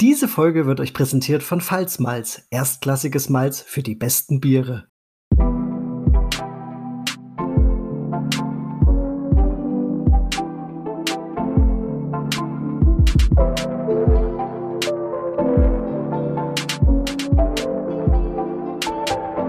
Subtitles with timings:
[0.00, 4.86] Diese Folge wird euch präsentiert von Pfalzmalz, erstklassiges Malz für die besten Biere.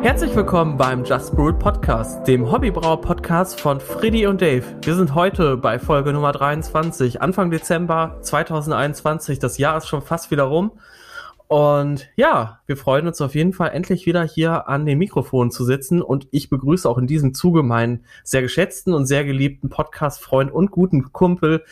[0.02, 3.00] Herzlich willkommen beim Just Brewed Podcast, dem Hobbybrauer
[3.30, 4.66] Podcast von Freddy und Dave.
[4.82, 9.38] Wir sind heute bei Folge Nummer 23, Anfang Dezember 2021.
[9.38, 10.71] Das Jahr ist schon fast wieder rum.
[11.46, 15.64] Und ja, wir freuen uns auf jeden Fall endlich wieder hier an den Mikrofonen zu
[15.64, 16.02] sitzen.
[16.02, 20.71] Und ich begrüße auch in diesem Zuge meinen sehr geschätzten und sehr geliebten Podcast-Freund und
[20.71, 21.64] guten Kumpel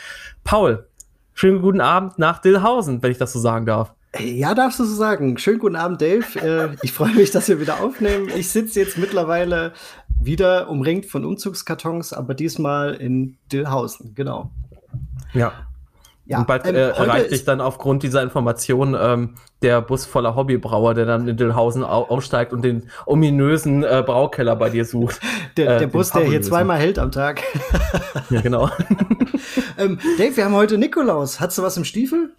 [0.43, 0.87] Paul.
[1.33, 3.95] Schönen guten Abend nach Dillhausen, wenn ich das so sagen darf.
[4.19, 5.37] Ja, darfst du so sagen.
[5.37, 6.25] Schönen guten Abend, Dave.
[6.39, 8.29] Äh, ich freue mich, dass wir wieder aufnehmen.
[8.35, 9.73] Ich sitze jetzt mittlerweile
[10.19, 14.51] wieder umringt von Umzugskartons, aber diesmal in Dillhausen, genau.
[15.33, 15.53] Ja.
[16.25, 20.35] Ja, und bald ähm, äh, erreicht dich dann aufgrund dieser Information ähm, der Bus voller
[20.35, 25.21] Hobbybrauer, der dann in Dillhausen au aussteigt und den ominösen äh, Braukeller bei dir sucht.
[25.55, 27.43] Der, äh, der Bus, der hier zweimal hält am Tag.
[28.29, 28.69] ja, genau.
[29.77, 31.39] ähm, Dave, wir haben heute Nikolaus.
[31.39, 32.31] Hast du was im Stiefel?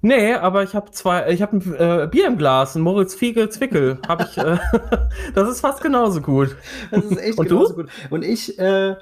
[0.00, 3.48] Nee, aber ich habe zwei, ich habe ein äh, Bier im Glas, ein Moritz Fiegel
[3.48, 3.98] Zwickel.
[4.06, 4.58] Hab ich, äh,
[5.34, 6.56] das ist fast genauso gut.
[6.90, 7.82] Das ist echt Und genauso du?
[7.82, 7.90] gut.
[8.10, 8.94] Und ich äh,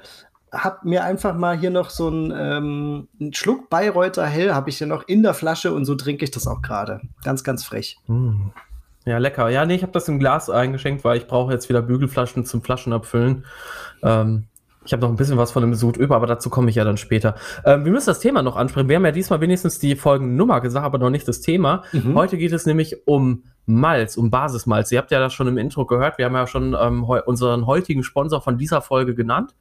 [0.51, 4.79] habe mir einfach mal hier noch so einen, ähm, einen Schluck Bayreuther Hell habe ich
[4.79, 7.01] hier noch in der Flasche und so trinke ich das auch gerade.
[7.23, 7.97] Ganz, ganz frech.
[8.07, 8.47] Mm.
[9.05, 9.49] Ja, lecker.
[9.49, 12.61] Ja, nee, ich habe das im Glas eingeschenkt, weil ich brauche jetzt wieder Bügelflaschen zum
[12.61, 13.45] Flaschenabfüllen.
[14.03, 14.47] Ähm,
[14.87, 16.85] ich habe noch ein bisschen was von dem Sud über, aber dazu komme ich ja
[16.85, 17.35] dann später.
[17.65, 18.87] Ähm, wir müssen das Thema noch ansprechen.
[18.87, 21.83] Wir haben ja diesmal wenigstens die Folgennummer gesagt, aber noch nicht das Thema.
[21.91, 22.15] Mhm.
[22.15, 24.91] Heute geht es nämlich um Malz, um Basismalz.
[24.91, 26.17] Ihr habt ja das schon im Intro gehört.
[26.17, 29.55] Wir haben ja schon ähm, unseren heutigen Sponsor von dieser Folge genannt.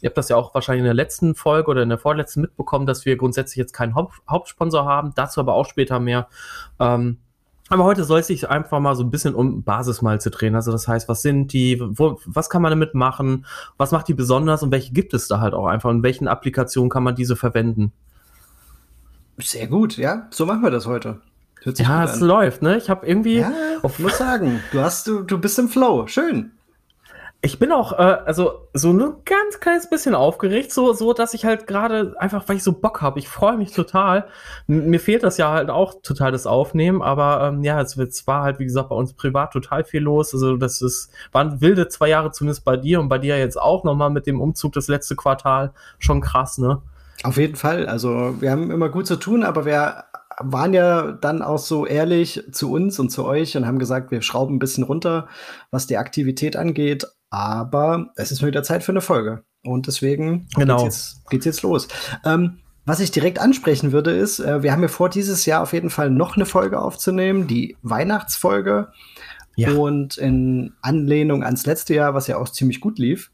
[0.00, 2.86] Ihr habt das ja auch wahrscheinlich in der letzten Folge oder in der vorletzten mitbekommen,
[2.86, 5.12] dass wir grundsätzlich jetzt keinen Haupt Hauptsponsor haben.
[5.14, 6.28] Dazu aber auch später mehr.
[6.78, 7.18] Ähm,
[7.70, 10.54] aber heute soll es sich einfach mal so ein bisschen um Basismalze drehen.
[10.56, 13.46] Also das heißt, was sind die, wo, was kann man damit machen,
[13.76, 16.28] was macht die besonders und welche gibt es da halt auch einfach und in welchen
[16.28, 17.92] Applikationen kann man diese verwenden?
[19.38, 20.26] Sehr gut, ja.
[20.30, 21.20] So machen wir das heute.
[21.64, 22.76] ja, es läuft, ne?
[22.76, 23.38] Ich habe irgendwie.
[23.38, 23.52] Ja,
[23.82, 26.06] ich muss sagen, du hast, du, du bist im Flow.
[26.08, 26.52] Schön
[27.42, 31.46] ich bin auch, äh, also so ein ganz kleines bisschen aufgeregt, so, so dass ich
[31.46, 34.26] halt gerade einfach, weil ich so Bock habe, ich freue mich total.
[34.68, 38.26] M mir fehlt das ja halt auch total das Aufnehmen, aber ähm, ja, es, es
[38.26, 40.34] war halt, wie gesagt, bei uns privat total viel los.
[40.34, 43.84] Also das ist, waren wilde zwei Jahre zumindest bei dir und bei dir jetzt auch
[43.84, 45.72] nochmal mit dem Umzug das letzte Quartal.
[45.98, 46.82] Schon krass, ne?
[47.22, 47.86] Auf jeden Fall.
[47.86, 50.04] Also wir haben immer gut zu tun, aber wir
[50.42, 54.22] waren ja dann auch so ehrlich zu uns und zu euch und haben gesagt, wir
[54.22, 55.28] schrauben ein bisschen runter,
[55.70, 57.06] was die Aktivität angeht.
[57.30, 59.44] Aber es ist wieder Zeit für eine Folge.
[59.62, 60.82] Und deswegen genau.
[60.82, 61.88] geht's, jetzt, geht's jetzt los.
[62.24, 65.72] Ähm, was ich direkt ansprechen würde, ist, äh, wir haben ja vor, dieses Jahr auf
[65.72, 68.88] jeden Fall noch eine Folge aufzunehmen, die Weihnachtsfolge.
[69.56, 69.72] Ja.
[69.72, 73.30] Und in Anlehnung ans letzte Jahr, was ja auch ziemlich gut lief.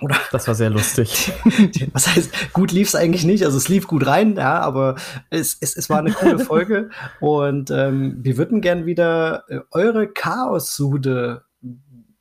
[0.00, 0.16] Oder?
[0.30, 1.32] Das war sehr lustig.
[1.92, 3.44] was heißt, gut lief es eigentlich nicht.
[3.44, 4.94] Also es lief gut rein, ja, aber
[5.30, 6.90] es, es, es war eine coole Folge.
[7.20, 11.42] Und ähm, wir würden gern wieder äh, eure Chaos-Sude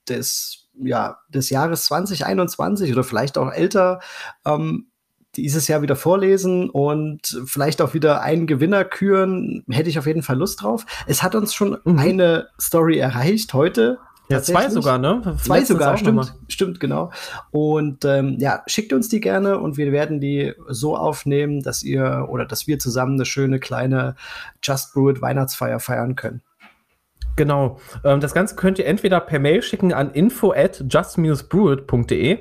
[0.09, 3.99] des ja, des Jahres 2021 oder vielleicht auch älter
[4.45, 4.87] ähm,
[5.35, 10.23] dieses Jahr wieder vorlesen und vielleicht auch wieder einen Gewinner küren, hätte ich auf jeden
[10.23, 10.85] Fall Lust drauf.
[11.05, 11.99] Es hat uns schon mhm.
[11.99, 13.99] eine Story erreicht heute.
[14.29, 15.21] Ja, zwei sogar, ne?
[15.41, 17.11] Zwei Letztens sogar, stimmt, stimmt, genau.
[17.51, 22.27] Und ähm, ja, schickt uns die gerne und wir werden die so aufnehmen, dass ihr
[22.29, 24.15] oder dass wir zusammen eine schöne kleine
[24.61, 26.41] Just Brewed Weihnachtsfeier feiern können.
[27.37, 27.79] Genau.
[28.03, 32.39] Ähm, das Ganze könnt ihr entweder per Mail schicken an info at just-brewed.de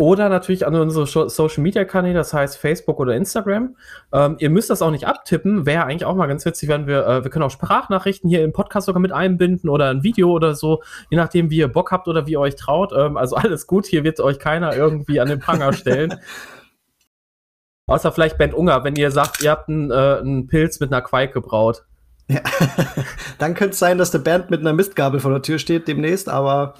[0.00, 3.74] oder natürlich an unsere Social Media Kanäle, das heißt Facebook oder Instagram.
[4.12, 5.66] Ähm, ihr müsst das auch nicht abtippen.
[5.66, 8.52] Wäre eigentlich auch mal ganz witzig, wenn wir, äh, wir können auch Sprachnachrichten hier im
[8.52, 12.06] Podcast sogar mit einbinden oder ein Video oder so, je nachdem, wie ihr Bock habt
[12.06, 12.92] oder wie ihr euch traut.
[12.96, 16.14] Ähm, also alles gut, hier wird euch keiner irgendwie an den Pranger stellen.
[17.88, 21.02] Außer vielleicht Bent Unger, wenn ihr sagt, ihr habt einen, äh, einen Pilz mit einer
[21.02, 21.86] Quake gebraut.
[22.28, 22.40] Ja.
[23.38, 26.28] Dann könnte es sein, dass der Band mit einer Mistgabel vor der Tür steht demnächst,
[26.28, 26.74] aber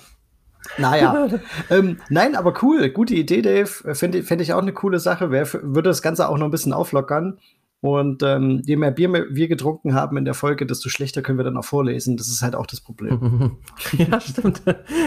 [0.76, 1.28] naja.
[1.70, 2.90] ähm, nein, aber cool.
[2.90, 3.94] Gute Idee, Dave.
[3.94, 5.30] Fände fänd ich auch eine coole Sache.
[5.30, 7.38] Wer, würde das Ganze auch noch ein bisschen auflockern.
[7.80, 11.44] Und ähm, je mehr Bier wir getrunken haben in der Folge, desto schlechter können wir
[11.44, 12.16] dann auch vorlesen.
[12.16, 13.56] Das ist halt auch das Problem.
[13.92, 14.62] ja, stimmt.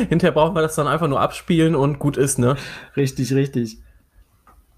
[0.08, 2.56] Hinterher brauchen wir das dann einfach nur abspielen und gut ist, ne?
[2.96, 3.80] Richtig, richtig.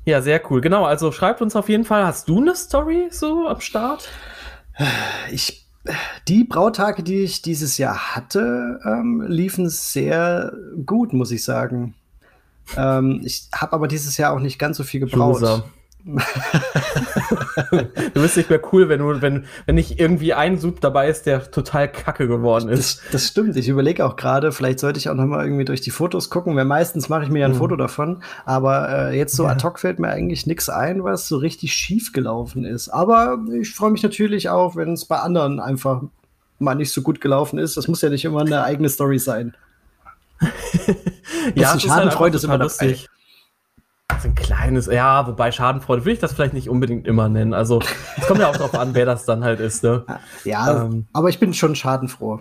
[0.05, 0.59] Ja, sehr cool.
[0.59, 2.05] Genau, also schreibt uns auf jeden Fall.
[2.05, 4.09] Hast du eine Story so am Start?
[5.31, 5.67] Ich,
[6.27, 10.53] die Brautage, die ich dieses Jahr hatte, ähm, liefen sehr
[10.85, 11.95] gut, muss ich sagen.
[12.77, 15.41] Ähm, ich habe aber dieses Jahr auch nicht ganz so viel gebraut.
[15.41, 15.63] Loser.
[16.05, 16.19] Du
[18.21, 21.49] bist nicht mehr cool, wenn du, wenn, wenn nicht irgendwie ein Sub dabei ist, der
[21.49, 22.99] total kacke geworden ist.
[23.05, 23.55] Das, das stimmt.
[23.55, 26.55] Ich überlege auch gerade, vielleicht sollte ich auch noch mal irgendwie durch die Fotos gucken,
[26.57, 27.57] weil meistens mache ich mir ja ein mhm.
[27.57, 28.21] Foto davon.
[28.45, 29.51] Aber äh, jetzt so ja.
[29.51, 32.89] ad hoc fällt mir eigentlich nichts ein, was so richtig schief gelaufen ist.
[32.89, 36.01] Aber ich freue mich natürlich auch, wenn es bei anderen einfach
[36.59, 37.77] mal nicht so gut gelaufen ist.
[37.77, 39.55] Das muss ja nicht immer eine eigene Story sein.
[41.55, 43.09] ja, Schadenfreude ist, halt ist immer lustig.
[44.21, 47.53] So ein kleines, ja, wobei Schadenfreude will ich das vielleicht nicht unbedingt immer nennen.
[47.53, 47.81] Also
[48.17, 49.83] es kommt ja auch darauf an, wer das dann halt ist.
[49.83, 50.05] Ne?
[50.43, 52.39] Ja, ähm, aber ich bin schon schadenfroh.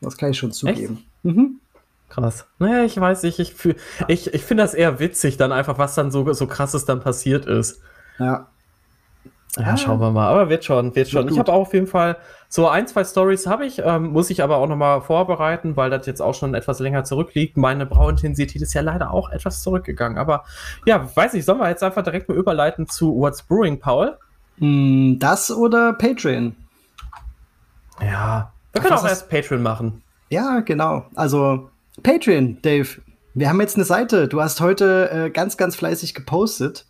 [0.00, 1.04] Das kann ich schon zugeben.
[1.22, 1.60] Mhm.
[2.08, 2.46] Krass.
[2.58, 3.54] Naja, ich weiß nicht, ich,
[4.08, 7.46] ich, ich finde das eher witzig, dann einfach, was dann so, so krasses dann passiert
[7.46, 7.80] ist.
[8.18, 8.46] Ja.
[9.56, 9.76] Ja, ah.
[9.76, 10.28] schauen wir mal.
[10.28, 11.28] Aber wird schon, wird schon.
[11.28, 12.16] Ich habe auch auf jeden Fall
[12.48, 15.90] so ein, zwei Stories habe ich, ähm, muss ich aber auch noch mal vorbereiten, weil
[15.90, 17.56] das jetzt auch schon etwas länger zurückliegt.
[17.56, 20.18] Meine Brauintensität ist ja leider auch etwas zurückgegangen.
[20.18, 20.44] Aber
[20.84, 24.16] ja, weiß nicht, sollen wir jetzt einfach direkt mal überleiten zu What's Brewing, Paul?
[24.58, 26.54] Hm, das oder Patreon?
[28.00, 30.02] Ja, wir können auch erst Patreon machen.
[30.30, 31.06] Ja, genau.
[31.14, 31.70] Also
[32.02, 32.88] Patreon, Dave.
[33.34, 34.28] Wir haben jetzt eine Seite.
[34.28, 36.85] Du hast heute äh, ganz, ganz fleißig gepostet.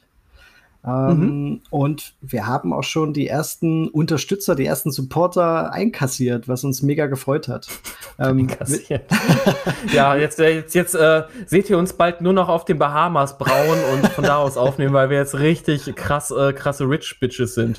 [0.87, 1.61] Ähm, mhm.
[1.71, 7.07] Und wir haben auch schon die ersten Unterstützer, die ersten Supporter einkassiert, was uns mega
[7.07, 7.69] gefreut hat.
[8.19, 8.49] Ähm,
[9.93, 13.37] ja, jetzt, äh, jetzt, jetzt äh, seht ihr uns bald nur noch auf den Bahamas
[13.37, 17.55] brauen und von da aus aufnehmen, weil wir jetzt richtig krass, äh, krasse Rich Bitches
[17.55, 17.77] sind.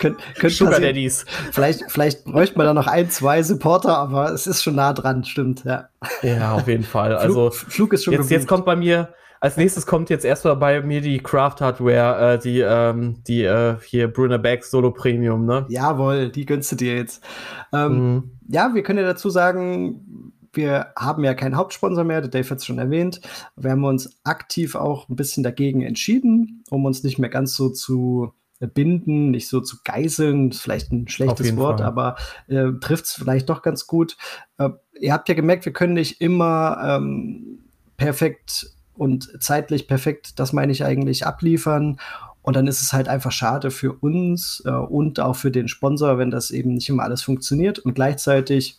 [0.00, 0.16] Kön
[0.48, 1.24] Sugar Daddies.
[1.52, 5.22] Vielleicht, vielleicht bräuchte man da noch ein, zwei Supporter, aber es ist schon nah dran,
[5.22, 5.88] stimmt, ja.
[6.22, 7.14] Ja, auf jeden Fall.
[7.14, 10.54] Also, Flug, Flug ist schon jetzt, jetzt kommt bei mir als nächstes kommt jetzt erstmal
[10.54, 15.46] bei mir die Craft Hardware, äh, die, ähm, die äh, hier Brunner Bags Solo Premium,
[15.46, 15.66] ne?
[15.68, 17.24] Jawohl, die gönnst du dir jetzt.
[17.72, 18.30] Ähm, mhm.
[18.46, 22.58] Ja, wir können ja dazu sagen, wir haben ja keinen Hauptsponsor mehr, der Dave hat
[22.58, 23.20] es schon erwähnt.
[23.56, 27.68] Wir haben uns aktiv auch ein bisschen dagegen entschieden, um uns nicht mehr ganz so
[27.68, 31.88] zu binden, nicht so zu geißeln, ist vielleicht ein schlechtes Wort, Fall.
[31.88, 32.14] aber
[32.46, 34.16] äh, trifft es vielleicht doch ganz gut.
[34.58, 34.68] Äh,
[35.00, 37.64] ihr habt ja gemerkt, wir können nicht immer ähm,
[37.96, 38.72] perfekt
[39.02, 41.98] und zeitlich perfekt, das meine ich eigentlich, abliefern.
[42.40, 46.18] Und dann ist es halt einfach schade für uns äh, und auch für den Sponsor,
[46.18, 47.80] wenn das eben nicht immer alles funktioniert.
[47.80, 48.78] Und gleichzeitig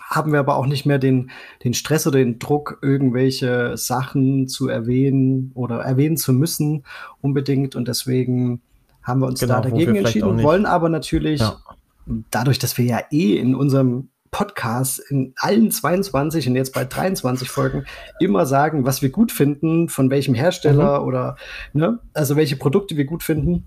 [0.00, 1.30] haben wir aber auch nicht mehr den,
[1.62, 6.82] den Stress oder den Druck, irgendwelche Sachen zu erwähnen oder erwähnen zu müssen
[7.20, 7.76] unbedingt.
[7.76, 8.62] Und deswegen
[9.04, 11.56] haben wir uns genau, da dagegen entschieden, wollen aber natürlich, ja.
[12.32, 17.48] dadurch, dass wir ja eh in unserem Podcasts in allen 22 und jetzt bei 23
[17.48, 17.84] Folgen
[18.18, 21.06] immer sagen, was wir gut finden, von welchem Hersteller mhm.
[21.06, 21.36] oder,
[21.72, 23.64] ne, also welche Produkte wir gut finden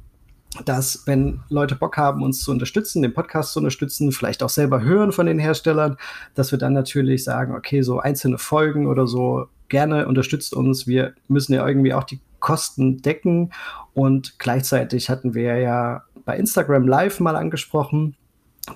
[0.63, 4.81] dass wenn Leute Bock haben, uns zu unterstützen, den Podcast zu unterstützen, vielleicht auch selber
[4.81, 5.97] hören von den Herstellern,
[6.33, 10.88] dass wir dann natürlich sagen, okay, so einzelne Folgen oder so, gerne unterstützt uns.
[10.88, 13.51] Wir müssen ja irgendwie auch die Kosten decken
[13.94, 18.15] und gleichzeitig hatten wir ja bei Instagram Live mal angesprochen,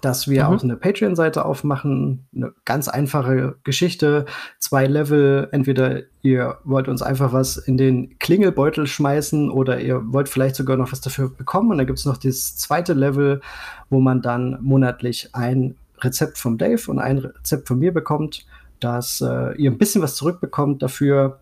[0.02, 0.50] dass wir mhm.
[0.50, 2.28] auch eine Patreon-Seite aufmachen.
[2.36, 4.26] Eine ganz einfache Geschichte.
[4.60, 5.50] Zwei Level.
[5.52, 10.78] Entweder ihr wollt uns einfach was in den Klingelbeutel schmeißen oder ihr wollt vielleicht sogar
[10.78, 11.72] noch was dafür bekommen.
[11.72, 13.42] Und dann gibt es noch das zweite Level,
[13.90, 18.46] wo man dann monatlich ein Rezept vom Dave und ein Rezept von mir bekommt,
[18.80, 21.40] dass äh, ihr ein bisschen was zurückbekommt dafür,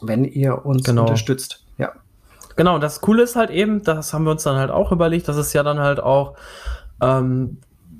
[0.00, 1.02] wenn ihr uns genau.
[1.02, 1.64] unterstützt.
[1.78, 1.92] Ja.
[2.56, 5.36] Genau, das Coole ist halt eben, das haben wir uns dann halt auch überlegt, dass
[5.36, 6.36] es ja dann halt auch
[7.02, 7.58] ähm,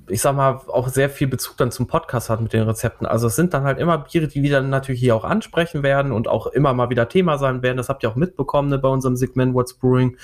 [0.08, 3.06] ich sag mal, auch sehr viel Bezug dann zum Podcast hat mit den Rezepten.
[3.06, 6.12] Also es sind dann halt immer Biere, die wir dann natürlich hier auch ansprechen werden
[6.12, 7.76] und auch immer mal wieder Thema sein werden.
[7.76, 10.16] Das habt ihr auch mitbekommen ne, bei unserem Segment What's Brewing.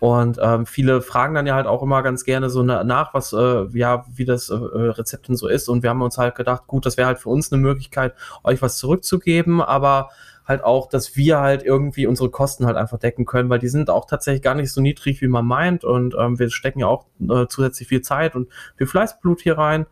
[0.00, 3.66] Und ähm, viele fragen dann ja halt auch immer ganz gerne so nach, was, äh,
[3.72, 5.68] ja, wie das äh, Rezept denn so ist.
[5.68, 8.62] Und wir haben uns halt gedacht, gut, das wäre halt für uns eine Möglichkeit, euch
[8.62, 10.10] was zurückzugeben, aber
[10.46, 13.90] halt auch, dass wir halt irgendwie unsere Kosten halt einfach decken können, weil die sind
[13.90, 15.84] auch tatsächlich gar nicht so niedrig, wie man meint.
[15.84, 19.86] Und ähm, wir stecken ja auch äh, zusätzlich viel Zeit und viel Fleißblut hier rein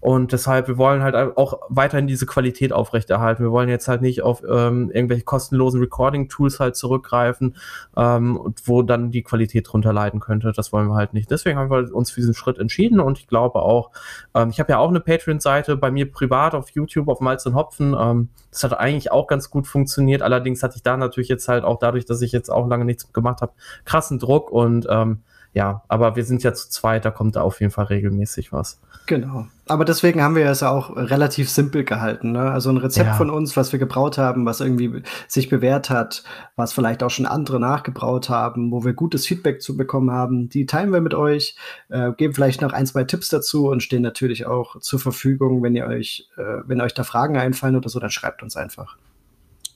[0.00, 3.42] und deshalb, wir wollen halt auch weiterhin diese Qualität aufrechterhalten.
[3.42, 7.56] Wir wollen jetzt halt nicht auf ähm, irgendwelche kostenlosen Recording-Tools halt zurückgreifen,
[7.96, 10.52] ähm, wo dann die Qualität drunter leiden könnte.
[10.52, 11.30] Das wollen wir halt nicht.
[11.30, 13.90] Deswegen haben wir uns für diesen Schritt entschieden und ich glaube auch,
[14.34, 17.54] ähm, ich habe ja auch eine Patreon-Seite bei mir privat auf YouTube, auf Malz und
[17.54, 17.94] Hopfen.
[17.98, 20.22] Ähm, das hat eigentlich auch ganz gut funktioniert.
[20.22, 23.12] Allerdings hatte ich da natürlich jetzt halt auch dadurch, dass ich jetzt auch lange nichts
[23.12, 23.52] gemacht habe,
[23.84, 25.20] krassen Druck und ähm,
[25.52, 28.80] ja, aber wir sind ja zu zweit, da kommt da auf jeden Fall regelmäßig was.
[29.06, 29.48] Genau.
[29.66, 32.30] Aber deswegen haben wir es ja auch relativ simpel gehalten.
[32.30, 32.52] Ne?
[32.52, 33.14] Also ein Rezept ja.
[33.14, 36.22] von uns, was wir gebraut haben, was irgendwie sich bewährt hat,
[36.54, 40.66] was vielleicht auch schon andere nachgebraut haben, wo wir gutes Feedback zu bekommen haben, die
[40.66, 41.56] teilen wir mit euch,
[41.88, 45.74] äh, geben vielleicht noch ein, zwei Tipps dazu und stehen natürlich auch zur Verfügung, wenn
[45.74, 48.96] ihr euch, äh, wenn euch da Fragen einfallen oder so, dann schreibt uns einfach.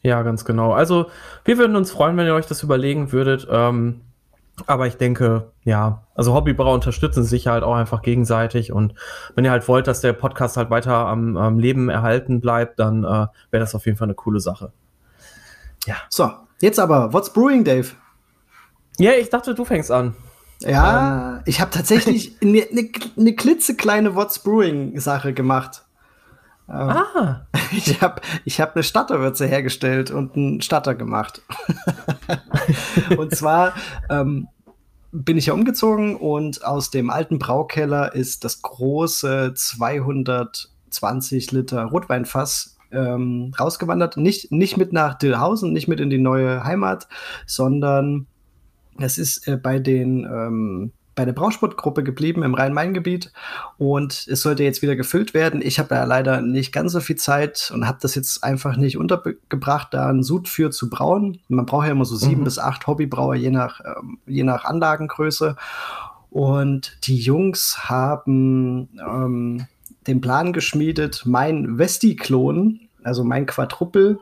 [0.02, 0.73] Ja, ganz genau.
[0.73, 1.07] Also
[1.45, 3.49] wir würden uns freuen, wenn ihr euch das überlegen würdet.
[3.50, 4.02] Ähm
[4.66, 8.94] Aber ich denke, ja, also Hobbybrauer unterstützen sich halt auch einfach gegenseitig und
[9.34, 13.02] wenn ihr halt wollt, dass der Podcast halt weiter am, am Leben erhalten bleibt, dann
[13.02, 14.73] äh, wäre das auf jeden Fall eine coole Sache.
[15.87, 15.96] Ja.
[16.08, 16.30] So,
[16.61, 17.88] jetzt aber, what's brewing, Dave?
[18.99, 20.14] Ja, ich dachte, du fängst an.
[20.61, 21.42] Ja, ähm.
[21.46, 25.84] ich habe tatsächlich eine ne, ne klitzekleine What's Brewing Sache gemacht.
[26.68, 27.47] Ähm, ah.
[27.73, 31.42] Ich habe ich hab eine Statterwürze hergestellt und einen Statter gemacht.
[33.16, 33.75] und zwar
[34.09, 34.49] ähm,
[35.12, 42.76] bin ich ja umgezogen und aus dem alten Braukeller ist das große 220 Liter Rotweinfass
[42.90, 44.16] ähm, rausgewandert.
[44.16, 47.09] Nicht, nicht mit nach Dillhausen, nicht mit in die neue Heimat,
[47.47, 48.26] sondern
[48.99, 53.33] es ist äh, bei den ähm, bei der Brausportgruppe geblieben im Rhein-Main-Gebiet
[53.78, 55.62] und es sollte jetzt wieder gefüllt werden.
[55.62, 58.99] Ich habe ja leider nicht ganz so viel Zeit und habe das jetzt einfach nicht
[58.99, 61.40] untergebracht, da einen Sud für zu brauen.
[61.49, 62.44] Man braucht ja immer so sieben mhm.
[62.44, 65.56] bis acht Hobbybrauer, je nach, ähm, je nach Anlagengröße.
[66.30, 69.66] Und die Jungs haben ähm,
[70.06, 74.18] den Plan geschmiedet, mein Vesti-Klon, also mein Quadruppel,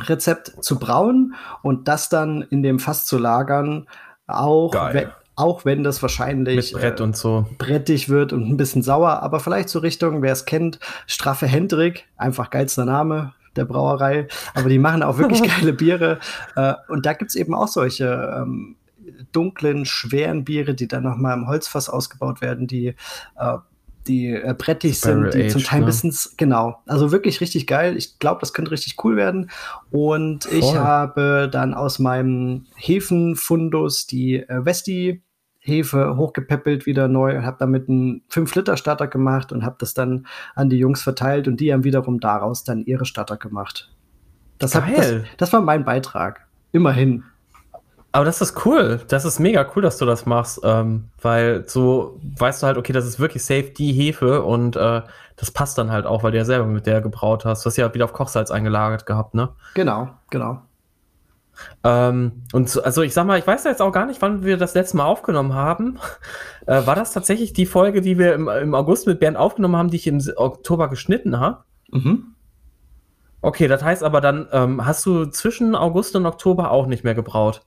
[0.00, 3.86] Rezept zu brauen und das dann in dem Fass zu lagern,
[4.26, 7.46] auch, wenn, auch wenn das wahrscheinlich Mit Brett und so.
[7.50, 11.46] Äh, brettig wird und ein bisschen sauer, aber vielleicht so Richtung, wer es kennt, Straffe
[11.46, 16.18] Hendrik, einfach geilster Name der Brauerei, aber die machen auch wirklich geile Biere
[16.56, 18.76] äh, und da gibt's eben auch solche ähm,
[19.32, 22.94] dunklen, schweren Biere, die dann nochmal im Holzfass ausgebaut werden, die
[23.36, 23.58] äh,
[24.06, 25.86] die äh, brettig sind, die Age, zum Teil ein ne?
[25.86, 27.96] bisschen, genau, also wirklich richtig geil.
[27.96, 29.50] Ich glaube, das könnte richtig cool werden.
[29.90, 30.58] Und Voll.
[30.58, 35.22] ich habe dann aus meinem Hefenfundus die äh, Vesti
[35.64, 40.68] Hefe hochgepäppelt wieder neu und habe damit einen 5-Liter-Starter gemacht und habe das dann an
[40.68, 43.90] die Jungs verteilt und die haben wiederum daraus dann ihre Starter gemacht.
[44.58, 46.46] Das, hab, das, das war mein Beitrag.
[46.72, 47.24] Immerhin.
[48.14, 49.00] Aber das ist cool.
[49.08, 52.92] Das ist mega cool, dass du das machst, ähm, weil so weißt du halt, okay,
[52.92, 55.02] das ist wirklich safe die Hefe und äh,
[55.34, 57.64] das passt dann halt auch, weil du ja selber mit der gebraut hast.
[57.64, 59.48] Du hast ja wieder auf Kochsalz eingelagert gehabt, ne?
[59.74, 60.62] Genau, genau.
[61.82, 64.44] Ähm, und so, also ich sag mal, ich weiß ja jetzt auch gar nicht, wann
[64.44, 65.98] wir das letzte Mal aufgenommen haben.
[66.66, 69.90] Äh, war das tatsächlich die Folge, die wir im, im, August mit Bernd aufgenommen haben,
[69.90, 71.64] die ich im Oktober geschnitten habe?
[71.90, 72.28] Mhm.
[73.42, 77.14] Okay, das heißt aber dann, ähm, hast du zwischen August und Oktober auch nicht mehr
[77.14, 77.60] gebraut?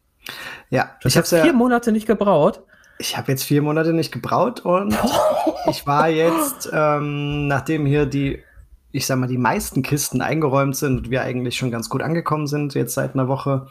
[0.69, 2.61] Ja, ich habe vier ja, Monate nicht gebraut.
[2.99, 4.97] Ich habe jetzt vier Monate nicht gebraut und
[5.69, 8.43] ich war jetzt, ähm, nachdem hier die,
[8.91, 12.47] ich sag mal, die meisten Kisten eingeräumt sind und wir eigentlich schon ganz gut angekommen
[12.47, 13.67] sind, jetzt seit einer Woche,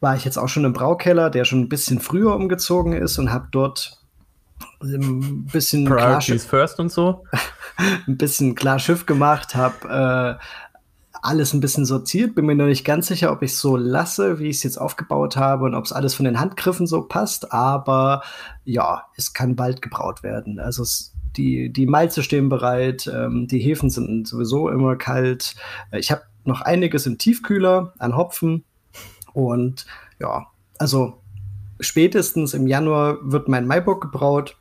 [0.00, 3.32] war ich jetzt auch schon im Braukeller, der schon ein bisschen früher umgezogen ist und
[3.32, 3.98] habe dort
[4.82, 7.24] ein bisschen Priorities first und so.
[8.06, 10.44] ein bisschen klar Schiff gemacht, habe äh,
[11.22, 12.34] alles ein bisschen sortiert.
[12.34, 14.78] Bin mir noch nicht ganz sicher, ob ich es so lasse, wie ich es jetzt
[14.78, 17.52] aufgebaut habe und ob es alles von den Handgriffen so passt.
[17.52, 18.22] Aber
[18.64, 20.58] ja, es kann bald gebraut werden.
[20.58, 25.54] Also es, die, die Malze stehen bereit, ähm, die Hefen sind sowieso immer kalt.
[25.92, 28.64] Ich habe noch einiges im Tiefkühler an Hopfen.
[29.32, 29.86] Und
[30.18, 30.46] ja,
[30.78, 31.20] also
[31.80, 34.56] spätestens im Januar wird mein Maibock gebraut.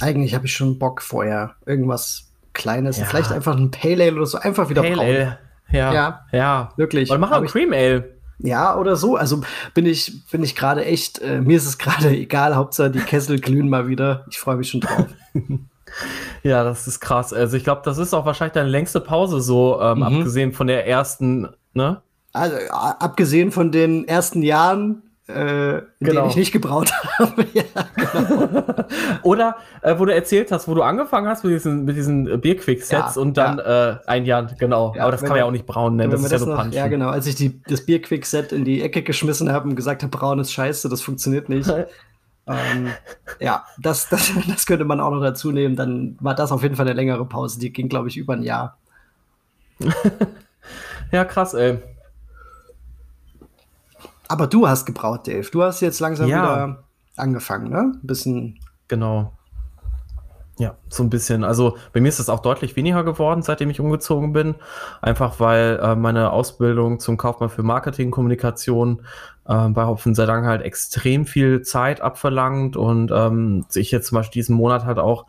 [0.00, 1.56] Eigentlich habe ich schon Bock vorher.
[1.66, 3.06] Irgendwas Kleines, ja.
[3.06, 5.06] vielleicht einfach ein Pale Ale oder so, einfach wieder Pale brauen.
[5.08, 5.38] Ale.
[5.72, 6.72] Ja, ja, ja.
[6.76, 7.10] wirklich.
[7.10, 8.12] Und mach auch Cream Ale.
[8.38, 9.16] Ja, oder so.
[9.16, 9.42] Also
[9.74, 13.38] bin ich, bin ich gerade echt, äh, mir ist es gerade egal, Hauptsache die Kessel
[13.40, 14.26] glühen mal wieder.
[14.30, 15.06] Ich freue mich schon drauf.
[16.42, 17.32] ja, das ist krass.
[17.32, 20.02] Also ich glaube, das ist auch wahrscheinlich deine längste Pause so, ähm, mhm.
[20.02, 22.02] abgesehen von der ersten, ne?
[22.32, 25.02] Also abgesehen von den ersten Jahren,
[25.34, 26.20] äh, genau.
[26.20, 27.46] denen ich nicht gebraut habe.
[27.52, 27.62] ja,
[27.96, 28.74] genau.
[29.22, 33.16] Oder äh, wo du erzählt hast, wo du angefangen hast mit diesen, mit diesen Bierquick-Sets
[33.16, 33.90] ja, und dann ja.
[33.90, 34.94] Äh, ein Jahr, genau.
[34.98, 36.74] Aber das kann man ja auch nicht braun nennen, das ist ja nur Punch.
[36.74, 37.08] Ja, genau.
[37.08, 40.52] Als ich die, das Bierquick-Set in die Ecke geschmissen habe und gesagt habe, braun ist
[40.52, 41.68] scheiße, das funktioniert nicht.
[42.46, 42.92] ähm,
[43.40, 45.76] ja, das, das, das könnte man auch noch dazu nehmen.
[45.76, 47.58] Dann war das auf jeden Fall eine längere Pause.
[47.58, 48.78] Die ging, glaube ich, über ein Jahr.
[51.10, 51.78] ja, krass, ey.
[54.32, 55.46] Aber du hast gebraut, Dave.
[55.50, 56.42] Du hast jetzt langsam ja.
[56.42, 56.84] wieder
[57.16, 57.92] angefangen, ne?
[58.02, 58.58] Ein bisschen.
[58.88, 59.34] Genau.
[60.56, 61.44] Ja, so ein bisschen.
[61.44, 64.54] Also bei mir ist es auch deutlich weniger geworden, seitdem ich umgezogen bin.
[65.02, 69.02] Einfach weil äh, meine Ausbildung zum Kaufmann für Marketing, Kommunikation
[69.46, 74.16] äh, bei Hopfen sei Dank halt extrem viel Zeit abverlangt und ähm, ich jetzt zum
[74.16, 75.26] Beispiel diesen Monat halt auch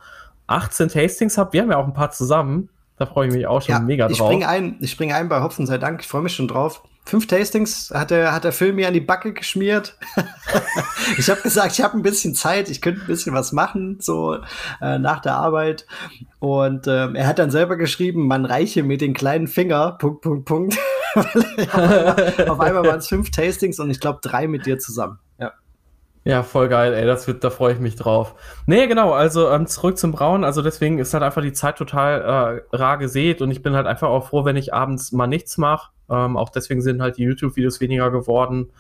[0.47, 1.51] 18 Tastings habe.
[1.51, 2.69] Wir haben ja auch ein paar zusammen.
[2.97, 4.17] Da freue ich mich auch schon ja, mega drauf.
[4.17, 5.99] Ich springe ein, ich spring ein bei Hopfen sei Dank.
[5.99, 9.01] Ich freue mich schon drauf fünf Tastings hat der, hat der Film mir an die
[9.01, 9.97] Backe geschmiert.
[11.17, 14.37] ich habe gesagt, ich habe ein bisschen Zeit, ich könnte ein bisschen was machen, so
[14.81, 15.85] äh, nach der Arbeit.
[16.39, 20.45] Und ähm, er hat dann selber geschrieben, man reiche mit den kleinen Finger, Punkt, Punkt,
[20.45, 20.77] Punkt.
[21.15, 25.19] auf einmal, waren es fünf Tastings und ich glaube drei mit dir zusammen.
[25.39, 25.53] Ja.
[26.23, 28.33] Ja, voll geil, ey, das wird, da freue ich mich drauf.
[28.65, 32.63] Nee, genau, also ähm, zurück zum Brauen, also deswegen ist halt einfach die Zeit total
[32.71, 35.57] äh, rar gesät und ich bin halt einfach auch froh, wenn ich abends mal nichts
[35.57, 35.92] mache.
[36.09, 38.71] Ähm, auch deswegen sind halt die YouTube-Videos weniger geworden.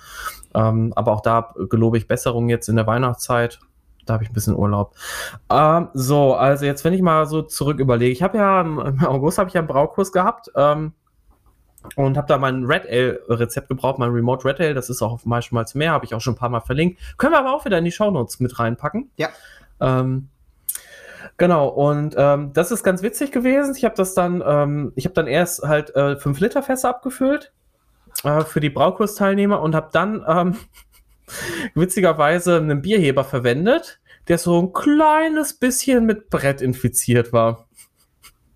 [0.53, 3.59] Ähm, aber auch da gelobe ich Besserung jetzt in der Weihnachtszeit.
[4.05, 4.95] Da habe ich ein bisschen Urlaub.
[5.49, 9.37] Ähm, so, also jetzt, wenn ich mal so zurück überlege, ich habe ja im August
[9.37, 10.51] habe ich ja einen Braukurs gehabt.
[10.55, 10.93] Ähm,
[11.95, 15.19] und habe da mein Red Ale Rezept gebraucht, mein Remote Red Ale, das ist auch
[15.25, 16.99] Malz mehr, habe ich auch schon ein paar Mal verlinkt.
[17.17, 19.11] Können wir aber auch wieder in die Shownotes mit reinpacken.
[19.17, 19.29] Ja.
[19.81, 20.29] Ähm,
[21.37, 23.75] genau, und ähm, das ist ganz witzig gewesen.
[23.75, 27.51] Ich habe das dann, ähm, ich habe dann erst halt äh, 5 Liter Fässer abgefüllt
[28.23, 30.55] äh, für die Braukursteilnehmer und habe dann ähm,
[31.75, 37.67] witzigerweise einen Bierheber verwendet, der so ein kleines bisschen mit Brett infiziert war.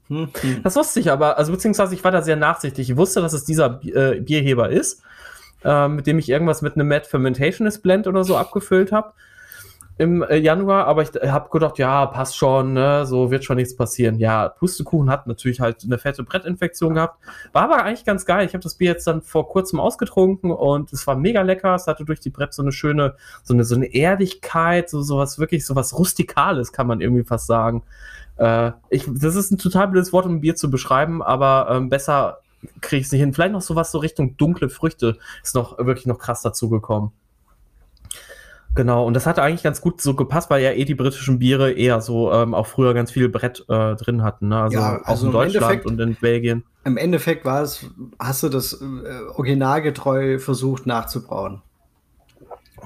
[0.08, 0.30] Hm.
[0.64, 2.90] Das wusste ich aber, also beziehungsweise ich war da sehr nachsichtig.
[2.90, 5.02] Ich wusste, dass es dieser äh, Bierheber ist,
[5.66, 9.14] äh, mit dem ich irgendwas mit einem Mad Fermentationist Blend oder so abgefüllt habe
[9.98, 13.76] im äh, Januar, aber ich habe gedacht, ja, passt schon, ne, so wird schon nichts
[13.76, 14.20] passieren.
[14.20, 17.20] Ja, Pustekuchen hat natürlich halt eine fette Brettinfektion gehabt,
[17.52, 18.46] war aber eigentlich ganz geil.
[18.46, 21.74] Ich habe das Bier jetzt dann vor kurzem ausgetrunken und es war mega lecker.
[21.74, 25.40] Es hatte durch die Brett so eine schöne, so eine, so eine Erdigkeit, so sowas
[25.40, 27.84] wirklich, so was Rustikales, kann man irgendwie fast sagen.
[28.38, 31.90] Äh, ich, das ist ein total blödes Wort, um ein Bier zu beschreiben, aber ähm,
[31.90, 32.40] besser
[32.82, 33.34] kriege ich es nicht hin.
[33.34, 37.12] Vielleicht noch sowas so Richtung dunkle Früchte ist noch wirklich noch krass dazugekommen.
[38.78, 41.72] Genau, und das hat eigentlich ganz gut so gepasst, weil ja eh die britischen Biere
[41.72, 44.50] eher so ähm, auch früher ganz viel Brett äh, drin hatten.
[44.50, 44.62] Ne?
[44.62, 46.64] Also, ja, also auch in Deutschland und in Belgien.
[46.86, 47.88] Im Endeffekt war es,
[48.20, 51.64] hast du das äh, originalgetreu versucht nachzubrauen.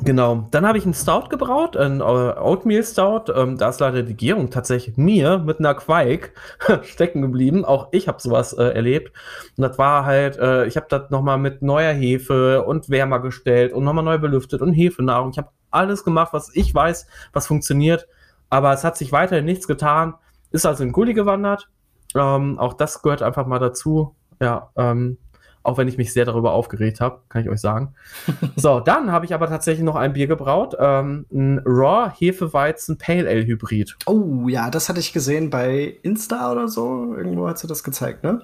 [0.04, 0.48] Genau.
[0.52, 3.32] Dann habe ich einen Stout gebraut, einen äh, Oatmeal Stout.
[3.36, 6.32] Ähm, da ist leider die Gärung tatsächlich mir mit einer Quake
[6.84, 7.66] stecken geblieben.
[7.66, 9.12] Auch ich habe sowas äh, erlebt.
[9.58, 13.74] Und das war halt, äh, ich habe das nochmal mit neuer Hefe und wärmer gestellt
[13.74, 15.32] und nochmal neu belüftet und Hefenahrung.
[15.32, 18.08] Ich habe alles gemacht, was ich weiß, was funktioniert.
[18.50, 20.14] Aber es hat sich weiterhin nichts getan.
[20.52, 21.70] Ist also in Gully gewandert.
[22.16, 24.16] Ähm, auch das gehört einfach mal dazu.
[24.40, 25.18] Ja, ähm,
[25.64, 27.94] auch wenn ich mich sehr darüber aufgeregt habe, kann ich euch sagen.
[28.56, 33.30] so, dann habe ich aber tatsächlich noch ein Bier gebraut, ähm, ein Raw Hefeweizen Pale
[33.30, 33.96] Ale Hybrid.
[34.06, 37.16] Oh ja, das hatte ich gesehen bei Insta oder so.
[37.16, 38.42] Irgendwo hat sie das gezeigt, ne?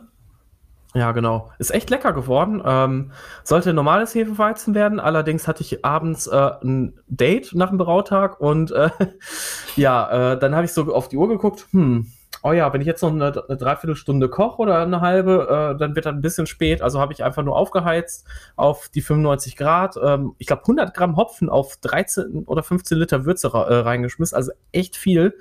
[0.93, 1.51] Ja, genau.
[1.59, 2.61] Ist echt lecker geworden.
[2.65, 3.11] Ähm,
[3.43, 4.99] sollte normales Hefeweizen werden.
[4.99, 8.89] Allerdings hatte ich abends äh, ein Date nach dem Brautag und äh,
[9.75, 11.67] ja, äh, dann habe ich so auf die Uhr geguckt.
[11.71, 12.07] Hm,
[12.41, 15.95] oh ja, wenn ich jetzt noch eine, eine Dreiviertelstunde koche oder eine halbe, äh, dann
[15.95, 16.81] wird das ein bisschen spät.
[16.81, 19.95] Also habe ich einfach nur aufgeheizt auf die 95 Grad.
[20.01, 24.35] Ähm, ich glaube 100 Gramm Hopfen auf 13 oder 15 Liter Würze äh, reingeschmissen.
[24.35, 25.33] Also echt viel.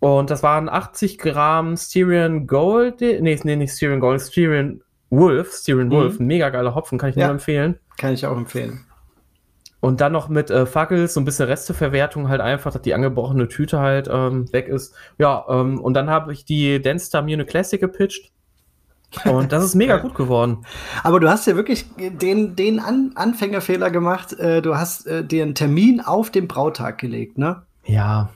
[0.00, 3.00] Und das waren 80 Gramm Styrian Gold.
[3.00, 5.52] Nee, nee, nicht Styrian Gold, Styrian Wolf.
[5.52, 5.92] Styrian mhm.
[5.92, 7.78] Wolf, ein mega geiler Hopfen, kann ich ja, nur empfehlen.
[7.98, 8.86] Kann ich auch empfehlen.
[9.80, 13.48] Und dann noch mit äh, Fackels, so ein bisschen Resteverwertung halt einfach, dass die angebrochene
[13.48, 14.94] Tüte halt ähm, weg ist.
[15.18, 18.30] Ja, ähm, und dann habe ich die Denstar Mune Classic gepitcht.
[19.24, 20.64] Und das ist mega gut geworden.
[21.02, 24.34] Aber du hast ja wirklich den, den An Anfängerfehler gemacht.
[24.34, 27.62] Äh, du hast äh, einen Termin auf den Brautag gelegt, ne?
[27.84, 28.30] Ja.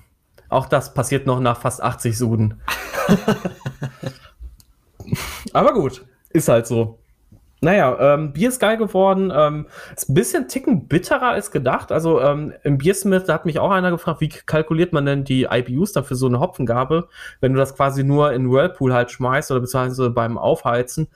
[0.55, 2.63] Auch das passiert noch nach fast 80 Suden.
[5.53, 7.01] Aber gut, ist halt so.
[7.61, 9.33] Naja, ähm, Bier ist geil geworden.
[9.35, 11.91] Ähm, ist ein bisschen ticken bitterer als gedacht.
[11.91, 15.49] Also ähm, im Biersmith, da hat mich auch einer gefragt, wie kalkuliert man denn die
[15.51, 17.09] IBUs dafür so eine Hopfengabe,
[17.41, 21.09] wenn du das quasi nur in Whirlpool halt schmeißt oder beziehungsweise beim Aufheizen.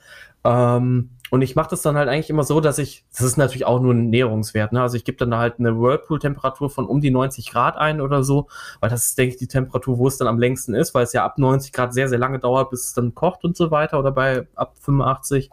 [0.43, 3.65] Ähm, und ich mache das dann halt eigentlich immer so, dass ich, das ist natürlich
[3.65, 4.81] auch nur ein Näherungswert, ne?
[4.81, 8.47] Also ich gebe dann halt eine Whirlpool-Temperatur von um die 90 Grad ein oder so,
[8.79, 11.13] weil das ist, denke ich, die Temperatur, wo es dann am längsten ist, weil es
[11.13, 13.99] ja ab 90 Grad sehr, sehr lange dauert, bis es dann kocht und so weiter
[13.99, 15.49] oder bei ab 85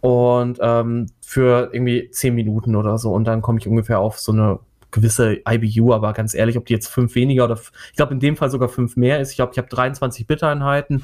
[0.00, 4.32] und ähm, für irgendwie 10 Minuten oder so und dann komme ich ungefähr auf so
[4.32, 4.60] eine
[4.90, 7.58] gewisse IBU, aber ganz ehrlich, ob die jetzt fünf weniger oder
[7.90, 9.30] ich glaube in dem Fall sogar fünf mehr ist.
[9.30, 11.02] Ich glaube, ich habe 23 Bittereinheiten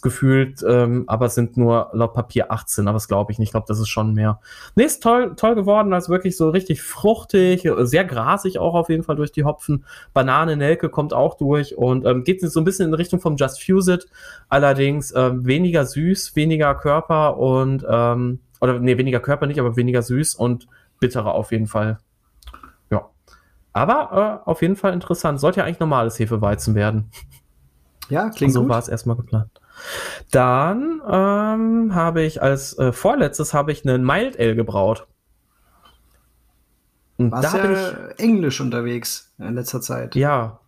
[0.00, 3.48] gefühlt, ähm, aber es sind nur laut Papier 18, aber das glaube ich nicht.
[3.48, 4.40] Ich glaube, das ist schon mehr.
[4.74, 9.02] Nee, ist toll, toll geworden, also wirklich so richtig fruchtig, sehr grasig auch auf jeden
[9.02, 9.84] Fall durch die Hopfen.
[10.14, 13.62] Banane, Nelke kommt auch durch und ähm, geht so ein bisschen in Richtung vom Just
[13.62, 14.08] Fuse It,
[14.48, 20.00] allerdings ähm, weniger süß, weniger Körper und, ähm, oder nee, weniger Körper nicht, aber weniger
[20.00, 20.68] süß und
[21.00, 21.98] bitterer auf jeden Fall.
[22.90, 23.10] Ja.
[23.72, 25.40] Aber äh, auf jeden Fall interessant.
[25.40, 27.10] Sollte ja eigentlich normales Hefeweizen werden.
[28.08, 28.68] Ja, klingt so gut.
[28.68, 29.61] So war es erstmal geplant.
[30.30, 35.06] Dann ähm, habe ich als äh, vorletztes habe ich einen Mild Ale gebraut.
[37.18, 40.14] Und Warst da ja bin ich Englisch unterwegs in letzter Zeit.
[40.14, 40.58] Ja.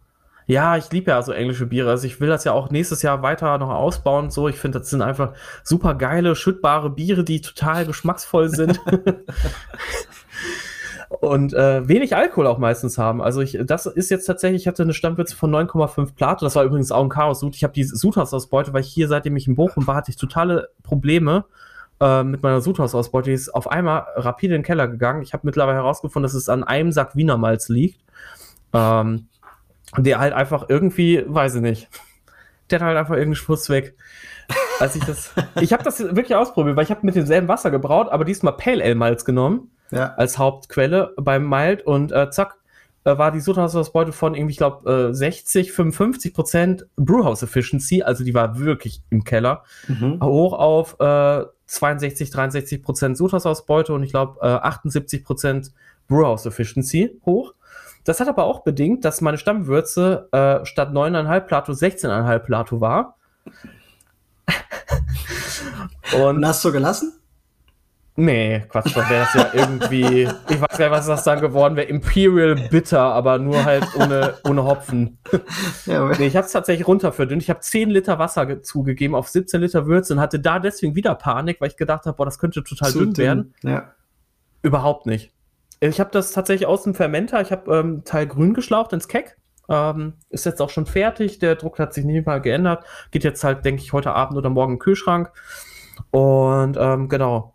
[0.47, 1.89] Ja, ich liebe ja so englische Biere.
[1.89, 4.31] Also ich will das ja auch nächstes Jahr weiter noch ausbauen.
[4.31, 8.79] So, ich finde, das sind einfach super geile, schüttbare Biere, die total geschmacksvoll sind.
[11.25, 13.21] und äh, wenig Alkohol auch meistens haben.
[13.21, 16.45] Also ich, das ist jetzt tatsächlich, ich hatte eine Stammwürze von 9,5 Plato.
[16.45, 17.57] Das war übrigens auch ein Chaos-Sud.
[17.57, 20.69] Ich habe die Sudhausausbeute, weil ich hier, seitdem ich in Bochum war, hatte ich totale
[20.83, 21.45] Probleme
[22.01, 23.31] äh, mit meiner Sudhausausbeute.
[23.31, 25.23] Die ist auf einmal rapide in den Keller gegangen.
[25.23, 28.01] Ich habe mittlerweile herausgefunden, dass es an einem Sack Wienermalz liegt.
[28.73, 29.29] Ähm,
[29.97, 31.89] der halt einfach irgendwie, weiß ich nicht,
[32.71, 33.95] der hat halt einfach irgendeinen Schmutz weg.
[34.81, 38.09] Als ich das, ich habe das wirklich ausprobiert, weil ich habe mit demselben Wasser gebraut,
[38.11, 40.15] aber diesmal Pale Ale Malz genommen ja.
[40.15, 42.57] als Hauptquelle beim Mild und äh, zack,
[43.05, 48.25] äh, war die Sudhaus-Ausbeute von irgendwie, ich glaube, äh, 60, 55 Prozent Brewhouse Efficiency, also
[48.25, 50.21] die war wirklich im Keller, mhm.
[50.23, 55.73] hoch auf äh, 62, 63 Prozent Sudhaus-Ausbeute und ich glaube äh, 78 Prozent
[56.09, 57.55] Brewhouse Efficiency hoch.
[58.05, 63.17] Das hat aber auch bedingt, dass meine Stammwürze äh, statt 9,5 Plato 16,5 Plato war.
[66.15, 67.15] und, und hast du gelassen?
[68.17, 71.75] Nee, Quatsch, dann wäre das ja irgendwie, ich weiß gar nicht, was das dann geworden
[71.75, 75.19] wäre, Imperial Bitter, aber nur halt ohne, ohne Hopfen.
[75.87, 77.43] Ja, nee, ich habe es tatsächlich runterverdünnt.
[77.43, 81.17] Ich habe 10 Liter Wasser zugegeben auf 17 Liter Würze und hatte da deswegen wieder
[81.17, 83.55] Panik, weil ich gedacht habe, boah, das könnte total Zu dünn werden.
[83.63, 83.93] Ja.
[84.63, 85.33] Überhaupt nicht.
[85.81, 89.37] Ich habe das tatsächlich aus dem Fermenter, ich habe ähm, Teil grün geschlaucht ins Keck.
[89.69, 92.85] Ähm, ist jetzt auch schon fertig, der Druck hat sich nicht mal geändert.
[93.11, 95.33] Geht jetzt halt, denke ich, heute Abend oder morgen im Kühlschrank.
[96.11, 97.54] Und ähm, genau,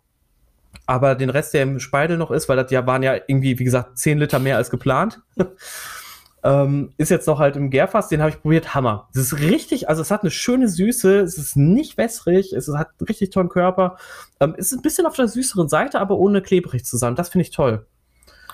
[0.90, 3.64] aber den Rest, der im Speidel noch ist, weil das ja waren ja irgendwie, wie
[3.64, 5.20] gesagt, 10 Liter mehr als geplant.
[6.42, 9.08] ähm, ist jetzt noch halt im Gärfass, den habe ich probiert, Hammer.
[9.14, 12.88] Das ist richtig, also es hat eine schöne Süße, es ist nicht wässrig, es hat
[12.98, 13.98] einen richtig tollen Körper.
[14.40, 17.14] Ähm, ist ein bisschen auf der süßeren Seite, aber ohne klebrig zu sein.
[17.14, 17.86] Das finde ich toll.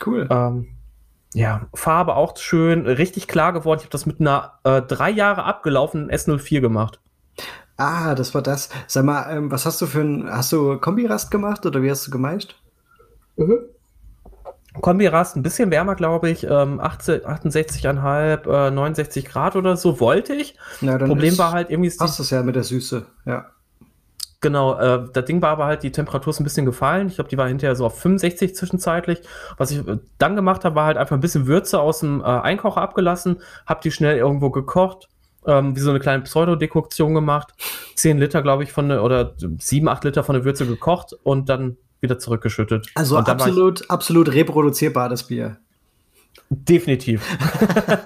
[0.05, 0.29] Cool.
[0.31, 0.77] Ähm,
[1.33, 3.79] ja, Farbe auch schön, richtig klar geworden.
[3.79, 7.01] Ich habe das mit einer äh, drei Jahre abgelaufenen S04 gemacht.
[7.77, 8.71] Ah, das war das.
[8.87, 12.07] Sag mal, ähm, was hast du für ein, hast du Kombirast gemacht oder wie hast
[12.07, 12.57] du gemeischt?
[13.37, 13.59] Mhm.
[14.81, 20.57] Kombirast ein bisschen wärmer, glaube ich, ähm, 68,5, äh, 69 Grad oder so wollte ich.
[20.81, 21.91] Ja, Problem ist, war halt irgendwie...
[21.91, 23.47] Passt das ja mit der Süße, ja.
[24.43, 27.09] Genau, äh, das Ding war aber halt, die Temperatur ist ein bisschen gefallen.
[27.09, 29.23] Ich glaube, die war hinterher so auf 65 zwischenzeitlich.
[29.57, 32.25] Was ich äh, dann gemacht habe, war halt einfach ein bisschen Würze aus dem äh,
[32.25, 35.09] Einkocher abgelassen, habe die schnell irgendwo gekocht,
[35.47, 37.55] ähm, wie so eine kleine Pseudodekoktion gemacht.
[37.95, 41.49] Zehn Liter, glaube ich, von der, oder sieben, acht Liter von der Würze gekocht und
[41.49, 42.89] dann wieder zurückgeschüttet.
[42.95, 45.59] Also absolut, absolut reproduzierbar, das Bier.
[46.51, 47.25] Definitiv.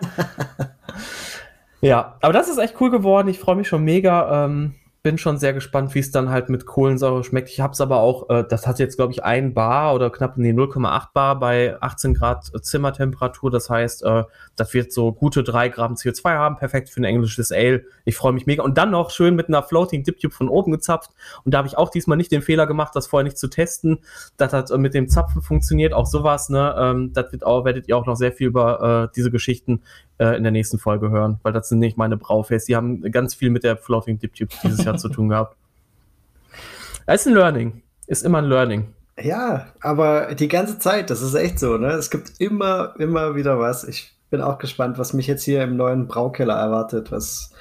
[1.81, 3.29] ja, aber das ist echt cool geworden.
[3.29, 4.47] Ich freue mich schon mega.
[4.47, 7.49] Ähm, bin schon sehr gespannt, wie es dann halt mit Kohlensäure schmeckt.
[7.49, 10.37] Ich habe es aber auch, äh, das hat jetzt, glaube ich, ein Bar oder knapp
[10.37, 13.51] nee, 0,8 Bar bei 18 Grad Zimmertemperatur.
[13.51, 14.25] Das heißt, äh,
[14.57, 16.57] das wird so gute drei Gramm CO2 haben.
[16.57, 17.85] Perfekt für ein englisches Ale.
[18.05, 18.63] Ich freue mich mega.
[18.63, 21.11] Und dann noch schön mit einer Floating Dip Tube von oben gezapft.
[21.45, 24.01] Und da habe ich auch diesmal nicht den Fehler gemacht, das vorher nicht zu testen.
[24.37, 25.95] Das hat äh, mit dem Zapfen funktioniert.
[25.95, 26.75] Auch sowas, ne?
[26.79, 29.81] Ähm, das wird auch, werdet ihr auch noch sehr viel über äh, diese Geschichten
[30.21, 32.69] äh, in der nächsten Folge hören, weil das sind nicht meine Braufest.
[32.69, 35.57] Die haben ganz viel mit der Floating Dip Tube dieses Jahr zu tun gehabt.
[37.07, 37.83] Das ist ein Learning.
[38.07, 38.89] Ist immer ein Learning.
[39.19, 41.89] Ja, aber die ganze Zeit, das ist echt so, ne?
[41.93, 43.85] Es gibt immer, immer wieder was.
[43.85, 47.53] Ich bin auch gespannt, was mich jetzt hier im neuen Braukeller erwartet, was,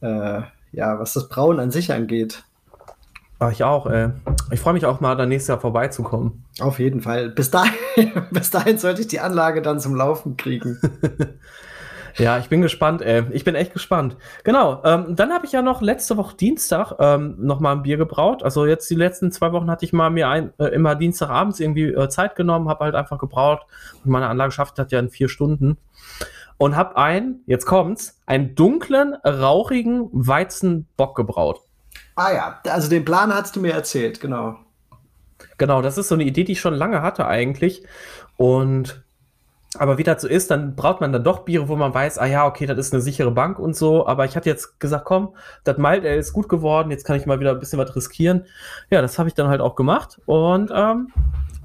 [0.00, 2.42] äh, ja, was das Brauen an sich angeht.
[3.38, 4.10] Ach, ich auch, ey.
[4.50, 6.44] Ich freue mich auch mal, da nächstes Jahr vorbeizukommen.
[6.60, 7.30] Auf jeden Fall.
[7.30, 7.74] Bis dahin,
[8.30, 10.78] bis dahin sollte ich die Anlage dann zum Laufen kriegen.
[12.18, 13.24] Ja, ich bin gespannt, ey.
[13.32, 14.16] Ich bin echt gespannt.
[14.44, 14.82] Genau.
[14.84, 18.42] Ähm, dann habe ich ja noch letzte Woche Dienstag ähm, noch mal ein Bier gebraut.
[18.42, 21.88] Also jetzt die letzten zwei Wochen hatte ich mal mir ein, äh, immer Dienstagabends irgendwie
[21.88, 23.60] äh, Zeit genommen, habe halt einfach gebraut.
[24.04, 25.78] Und meine Anlage schafft hat ja in vier Stunden.
[26.58, 31.60] Und habe einen, jetzt kommt's, einen dunklen, rauchigen Weizenbock gebraut.
[32.14, 34.56] Ah ja, also den Plan hast du mir erzählt, genau.
[35.58, 37.84] Genau, das ist so eine Idee, die ich schon lange hatte eigentlich.
[38.36, 39.02] Und
[39.78, 42.26] aber wie das so ist, dann braucht man dann doch Biere, wo man weiß, ah
[42.26, 44.06] ja, okay, das ist eine sichere Bank und so.
[44.06, 47.24] Aber ich hatte jetzt gesagt, komm, das Mild Ale ist gut geworden, jetzt kann ich
[47.24, 48.44] mal wieder ein bisschen was riskieren.
[48.90, 50.20] Ja, das habe ich dann halt auch gemacht.
[50.26, 51.08] Und ähm,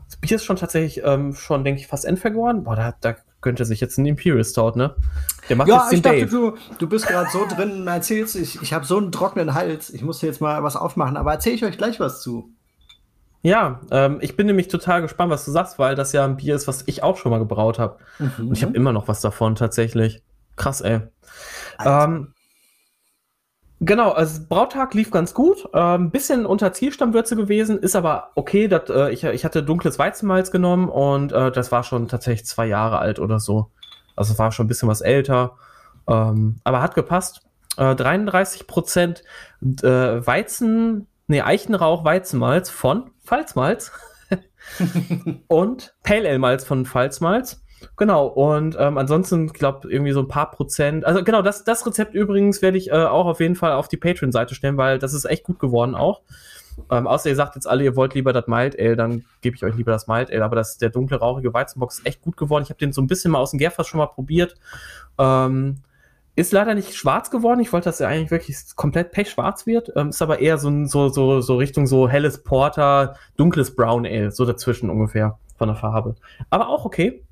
[0.05, 2.63] das Bier ist schon tatsächlich ähm, schon, denke ich, fast endvergoren.
[2.63, 4.95] Boah, da, da könnte sich jetzt ein Imperial Stout, ne?
[5.49, 6.31] Der macht ja, jetzt den ich dachte, Dave.
[6.31, 9.89] du, du bist gerade so drin und erzählst, ich, ich habe so einen trockenen Hals,
[9.89, 12.53] ich musste jetzt mal was aufmachen, aber erzähle ich euch gleich was zu.
[13.41, 16.55] Ja, ähm, ich bin nämlich total gespannt, was du sagst, weil das ja ein Bier
[16.55, 17.97] ist, was ich auch schon mal gebraut habe.
[18.19, 18.49] Mhm.
[18.49, 20.23] Und ich habe immer noch was davon tatsächlich.
[20.55, 21.01] Krass, ey.
[21.85, 22.33] Ähm,
[23.79, 25.73] genau, also Brautag lief ganz gut.
[25.73, 28.67] Ein ähm, bisschen unter Zielstammwürze gewesen, ist aber okay.
[28.67, 32.65] Dat, äh, ich, ich hatte dunkles Weizenmalz genommen und äh, das war schon tatsächlich zwei
[32.65, 33.71] Jahre alt oder so.
[34.15, 35.57] Also war schon ein bisschen was älter.
[36.07, 37.41] Ähm, aber hat gepasst.
[37.77, 39.23] Äh, 33 Prozent
[39.61, 39.85] äh,
[40.25, 43.91] Weizen, nee, Eichenrauch Weizenmalz von Pfalzmalz.
[45.47, 47.63] und Pale Ale Malz von Pfalzmalz.
[47.95, 51.05] Genau, und ähm, ansonsten, ich glaube, irgendwie so ein paar Prozent.
[51.05, 53.97] Also genau, das, das Rezept übrigens werde ich äh, auch auf jeden Fall auf die
[53.97, 56.21] Patreon-Seite stellen, weil das ist echt gut geworden auch.
[56.91, 59.63] Ähm, außer ihr sagt jetzt alle, ihr wollt lieber das Mild Ale, dann gebe ich
[59.63, 60.43] euch lieber das Mild Ale.
[60.43, 62.63] Aber das, der dunkle, rauchige Weizenbox ist echt gut geworden.
[62.63, 64.55] Ich habe den so ein bisschen mal aus dem Gärfass schon mal probiert.
[65.19, 65.81] Ähm,
[66.37, 67.59] ist leider nicht schwarz geworden.
[67.61, 69.91] Ich wollte, dass er eigentlich wirklich komplett pechschwarz wird.
[69.95, 74.29] Ähm, ist aber eher so, so, so, so Richtung so helles Porter, dunkles Brown Ale,
[74.31, 76.15] so dazwischen ungefähr von der Farbe.
[76.51, 77.23] Aber auch okay.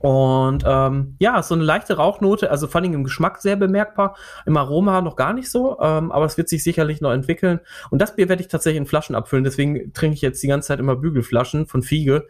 [0.00, 4.16] Und ähm, ja, so eine leichte Rauchnote, also vor allem im Geschmack sehr bemerkbar,
[4.46, 7.60] im Aroma noch gar nicht so, ähm, aber es wird sich sicherlich noch entwickeln.
[7.90, 10.68] Und das Bier werde ich tatsächlich in Flaschen abfüllen, deswegen trinke ich jetzt die ganze
[10.68, 12.26] Zeit immer Bügelflaschen von Fiege,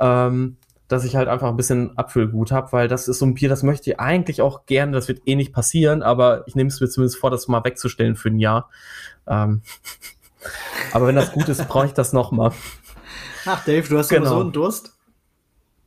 [0.00, 0.56] ähm,
[0.88, 3.62] dass ich halt einfach ein bisschen Abfüllgut habe, weil das ist so ein Bier, das
[3.62, 6.88] möchte ich eigentlich auch gerne, das wird eh nicht passieren, aber ich nehme es mir
[6.88, 8.70] zumindest vor, das mal wegzustellen für ein Jahr.
[9.26, 9.62] Ähm,
[10.92, 12.52] aber wenn das gut ist, brauche ich das nochmal.
[13.44, 14.28] Ach, Dave, du hast genau.
[14.28, 14.95] so einen Durst.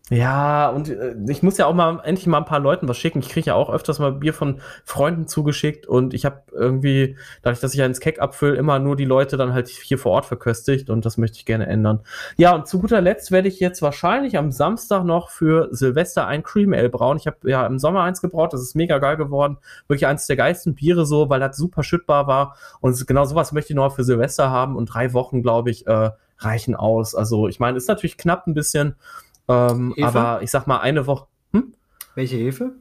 [0.10, 3.20] Ja, und äh, ich muss ja auch mal endlich mal ein paar Leuten was schicken.
[3.20, 7.60] Ich kriege ja auch öfters mal Bier von Freunden zugeschickt und ich habe irgendwie, dadurch,
[7.60, 10.26] dass ich ja ins Keck abfülle, immer nur die Leute dann halt hier vor Ort
[10.26, 12.00] verköstigt und das möchte ich gerne ändern.
[12.38, 16.42] Ja, und zu guter Letzt werde ich jetzt wahrscheinlich am Samstag noch für Silvester ein
[16.42, 17.18] Cream Ale brauen.
[17.18, 19.58] Ich habe ja im Sommer eins gebraut, das ist mega geil geworden.
[19.88, 23.74] Wirklich eins der geilsten Biere so, weil das super schüttbar war und genau sowas möchte
[23.74, 27.16] ich noch für Silvester haben und drei Wochen, glaube ich, äh, reichen aus.
[27.16, 28.96] Also ich meine, ist natürlich knapp ein bisschen,
[29.50, 31.28] ähm, aber ich sag mal, eine Woche.
[31.54, 31.74] Hm?
[32.16, 32.76] Welche Hefe?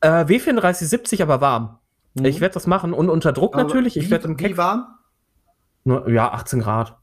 [0.00, 1.78] Äh, W3470, aber warm.
[2.14, 2.24] Mhm.
[2.24, 3.96] Ich werde das machen und unter Druck aber natürlich.
[3.96, 4.52] Ich werde im Keck.
[4.52, 4.86] Wie warm?
[5.84, 6.96] Nur, ja, 18 Grad.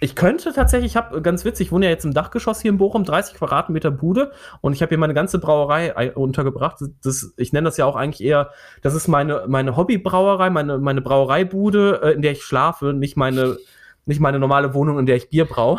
[0.00, 2.78] Ich könnte tatsächlich, ich habe ganz witzig, ich wohne ja jetzt im Dachgeschoss hier in
[2.78, 6.78] Bochum, 30 Quadratmeter Bude und ich habe hier meine ganze Brauerei untergebracht.
[7.04, 11.02] Das, ich nenne das ja auch eigentlich eher, das ist meine, meine Hobbybrauerei, meine, meine
[11.02, 13.58] Brauereibude, äh, in der ich schlafe, nicht meine,
[14.04, 15.78] nicht meine normale Wohnung, in der ich Bier braue.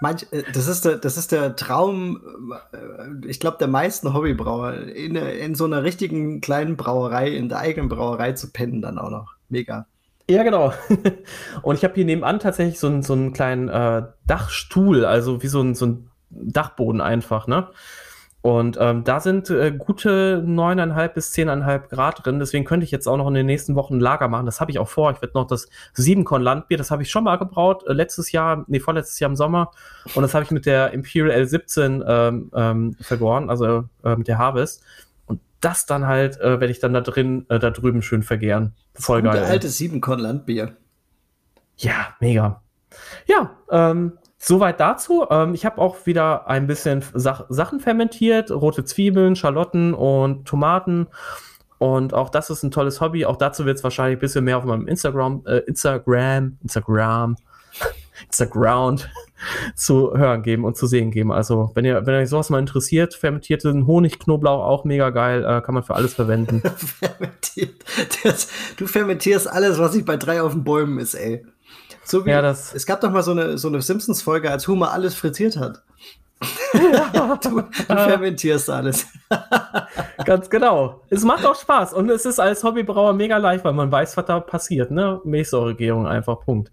[0.00, 2.20] Manch, äh, das, ist der, das ist der Traum,
[2.72, 7.58] äh, ich glaube, der meisten Hobbybrauer, in, in so einer richtigen kleinen Brauerei, in der
[7.58, 9.34] eigenen Brauerei zu pennen dann auch noch.
[9.48, 9.86] Mega.
[10.28, 10.72] Ja, genau.
[11.62, 15.48] Und ich habe hier nebenan tatsächlich so einen, so einen kleinen äh, Dachstuhl, also wie
[15.48, 17.68] so ein, so ein Dachboden einfach, ne?
[18.44, 22.38] Und ähm, da sind äh, gute 9,5 bis 10,5 Grad drin.
[22.38, 24.44] Deswegen könnte ich jetzt auch noch in den nächsten Wochen ein Lager machen.
[24.44, 25.10] Das habe ich auch vor.
[25.12, 28.66] Ich werde noch das 7-Korn Landbier, das habe ich schon mal gebraut, äh, letztes Jahr,
[28.66, 29.70] nee, vorletztes Jahr im Sommer.
[30.14, 34.82] Und das habe ich mit der Imperial L17 ähm, ähm, vergoren, also ähm, der Harvest.
[35.24, 38.74] Und das dann halt äh, werde ich dann da drin, äh, da drüben schön vergären.
[38.92, 39.40] Voll geil.
[39.40, 40.76] Der alte 7-Korn Landbier.
[41.78, 42.60] Ja, mega.
[43.26, 45.26] Ja, ähm, Soweit dazu.
[45.30, 51.06] Ähm, ich habe auch wieder ein bisschen Sach Sachen fermentiert, rote Zwiebeln, Schalotten und Tomaten.
[51.78, 53.24] Und auch das ist ein tolles Hobby.
[53.24, 57.36] Auch dazu wird es wahrscheinlich ein bisschen mehr auf meinem Instagram, äh, Instagram, Instagram,
[58.26, 58.98] Instagram
[59.74, 61.32] zu hören geben und zu sehen geben.
[61.32, 65.74] Also, wenn ihr, wenn euch sowas mal interessiert, fermentierten Honigknoblauch auch mega geil, äh, kann
[65.74, 66.60] man für alles verwenden.
[66.76, 67.82] Fermentiert.
[68.22, 71.46] Das, du fermentierst alles, was nicht bei drei auf den Bäumen ist, ey.
[72.04, 74.92] So wie, ja, das es gab doch mal so eine, so eine Simpsons-Folge, als Homer
[74.92, 75.82] alles frittiert hat.
[77.42, 79.06] du, du fermentierst alles.
[80.24, 81.00] Ganz genau.
[81.08, 84.26] Es macht auch Spaß und es ist als Hobbybrauer mega leicht, weil man weiß, was
[84.26, 84.90] da passiert.
[84.90, 85.20] Ne?
[85.24, 86.72] Milchsäuregärung einfach, Punkt.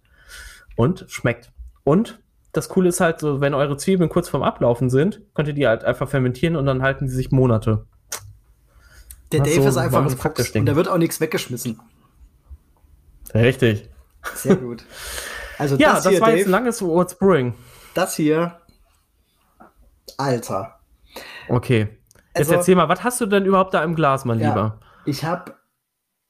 [0.76, 1.52] Und schmeckt.
[1.84, 2.19] Und
[2.52, 5.67] das Coole ist halt so, wenn eure Zwiebeln kurz vorm Ablaufen sind, könnt ihr die
[5.67, 7.86] halt einfach fermentieren und dann halten sie sich Monate.
[9.32, 11.80] Der Dave so, ist einfach ein Fuchs und da wird auch nichts weggeschmissen.
[13.34, 13.89] Richtig.
[14.36, 14.84] Sehr gut.
[15.58, 17.54] Also ja, das, das hier, war Dave, jetzt ein langes What's Brewing.
[17.94, 18.60] Das hier,
[20.18, 20.80] Alter.
[21.50, 22.00] Okay.
[22.36, 24.80] Jetzt also, erzähl mal, was hast du denn überhaupt da im Glas, mein ja, Lieber?
[25.06, 25.56] Ich habe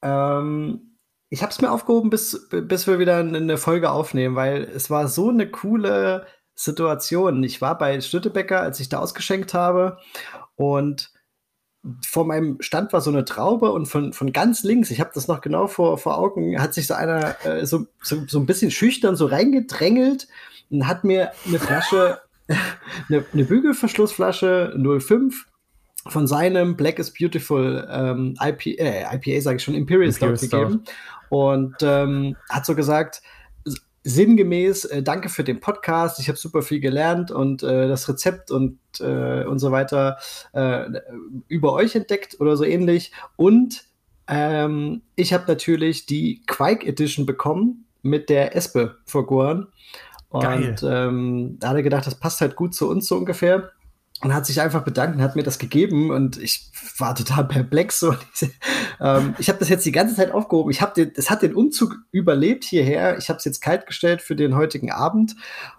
[0.02, 0.92] ähm,
[1.30, 5.08] ich habe es mir aufgehoben, bis, bis wir wieder eine Folge aufnehmen, weil es war
[5.08, 7.42] so eine coole Situation.
[7.42, 9.98] Ich war bei Stüttebecker, als ich da ausgeschenkt habe
[10.56, 11.11] und
[12.06, 15.26] vor meinem Stand war so eine Traube und von, von ganz links, ich habe das
[15.26, 18.70] noch genau vor, vor Augen, hat sich so einer äh, so, so, so ein bisschen
[18.70, 20.28] schüchtern so reingedrängelt
[20.70, 22.20] und hat mir eine Flasche,
[23.08, 25.46] eine, eine Bügelverschlussflasche 05
[26.08, 30.84] von seinem Black is Beautiful ähm, IP, äh, IPA, sage ich schon, Imperial Stout gegeben.
[31.28, 33.22] Und ähm, hat so gesagt,
[34.04, 38.50] sinngemäß, äh, danke für den Podcast, ich habe super viel gelernt und äh, das Rezept
[38.50, 40.18] und, äh, und so weiter
[40.52, 40.86] äh,
[41.48, 43.12] über euch entdeckt oder so ähnlich.
[43.36, 43.84] Und
[44.28, 49.68] ähm, ich habe natürlich die Quake Edition bekommen mit der Espe vergoren.
[50.28, 53.70] Und ähm, da hat er gedacht, das passt halt gut zu uns so ungefähr
[54.22, 58.00] und hat sich einfach bedankt und hat mir das gegeben und ich war total perplex.
[58.00, 58.14] So.
[59.00, 60.70] ähm, ich habe das jetzt die ganze Zeit aufgehoben.
[60.70, 63.18] Ich habe es hat den Umzug überlebt hierher.
[63.18, 65.34] Ich habe es jetzt kalt gestellt für den heutigen Abend.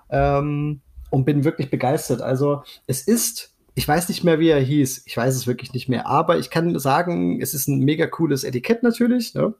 [0.09, 2.21] Ähm, und bin wirklich begeistert.
[2.21, 5.03] Also es ist ich weiß nicht mehr, wie er hieß.
[5.05, 6.05] Ich weiß es wirklich nicht mehr.
[6.07, 9.33] Aber ich kann sagen, es ist ein mega cooles Etikett natürlich.
[9.33, 9.53] Ne?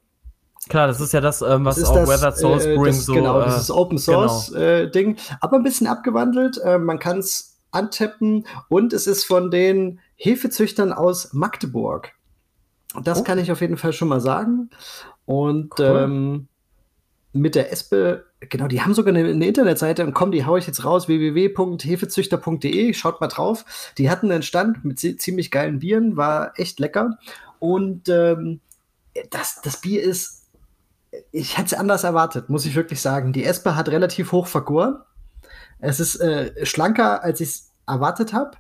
[0.70, 3.14] Klar, das ist ja das, ähm, was das auch das, Weathered Soul Spring äh, so.
[3.14, 4.60] Genau, das ist Open Source genau.
[4.60, 5.18] äh, Ding.
[5.42, 6.60] Aber ein bisschen abgewandelt.
[6.64, 12.14] Äh, man kann es antappen und es ist von den Hefezüchtern aus Magdeburg.
[13.04, 13.24] Das oh.
[13.24, 14.70] kann ich auf jeden Fall schon mal sagen.
[15.26, 15.86] Und cool.
[15.86, 16.48] ähm,
[17.34, 20.68] mit der Espe, genau, die haben sogar eine, eine Internetseite und komm, die haue ich
[20.68, 23.66] jetzt raus, www.hefezüchter.de, schaut mal drauf.
[23.98, 27.18] Die hatten einen Stand mit ziemlich geilen Bieren, war echt lecker.
[27.60, 28.60] Und ähm,
[29.32, 30.44] das, das Bier ist,
[31.32, 33.34] ich hätte es anders erwartet, muss ich wirklich sagen.
[33.34, 34.98] Die Espe hat relativ hoch vergoren.
[35.84, 38.52] Es ist äh, schlanker, als ich es erwartet habe,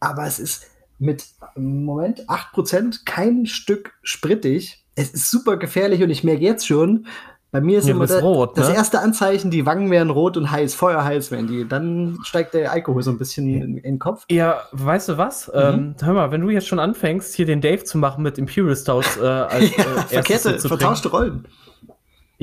[0.00, 0.66] aber es ist
[0.98, 4.84] mit, Moment, 8% kein Stück sprittig.
[4.94, 7.06] Es ist super gefährlich und ich merke jetzt schon,
[7.50, 8.74] bei mir ist ja, immer da, rot, das ne?
[8.74, 11.68] erste Anzeichen, die Wangen werden rot und heiß, feuerheiß werden die.
[11.68, 14.24] Dann steigt der Alkohol so ein bisschen in, in den Kopf.
[14.28, 15.48] Ja, weißt du was?
[15.48, 15.54] Mhm.
[15.60, 18.74] Ähm, hör mal, wenn du jetzt schon anfängst, hier den Dave zu machen mit Imperial
[18.74, 21.46] Stouts äh, als ja, äh, Verkehrte, vertauschte Rollen.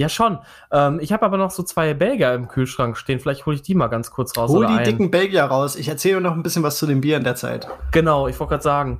[0.01, 0.39] Ja, schon.
[0.71, 3.19] Ähm, ich habe aber noch so zwei Belgier im Kühlschrank stehen.
[3.19, 4.49] Vielleicht hole ich die mal ganz kurz raus.
[4.49, 4.83] Hol die einen.
[4.83, 5.75] dicken Belgier raus.
[5.75, 7.67] Ich erzähle noch ein bisschen was zu dem Bier in der Zeit.
[7.91, 8.99] Genau, ich wollte gerade sagen.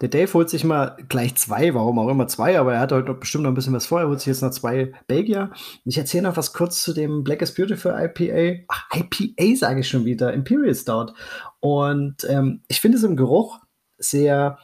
[0.00, 3.12] Der Dave holt sich mal gleich zwei, warum auch immer zwei, aber er hat heute
[3.12, 4.00] bestimmt noch ein bisschen was vor.
[4.00, 5.50] Er holt sich jetzt noch zwei Belgier.
[5.84, 8.64] Ich erzähle noch was kurz zu dem Black is Beautiful IPA.
[8.68, 11.12] Ach, IPA sage ich schon wieder, Imperial Stout.
[11.60, 13.58] Und ähm, ich finde es im Geruch
[13.98, 14.58] sehr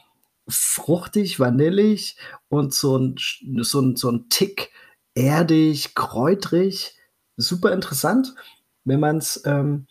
[0.48, 2.16] fruchtig, vanillig
[2.48, 3.16] und so ein,
[3.60, 4.70] so ein, so ein Tick
[5.14, 6.96] erdig, kräutrig.
[7.36, 8.34] Super interessant.
[8.84, 9.86] Wenn man es ähm,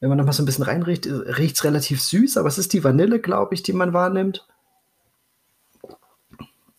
[0.00, 2.72] wenn man noch mal so ein bisschen reinriecht, riecht es relativ süß, aber es ist
[2.72, 4.46] die Vanille, glaube ich, die man wahrnimmt.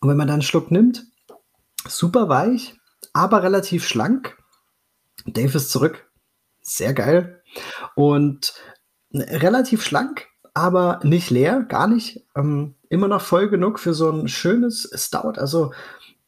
[0.00, 1.04] Und wenn man dann einen Schluck nimmt,
[1.86, 2.76] super weich,
[3.12, 4.38] aber relativ schlank.
[5.26, 6.08] Dave ist zurück.
[6.62, 7.42] Sehr geil.
[7.96, 8.54] Und
[9.12, 12.24] relativ schlank, aber nicht leer, gar nicht.
[12.36, 15.38] Ähm, immer noch voll genug für so ein schönes Stout.
[15.38, 15.72] Also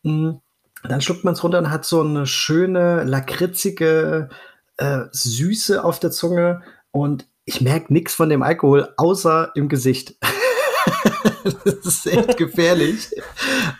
[0.03, 0.41] mh, mm,
[0.88, 4.29] dann schluckt man es runter und hat so eine schöne, lakritzige
[4.77, 6.62] äh, Süße auf der Zunge.
[6.90, 10.16] Und ich merke nichts von dem Alkohol, außer im Gesicht.
[11.64, 13.11] das ist echt gefährlich.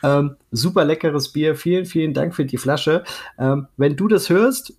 [0.03, 1.57] ähm, super leckeres Bier.
[1.57, 3.05] Vielen, vielen Dank für die Flasche.
[3.39, 4.75] Ähm, wenn du das hörst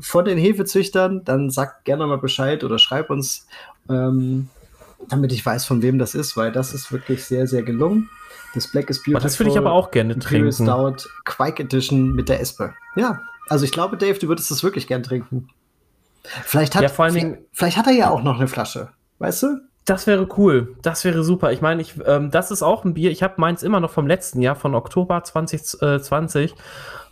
[0.00, 3.46] von den Hefezüchtern, dann sag gerne mal Bescheid oder schreib uns,
[3.88, 4.48] ähm,
[5.08, 8.08] damit ich weiß, von wem das ist, weil das ist wirklich sehr, sehr gelungen.
[8.54, 9.20] Das Black is Beautiful.
[9.20, 10.52] Das würde ich aber auch gerne trinken.
[10.52, 12.74] Stout Quake Edition mit der Espe.
[12.96, 15.48] Ja, also ich glaube, Dave, du würdest das wirklich gern trinken.
[16.44, 18.88] Vielleicht hat, ja, vor allen Dingen, vielleicht hat er ja auch noch eine Flasche.
[19.18, 19.60] Weißt du?
[19.84, 20.76] Das wäre cool.
[20.82, 21.50] Das wäre super.
[21.52, 23.10] Ich meine, ich, ähm, das ist auch ein Bier.
[23.10, 26.54] Ich habe meins immer noch vom letzten Jahr, von Oktober 2020.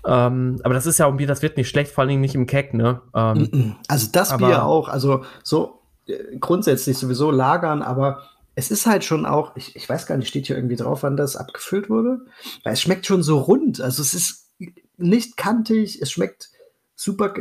[0.06, 2.34] Ähm, aber das ist ja auch ein Bier, das wird nicht schlecht, vor allem nicht
[2.34, 3.00] im Keck, ne?
[3.14, 4.88] Ähm, also das Bier auch.
[4.88, 8.22] Also so äh, grundsätzlich sowieso lagern, aber
[8.60, 11.16] es ist halt schon auch, ich, ich weiß gar nicht, steht hier irgendwie drauf, wann
[11.16, 12.26] das abgefüllt wurde.
[12.62, 13.80] Weil es schmeckt schon so rund.
[13.80, 14.50] Also es ist
[14.98, 16.50] nicht kantig, es schmeckt
[16.94, 17.32] super.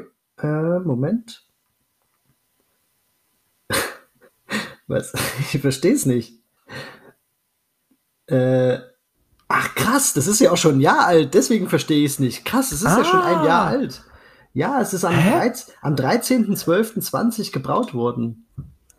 [0.42, 1.46] Äh, Moment.
[4.88, 5.14] Was?
[5.54, 6.42] Ich verstehe es nicht.
[8.28, 8.80] Äh,
[9.50, 12.46] ach krass, das ist ja auch schon ein Jahr alt, deswegen verstehe ich es nicht.
[12.46, 13.00] Krass, es ist ah.
[13.00, 13.70] ja schon ein Jahr ah.
[13.70, 14.04] alt.
[14.54, 15.16] Ja, es ist am,
[15.82, 18.48] am 13.12.20 gebraut worden.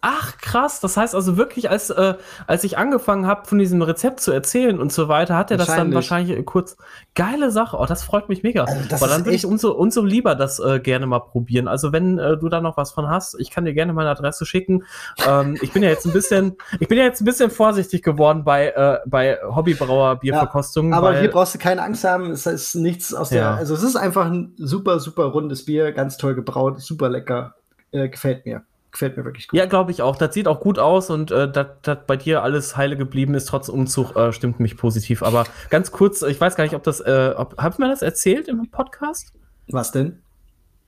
[0.03, 2.15] Ach krass, das heißt also wirklich, als, äh,
[2.47, 5.67] als ich angefangen habe, von diesem Rezept zu erzählen und so weiter, hat er das
[5.67, 6.79] dann wahrscheinlich kurz.
[7.15, 8.65] Geile Sache, oh, das freut mich mega.
[8.65, 11.69] Also Aber dann würde ich umso, umso lieber das äh, gerne mal probieren.
[11.69, 14.47] Also wenn äh, du da noch was von hast, ich kann dir gerne meine Adresse
[14.47, 14.85] schicken.
[15.29, 18.43] Ähm, ich bin ja jetzt ein bisschen, ich bin ja jetzt ein bisschen vorsichtig geworden
[18.43, 20.93] bei, äh, bei Hobbybrauer Bierverkostungen.
[20.93, 23.55] Ja, aber hier brauchst du keine Angst haben, es ist nichts aus der, ja.
[23.55, 27.57] also es ist einfach ein super, super rundes Bier, ganz toll gebraut, super lecker,
[27.91, 28.63] äh, gefällt mir.
[28.93, 29.59] Gefällt mir wirklich gut.
[29.59, 30.17] Ja, glaube ich auch.
[30.17, 33.69] Das sieht auch gut aus und äh, dass bei dir alles heile geblieben ist, trotz
[33.69, 35.23] Umzug, äh, stimmt mich positiv.
[35.23, 38.03] Aber ganz kurz, ich weiß gar nicht, ob das, äh, ob, habt ihr mir das
[38.03, 39.33] erzählt im Podcast?
[39.69, 40.23] Was denn?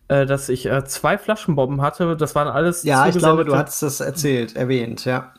[0.09, 2.17] Äh, dass ich äh, zwei Flaschenbomben hatte.
[2.17, 2.83] Das waren alles.
[2.83, 5.33] Ja, ich glaube, du hattest das erzählt, erwähnt, ja.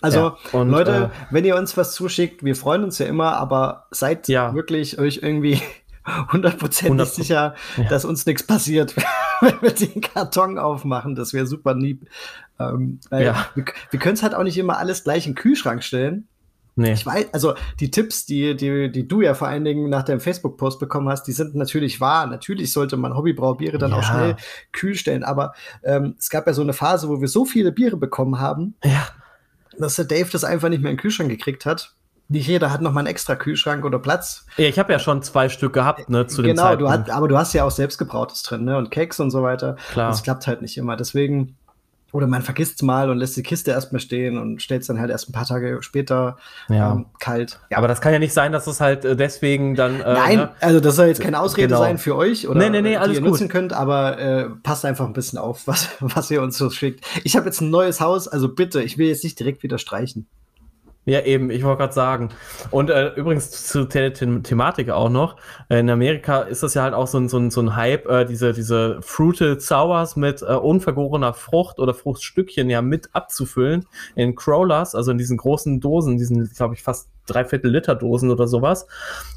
[0.00, 3.36] Also, ja, und, Leute, äh, wenn ihr uns was zuschickt, wir freuen uns ja immer,
[3.36, 4.54] aber seid ja.
[4.54, 5.60] wirklich euch irgendwie
[6.32, 7.84] hundertprozentig sicher, ja.
[7.84, 8.94] dass uns nichts passiert,
[9.40, 11.14] wenn wir den Karton aufmachen.
[11.14, 12.08] Das wäre super lieb.
[12.58, 13.46] Ähm, ja.
[13.54, 16.28] Wir, wir können es halt auch nicht immer alles gleich in den Kühlschrank stellen.
[16.76, 16.92] Nee.
[16.92, 20.20] Ich weiß, also die Tipps, die, die, die du ja vor allen Dingen nach deinem
[20.20, 22.26] Facebook-Post bekommen hast, die sind natürlich wahr.
[22.26, 23.98] Natürlich sollte man Hobbybraubiere dann ja.
[23.98, 24.36] auch schnell
[24.72, 25.22] kühl stellen.
[25.22, 28.74] Aber ähm, es gab ja so eine Phase, wo wir so viele Biere bekommen haben,
[28.82, 29.06] ja.
[29.78, 31.94] dass der Dave das einfach nicht mehr in den Kühlschrank gekriegt hat
[32.28, 34.46] nicht jeder hat noch mal einen extra Kühlschrank oder Platz.
[34.56, 37.28] Ja, ich habe ja schon zwei Stück gehabt, ne, zu genau, dem Genau, du aber
[37.28, 39.76] du hast ja auch selbstgebrautes drin, ne, und Keks und so weiter.
[39.92, 40.10] Klar.
[40.10, 40.96] Das klappt halt nicht immer.
[40.96, 41.56] Deswegen
[42.12, 45.00] oder man vergisst es mal und lässt die Kiste erstmal stehen und stellt es dann
[45.00, 46.36] halt erst ein paar Tage später
[46.68, 46.92] Ja.
[46.92, 47.58] ähm, kalt.
[47.72, 50.00] Ja, aber das kann ja nicht sein, dass es halt äh, deswegen dann.
[50.00, 50.50] Äh, Nein, ne?
[50.60, 51.80] also das soll jetzt keine Ausrede Genau.
[51.80, 53.30] sein für euch oder Nee, nee, nee, die alles ihr gut.
[53.30, 57.04] nutzen könnt, aber äh, passt einfach ein bisschen auf, was, was ihr uns so schickt.
[57.24, 60.28] Ich habe jetzt ein neues Haus, also bitte, ich will jetzt nicht direkt wieder streichen.
[61.06, 62.30] Ja, eben, ich wollte gerade sagen.
[62.70, 65.36] Und äh, übrigens zu der The Thematik auch noch.
[65.68, 68.24] In Amerika ist das ja halt auch so ein, so ein, so ein Hype, äh,
[68.24, 73.84] diese, diese Fruited Sours mit äh, unvergorener Frucht oder Fruchtstückchen ja mit abzufüllen
[74.14, 78.46] in Crawlers, also in diesen großen Dosen, diesen, glaube ich, fast dreiviertel Liter Dosen oder
[78.48, 78.86] sowas.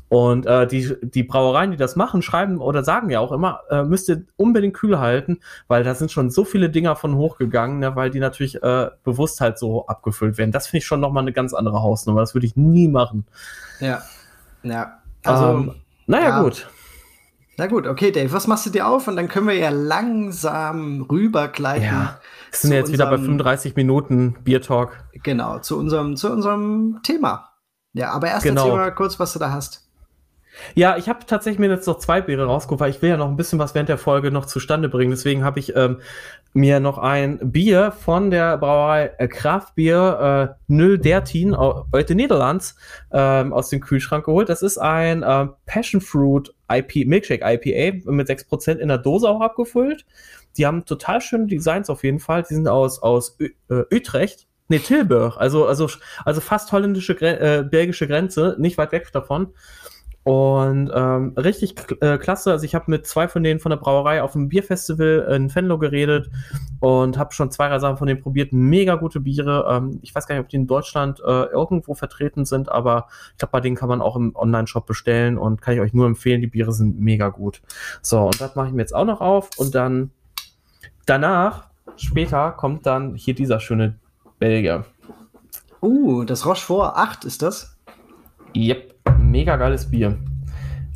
[0.09, 3.83] Und äh, die, die Brauereien, die das machen, schreiben oder sagen ja auch immer, äh,
[3.83, 7.95] müsst ihr unbedingt kühl halten, weil da sind schon so viele Dinger von hochgegangen, ne,
[7.97, 10.51] weil die natürlich äh, bewusst halt so abgefüllt werden.
[10.53, 12.21] Das finde ich schon nochmal eine ganz andere Hausnummer.
[12.21, 13.25] Das würde ich nie machen.
[13.81, 14.01] Ja.
[14.63, 14.99] Ja.
[15.23, 15.71] Also, Ähm,
[16.05, 16.41] naja, ja.
[16.41, 16.69] gut.
[17.57, 19.09] na gut, okay, Dave, was machst du dir auf?
[19.09, 21.83] Und dann können wir ja langsam rübergleiten.
[21.83, 22.19] Ja.
[22.51, 25.03] Wir sind jetzt wieder bei unserem- 35 Minuten Bier Talk.
[25.23, 27.49] Genau, zu unserem, zu unserem Thema.
[27.93, 28.63] Ja, aber erst Genau.
[28.65, 29.83] erzähl mal kurz, was du da hast.
[30.73, 33.27] Ja, ich habe tatsächlich mir jetzt noch zwei Biere rausgeguckt, weil ich will ja noch
[33.27, 35.11] ein bisschen was während der Folge noch zustande bringen.
[35.11, 35.99] Deswegen habe ich ähm,
[36.53, 42.17] mir noch ein Bier von der Brauerei äh, Kraftbier äh, 0 13 au- aus den
[42.17, 42.75] Niederlands
[43.11, 44.49] ähm, aus dem Kühlschrank geholt.
[44.49, 49.41] Das ist ein ähm, Passion Fruit IP, Milkshake IPA mit 6% in der Dose auch
[49.41, 50.05] abgefüllt.
[50.57, 52.41] Die haben total schöne Designs auf jeden Fall.
[52.49, 54.46] Die sind aus, aus Ü- äh, Utrecht.
[54.69, 55.89] Nee, Tilburg, also, also,
[56.25, 59.53] also fast holländische, äh, belgische Grenze, nicht weit weg davon.
[60.27, 62.51] Und ähm, richtig äh, klasse.
[62.51, 65.77] Also ich habe mit zwei von denen von der Brauerei auf dem Bierfestival in Venlo
[65.77, 66.29] geredet
[66.81, 68.51] und habe schon zwei drei Sachen von denen probiert.
[68.51, 69.65] Mega gute Biere.
[69.69, 73.37] Ähm, ich weiß gar nicht, ob die in Deutschland äh, irgendwo vertreten sind, aber ich
[73.37, 76.41] glaube, bei denen kann man auch im Online-Shop bestellen und kann ich euch nur empfehlen.
[76.41, 77.61] Die Biere sind mega gut.
[78.01, 80.11] So, und das mache ich mir jetzt auch noch auf und dann
[81.05, 83.95] danach, später, kommt dann hier dieser schöne
[84.39, 84.85] Belgier.
[85.81, 87.77] Uh, das Rochefort 8 ist das?
[88.55, 90.17] Yep, mega geiles Bier.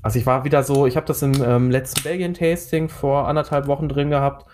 [0.02, 3.88] Also ich war wieder so, ich habe das im ähm, letzten Belgien-Tasting vor anderthalb Wochen
[3.88, 4.48] drin gehabt,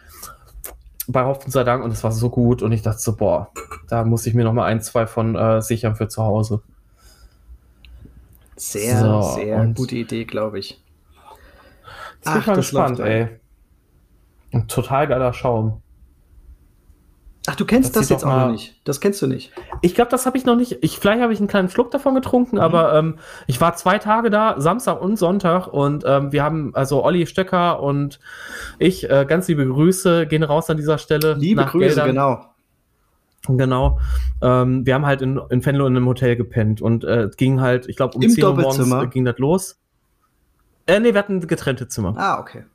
[1.08, 3.50] bei Hopfen sei Dank, und es war so gut und ich dachte so, boah,
[3.88, 6.62] da muss ich mir noch mal ein, zwei von äh, sichern für zu Hause.
[8.58, 10.84] Sehr, So, sehr gute Idee, glaube ich.
[12.16, 13.40] Jetzt bin ich mal gespannt, ey.
[14.52, 15.82] Ein total geiler Schaum.
[17.50, 18.76] Ach, du kennst Das das, jetzt auch mal- noch nicht.
[18.84, 19.52] Das kennst du nicht.
[19.82, 20.80] Ich glaube, das habe ich noch nicht.
[20.82, 23.18] Ich, vielleicht habe ich einen kleinen Schluck davon getrunken, aber ähm,
[23.48, 27.82] ich war zwei Tage da, Samstag und Sonntag, und ähm, wir haben, also Olli Stöcker
[27.82, 28.20] und
[28.80, 31.36] ich, äh, ganz liebe Grüße, gehen raus an dieser Stelle.
[31.36, 32.08] Liebe Grüße, Geldern.
[32.08, 32.46] genau.
[33.48, 34.00] Genau.
[34.42, 37.62] Ähm, wir haben halt in, in Venlo in einem Hotel gepennt und äh, es ging
[37.62, 39.80] halt, ich glaube, um Im 10 Uhr morgens äh, ging das los.
[40.86, 42.14] Äh, nee, wir hatten getrennte Zimmer.
[42.18, 42.66] Ah, okay.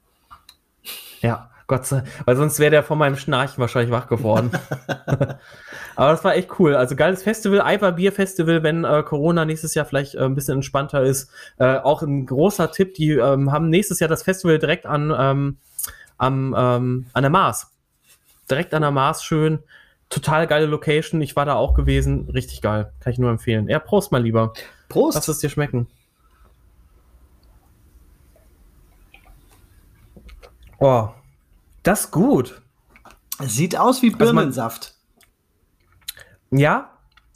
[1.21, 4.51] Ja, Gott sei weil sonst wäre der von meinem Schnarchen wahrscheinlich wach geworden.
[5.97, 6.75] Aber das war echt cool.
[6.75, 10.57] Also geiles Festival, Eiver Bier Festival, wenn äh, Corona nächstes Jahr vielleicht äh, ein bisschen
[10.57, 11.31] entspannter ist.
[11.59, 15.57] Äh, auch ein großer Tipp, die ähm, haben nächstes Jahr das Festival direkt an, ähm,
[16.19, 17.71] am, ähm, an der Mars.
[18.51, 19.61] Direkt an der Mars schön.
[20.09, 21.23] Total geile Location.
[21.23, 22.29] Ich war da auch gewesen.
[22.31, 22.93] Richtig geil.
[23.01, 23.69] Kann ich nur empfehlen.
[23.69, 24.53] Ja, Prost mal lieber.
[24.89, 25.15] Prost.
[25.15, 25.87] Lass es dir schmecken.
[30.79, 31.11] Oh,
[31.83, 32.63] das ist gut.
[33.41, 34.95] Sieht aus wie Also Birnensaft.
[36.51, 36.91] Ja,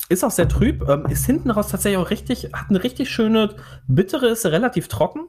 [0.09, 0.89] ist auch sehr trüb.
[0.89, 3.57] Ähm, ist hinten raus tatsächlich auch richtig, hat eine richtig schöne,
[3.89, 5.27] bittere, ist relativ trocken.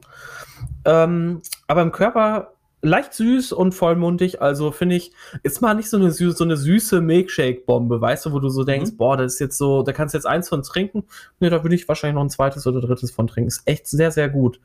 [0.84, 4.40] Ähm, aber im Körper leicht süß und vollmundig.
[4.40, 5.12] Also finde ich,
[5.42, 8.92] ist mal nicht so eine, so eine süße Milkshake-Bombe, weißt du, wo du so denkst,
[8.96, 11.04] boah, das ist jetzt so, da kannst du jetzt eins von trinken.
[11.40, 13.48] Ne, da würde ich wahrscheinlich noch ein zweites oder drittes von trinken.
[13.48, 14.60] Ist echt sehr, sehr gut.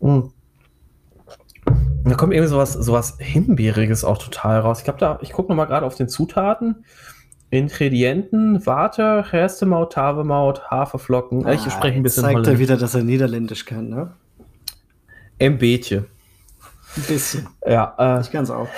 [0.00, 0.20] Mm.
[2.04, 4.78] Da kommt irgendwie sowas, sowas Himbeeriges auch total raus.
[4.78, 6.84] Ich glaube, da, ich gucke noch mal gerade auf den Zutaten.
[7.50, 11.40] Ingredienten, Warte, Gerstemaut, Tavemaut, Haferflocken.
[11.48, 12.58] ich Ah, spreche ein bisschen Zeigt er Holländisch.
[12.60, 14.12] wieder, dass er Niederländisch kann, ne?
[15.38, 16.06] Ein.
[16.96, 17.48] Ein bisschen.
[17.66, 18.68] Ja, äh, Ich kann's auch.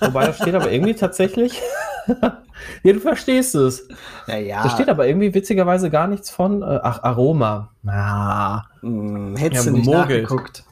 [0.00, 1.60] wobei da steht aber irgendwie tatsächlich.
[2.82, 3.86] ja, du verstehst es.
[4.26, 4.62] Ja, ja.
[4.62, 6.62] Da steht aber irgendwie witzigerweise gar nichts von.
[6.62, 7.70] Äh, ach, Aroma.
[7.86, 10.22] Ah, Hm, hättest du nicht gemogelt.
[10.24, 10.64] nachgeguckt.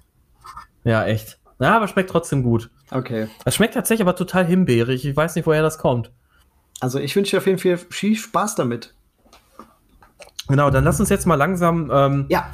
[0.85, 1.39] Ja, echt.
[1.61, 2.70] Ja, aber schmeckt trotzdem gut.
[2.91, 3.28] Okay.
[3.45, 5.05] Es schmeckt tatsächlich aber total himbeerig.
[5.07, 6.11] Ich weiß nicht, woher das kommt.
[6.80, 8.95] Also ich wünsche dir auf jeden Fall viel Spaß damit.
[10.49, 12.51] Genau, dann lass uns jetzt mal langsam ähm, Ja.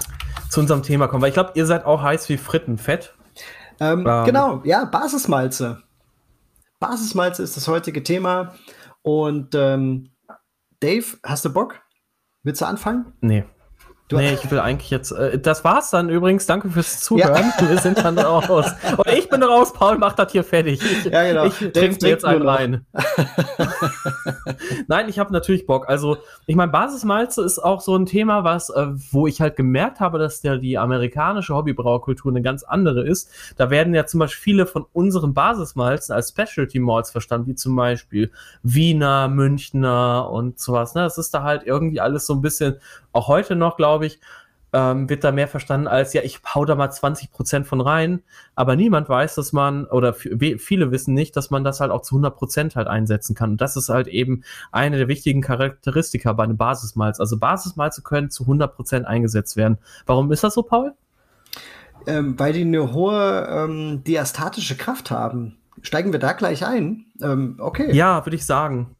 [0.50, 3.14] zu unserem Thema kommen, weil ich glaube, ihr seid auch heiß wie Frittenfett.
[3.80, 4.24] Ähm, Ähm.
[4.26, 5.82] Genau, ja, Basismalze.
[6.78, 8.54] Basismalze ist das heutige Thema.
[9.02, 10.10] Und ähm,
[10.80, 11.80] Dave, hast du Bock?
[12.42, 13.12] Willst du anfangen?
[13.20, 13.44] Nee.
[14.08, 15.12] Du nee, ich will eigentlich jetzt.
[15.12, 16.46] Äh, das war's dann übrigens.
[16.46, 17.52] Danke fürs Zuhören.
[17.60, 17.68] Ja.
[17.68, 18.72] Wir sind dann raus.
[18.96, 19.74] Und ich bin raus.
[19.74, 20.80] Paul macht das hier fertig.
[20.80, 21.44] Ich, ja, genau.
[21.44, 22.86] ich trinke mir jetzt einen rein.
[24.88, 25.90] Nein, ich habe natürlich Bock.
[25.90, 30.00] Also, ich meine, Basismalze ist auch so ein Thema, was, äh, wo ich halt gemerkt
[30.00, 33.30] habe, dass der die amerikanische Hobbybrauerkultur eine ganz andere ist.
[33.58, 37.76] Da werden ja zum Beispiel viele von unseren Basismalzen als Specialty Malts verstanden, wie zum
[37.76, 38.30] Beispiel
[38.62, 40.94] Wiener, Münchner und sowas.
[40.94, 41.02] Ne?
[41.02, 42.78] Das ist da halt irgendwie alles so ein bisschen
[43.18, 44.20] auch heute noch, glaube ich,
[44.72, 48.22] ähm, wird da mehr verstanden als, ja, ich hau da mal 20 Prozent von rein,
[48.54, 52.14] aber niemand weiß, dass man, oder viele wissen nicht, dass man das halt auch zu
[52.14, 53.52] 100 Prozent halt einsetzen kann.
[53.52, 57.18] Und das ist halt eben eine der wichtigen Charakteristika bei einem Basismalz.
[57.18, 59.78] Also Basismalze können zu 100 Prozent eingesetzt werden.
[60.06, 60.92] Warum ist das so, Paul?
[62.06, 65.56] Ähm, weil die eine hohe ähm, diastatische Kraft haben.
[65.82, 67.06] Steigen wir da gleich ein?
[67.22, 67.94] Ähm, okay.
[67.94, 68.96] Ja, würde ich sagen.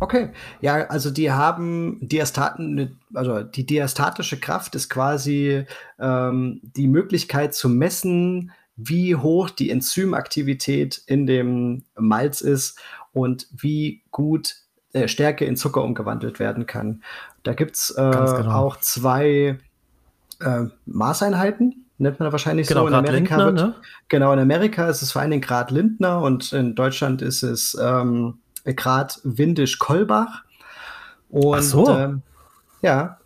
[0.00, 0.30] Okay,
[0.60, 5.64] ja, also die haben Diastaten, also die diastatische Kraft ist quasi
[5.98, 12.78] ähm, die Möglichkeit zu messen, wie hoch die Enzymaktivität in dem Malz ist
[13.12, 14.54] und wie gut
[14.92, 17.02] äh, Stärke in Zucker umgewandelt werden kann.
[17.42, 18.52] Da gibt's äh, genau.
[18.52, 19.58] auch zwei
[20.40, 22.88] äh, Maßeinheiten, nennt man wahrscheinlich genau, so.
[22.88, 23.74] In Amerika Lindner, wird, ne?
[24.08, 28.38] Genau, in Amerika ist es vor allem Grad Lindner und in Deutschland ist es ähm,
[28.74, 30.42] Grad Windisch-Kolbach.
[31.30, 31.88] Und Ach so.
[31.90, 32.22] Ähm,
[32.82, 33.18] ja.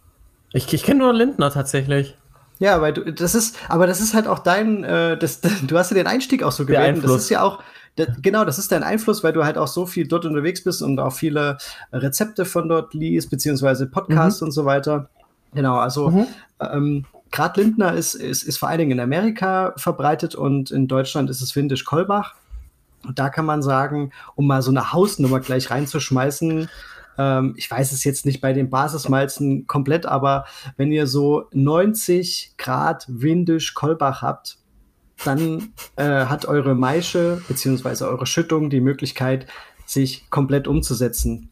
[0.53, 2.16] Ich, ich kenne nur Lindner tatsächlich.
[2.59, 5.90] Ja, weil du, das ist, aber das ist halt auch dein, äh, das, du hast
[5.90, 7.03] ja den Einstieg auch so gewählt.
[7.03, 7.62] Das ist ja auch,
[7.97, 10.82] das, genau, das ist dein Einfluss, weil du halt auch so viel dort unterwegs bist
[10.82, 11.59] und auch viele
[11.93, 14.47] Rezepte von dort liest, beziehungsweise Podcasts mhm.
[14.47, 15.09] und so weiter.
[15.55, 16.26] Genau, also mhm.
[16.61, 21.30] ähm, Grad Lindner ist, ist, ist vor allen Dingen in Amerika verbreitet und in Deutschland
[21.30, 22.34] ist es Windisch-Kolbach.
[23.07, 26.68] Und da kann man sagen, um mal so eine Hausnummer gleich reinzuschmeißen,
[27.18, 30.44] ähm, ich weiß es jetzt nicht bei den Basismalzen komplett, aber
[30.76, 34.59] wenn ihr so 90 Grad windisch Kolbach habt,
[35.24, 39.46] dann äh, hat eure Maische beziehungsweise eure Schüttung die Möglichkeit,
[39.86, 41.50] sich komplett umzusetzen.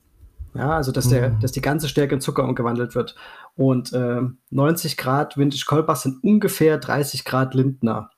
[0.54, 1.40] Ja, also dass, der, mhm.
[1.40, 3.14] dass die ganze Stärke in Zucker umgewandelt wird.
[3.54, 8.10] Und äh, 90 Grad Vintage Kolbach sind ungefähr 30 Grad Lindner.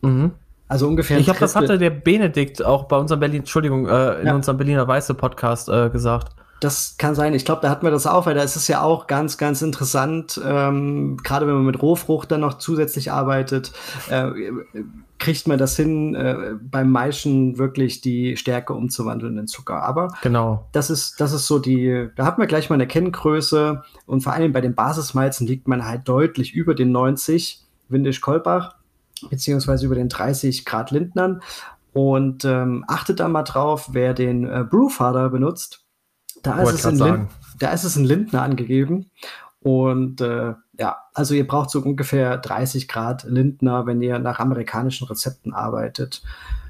[0.00, 0.32] Mhm.
[0.72, 1.18] Also ungefähr.
[1.18, 4.34] Ich glaube, das hatte der Benedikt auch bei unserem Berlin, Entschuldigung, äh, in ja.
[4.34, 6.34] unserem Berliner Weiße Podcast äh, gesagt.
[6.60, 7.34] Das kann sein.
[7.34, 9.60] Ich glaube, da hatten wir das auch, weil da ist es ja auch ganz, ganz
[9.60, 13.72] interessant, ähm, gerade wenn man mit Rohfrucht dann noch zusätzlich arbeitet,
[14.08, 14.30] äh,
[15.18, 19.82] kriegt man das hin, äh, beim Maischen wirklich die Stärke umzuwandeln in Zucker.
[19.82, 20.68] Aber genau.
[20.72, 24.32] das ist, das ist so die, da hat man gleich mal eine Kenngröße und vor
[24.32, 27.60] allem bei den Basismalzen liegt man halt deutlich über den 90
[27.90, 28.76] Windisch-Kolbach
[29.30, 31.42] beziehungsweise über den 30 Grad Lindnern.
[31.92, 35.84] Und ähm, achtet da mal drauf, wer den äh, Brewfather benutzt.
[36.42, 39.10] Da ist, es in Lind da ist es in Lindner angegeben.
[39.60, 45.06] Und äh, ja, also ihr braucht so ungefähr 30 Grad Lindner, wenn ihr nach amerikanischen
[45.06, 46.22] Rezepten arbeitet.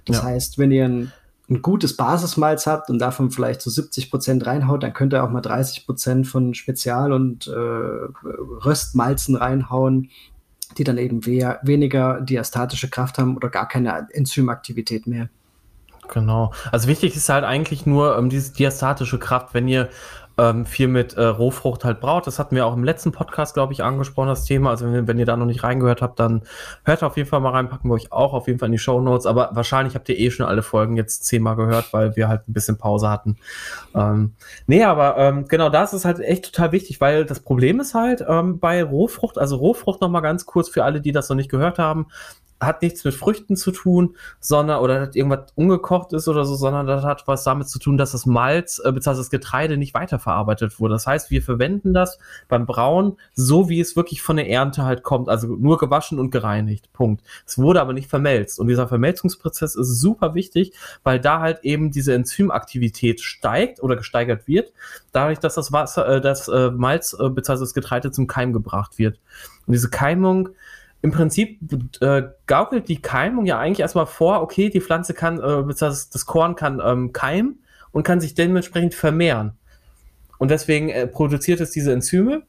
[0.04, 0.24] Das ja.
[0.24, 1.12] heißt, wenn ihr ein,
[1.48, 5.30] ein, gutes Basismalz habt und davon vielleicht so 70 Prozent reinhaut, dann könnt ihr auch
[5.30, 10.10] mal 30 Prozent von Spezial- und äh, Röstmalzen reinhauen
[10.78, 15.28] die dann eben we weniger diastatische Kraft haben oder gar keine Enzymaktivität mehr.
[16.08, 16.52] Genau.
[16.70, 19.88] Also wichtig ist halt eigentlich nur ähm, diese diastatische Kraft, wenn ihr
[20.38, 22.26] ähm, viel mit äh, Rohfrucht halt braucht.
[22.26, 24.70] Das hatten wir auch im letzten Podcast, glaube ich, angesprochen, das Thema.
[24.70, 26.42] Also wenn, wenn, ihr da noch nicht reingehört habt, dann
[26.84, 28.78] hört auf jeden Fall mal rein, packen wir euch auch auf jeden Fall in die
[28.78, 29.26] Show Notes.
[29.26, 32.52] Aber wahrscheinlich habt ihr eh schon alle Folgen jetzt zehnmal gehört, weil wir halt ein
[32.52, 33.36] bisschen Pause hatten.
[33.94, 34.32] Ähm,
[34.66, 38.24] nee, aber ähm, genau das ist halt echt total wichtig, weil das Problem ist halt
[38.26, 41.78] ähm, bei Rohfrucht, also Rohfrucht nochmal ganz kurz für alle, die das noch nicht gehört
[41.78, 42.06] haben,
[42.62, 46.86] hat nichts mit Früchten zu tun, sondern oder hat irgendwas ungekocht ist oder so, sondern
[46.86, 49.16] das hat was damit zu tun, dass das Malz äh, bzw.
[49.16, 50.94] das Getreide nicht weiterverarbeitet wurde.
[50.94, 55.02] Das heißt, wir verwenden das beim Brauen so, wie es wirklich von der Ernte halt
[55.02, 56.92] kommt, also nur gewaschen und gereinigt.
[56.92, 57.22] Punkt.
[57.46, 61.90] Es wurde aber nicht vermelzt und dieser Vermelzungsprozess ist super wichtig, weil da halt eben
[61.90, 64.72] diese Enzymaktivität steigt oder gesteigert wird,
[65.12, 67.60] dadurch, dass das Wasser, äh, das äh, Malz äh, bzw.
[67.60, 69.18] das Getreide zum Keim gebracht wird.
[69.66, 70.50] Und diese Keimung
[71.02, 71.58] im Prinzip
[72.00, 76.26] äh, gaukelt die Keimung ja eigentlich erstmal vor, okay, die Pflanze kann, äh, das, das
[76.26, 77.58] Korn kann ähm, keimen
[77.90, 79.52] und kann sich dementsprechend vermehren.
[80.38, 82.42] Und deswegen äh, produziert es diese Enzyme.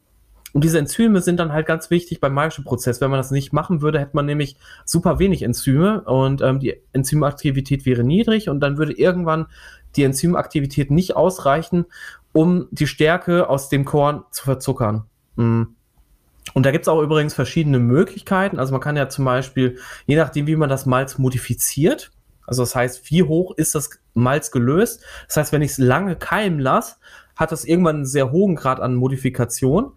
[0.54, 3.02] Und diese Enzyme sind dann halt ganz wichtig beim Maischeprozess.
[3.02, 6.80] Wenn man das nicht machen würde, hätte man nämlich super wenig Enzyme und ähm, die
[6.92, 9.48] Enzymaktivität wäre niedrig und dann würde irgendwann
[9.96, 11.86] die Enzymaktivität nicht ausreichen,
[12.34, 15.06] um die Stärke aus dem Korn zu verzuckern.
[15.36, 15.76] Mhm.
[16.54, 18.60] Und da gibt's auch übrigens verschiedene Möglichkeiten.
[18.60, 22.12] Also man kann ja zum Beispiel, je nachdem, wie man das Malz modifiziert,
[22.46, 25.04] also das heißt, wie hoch ist das Malz gelöst?
[25.28, 26.96] Das heißt, wenn ich es lange keimen lasse,
[27.36, 29.94] hat das irgendwann einen sehr hohen Grad an Modifikation.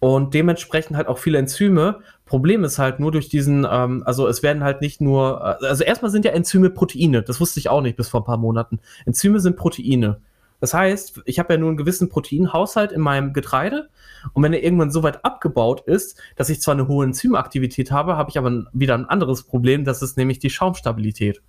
[0.00, 2.00] und dementsprechend halt auch viele Enzyme.
[2.26, 5.84] Problem ist halt nur durch diesen, ähm, also es werden halt nicht nur, äh, also
[5.84, 8.80] erstmal sind ja Enzyme Proteine, das wusste ich auch nicht bis vor ein paar Monaten.
[9.06, 10.20] Enzyme sind Proteine.
[10.62, 13.88] Das heißt, ich habe ja nur einen gewissen Proteinhaushalt in meinem Getreide
[14.32, 18.16] und wenn er irgendwann so weit abgebaut ist, dass ich zwar eine hohe Enzymaktivität habe,
[18.16, 21.42] habe ich aber wieder ein anderes Problem, das ist nämlich die Schaumstabilität.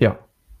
[0.00, 0.18] Ja.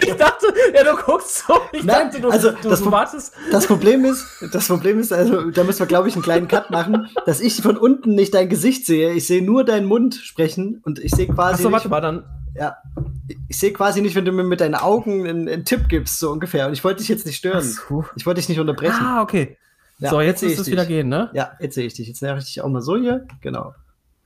[0.00, 1.60] ich dachte, ja, du guckst so.
[1.72, 3.34] Ich Nein, dachte, du, also du, das, du wartest.
[3.52, 6.70] Das Problem ist, das Problem ist, also da müssen wir, glaube ich, einen kleinen Cut
[6.70, 9.12] machen, dass ich von unten nicht dein Gesicht sehe.
[9.12, 12.24] Ich sehe nur deinen Mund sprechen und ich sehe quasi Achso, warte mal, dann.
[12.58, 12.76] Ja,
[13.48, 16.30] ich sehe quasi nicht, wenn du mir mit deinen Augen einen, einen Tipp gibst, so
[16.30, 16.66] ungefähr.
[16.66, 17.62] Und ich wollte dich jetzt nicht stören.
[17.62, 18.04] so.
[18.16, 18.94] Ich wollte dich nicht unterbrechen.
[19.00, 19.56] Ah, okay.
[19.98, 21.30] Ja, so, jetzt müsste ich es wieder gehen, ne?
[21.32, 22.06] Ja, jetzt sehe ich dich.
[22.08, 23.26] Jetzt näher ich dich auch mal so hier.
[23.40, 23.74] Genau.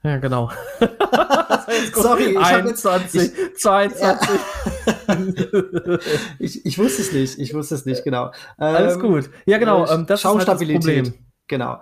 [0.03, 0.51] Ja, genau.
[1.93, 4.29] Sorry, ich hab jetzt- 21, 22.
[6.39, 7.39] Ich, ich wusste es nicht.
[7.39, 8.31] Ich wusste es nicht, genau.
[8.57, 9.29] Alles Ähm, gut.
[9.45, 9.79] Ja, genau.
[9.79, 11.03] äh, Ähm, das ist halt das Schaumstabilität.
[11.05, 11.13] Problem.
[11.47, 11.81] Genau.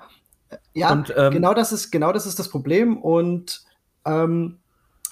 [0.73, 3.61] Ja, Und, ähm, genau das ist genau das ist das Problem und
[4.05, 4.58] ähm,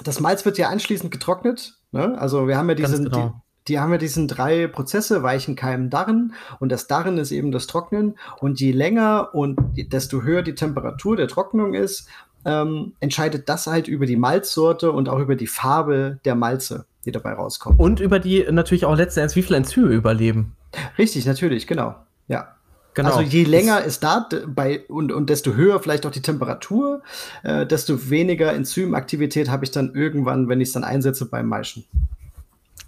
[0.04, 1.78] das Malz wird ja anschließend getrocknet.
[1.91, 2.18] Ne?
[2.20, 3.18] Also wir haben ja diesen, genau.
[3.18, 7.52] die, die haben ja diesen drei Prozesse, Weichen, Keimen, Darren und das Darren ist eben
[7.52, 12.08] das Trocknen und je länger und desto höher die Temperatur der Trocknung ist,
[12.45, 17.12] ähm, entscheidet das halt über die Malzsorte und auch über die Farbe der Malze, die
[17.12, 17.80] dabei rauskommt.
[17.80, 20.56] Und über die natürlich auch letzten Endes, wie viele Enzyme überleben.
[20.98, 21.95] Richtig, natürlich, genau.
[22.28, 22.57] Ja.
[22.98, 23.10] Genau.
[23.10, 27.04] Also je länger es da bei und, und desto höher vielleicht auch die Temperatur,
[27.43, 31.86] äh, desto weniger Enzymaktivität habe ich dann irgendwann, wenn ich es dann einsetze beim Maischen.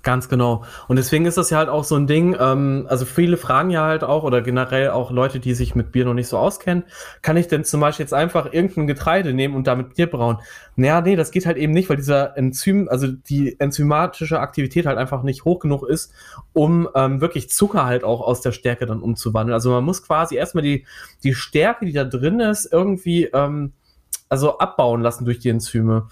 [0.01, 0.63] Ganz genau.
[0.87, 3.83] Und deswegen ist das ja halt auch so ein Ding, ähm, also viele fragen ja
[3.83, 6.85] halt auch, oder generell auch Leute, die sich mit Bier noch nicht so auskennen,
[7.21, 10.37] kann ich denn zum Beispiel jetzt einfach irgendein Getreide nehmen und damit Bier brauen?
[10.77, 14.97] Naja, nee, das geht halt eben nicht, weil dieser Enzym, also die enzymatische Aktivität halt
[14.97, 16.13] einfach nicht hoch genug ist,
[16.53, 19.53] um ähm, wirklich Zucker halt auch aus der Stärke dann umzuwandeln.
[19.53, 20.85] Also man muss quasi erstmal die,
[21.23, 23.73] die Stärke, die da drin ist, irgendwie ähm,
[24.29, 26.07] also abbauen lassen durch die Enzyme.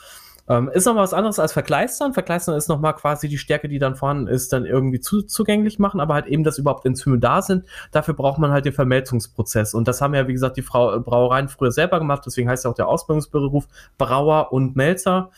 [0.50, 2.14] Ähm, ist noch mal was anderes als Verkleistern.
[2.14, 5.78] Verkleistern ist noch mal quasi die Stärke, die dann vorhanden ist, dann irgendwie zu, zugänglich
[5.78, 7.66] machen, aber halt eben, dass überhaupt Enzyme da sind.
[7.92, 9.74] Dafür braucht man halt den Vermelzungsprozess.
[9.74, 12.24] Und das haben ja, wie gesagt, die Frau, Brauereien früher selber gemacht.
[12.26, 13.68] Deswegen heißt ja auch der Ausbildungsberuf
[13.98, 15.32] Brauer und Melzer.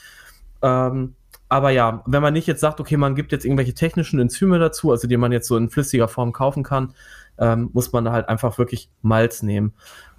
[0.61, 1.15] Ähm,
[1.47, 4.91] aber ja, wenn man nicht jetzt sagt, okay, man gibt jetzt irgendwelche technischen Enzyme dazu,
[4.91, 6.93] also die man jetzt so in flüssiger Form kaufen kann,
[7.39, 9.73] ähm, muss man da halt einfach wirklich Malz nehmen.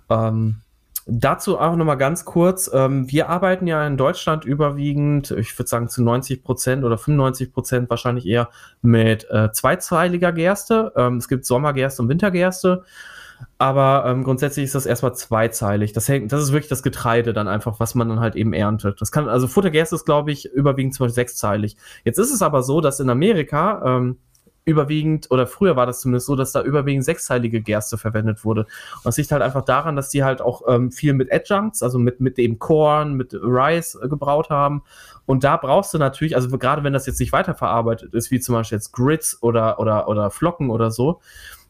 [0.09, 0.57] Ähm,
[1.12, 2.70] Dazu auch nochmal ganz kurz.
[2.72, 7.52] Ähm, wir arbeiten ja in Deutschland überwiegend, ich würde sagen zu 90 Prozent oder 95
[7.52, 8.48] Prozent wahrscheinlich eher
[8.80, 10.92] mit äh, zweizeiliger Gerste.
[10.94, 12.84] Ähm, es gibt Sommergerste und Wintergerste.
[13.58, 15.92] Aber ähm, grundsätzlich ist das erstmal zweizeilig.
[15.92, 19.00] Das, hängt, das ist wirklich das Getreide dann einfach, was man dann halt eben erntet.
[19.00, 21.76] Das kann, also Futtergerste ist, glaube ich, überwiegend zum Beispiel sechszeilig.
[22.04, 24.18] Jetzt ist es aber so, dass in Amerika ähm,
[24.64, 28.62] überwiegend, oder früher war das zumindest so, dass da überwiegend sechszeilige Gerste verwendet wurde.
[28.62, 31.98] Und das liegt halt einfach daran, dass die halt auch ähm, viel mit Adjuncts, also
[31.98, 34.82] mit, mit dem Korn, mit Rice äh, gebraut haben.
[35.26, 38.54] Und da brauchst du natürlich, also gerade wenn das jetzt nicht weiterverarbeitet ist, wie zum
[38.54, 41.20] Beispiel jetzt Grits oder, oder, oder Flocken oder so,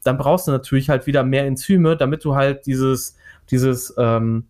[0.03, 3.17] dann brauchst du natürlich halt wieder mehr Enzyme, damit du halt dieses,
[3.51, 4.47] dieses, ähm,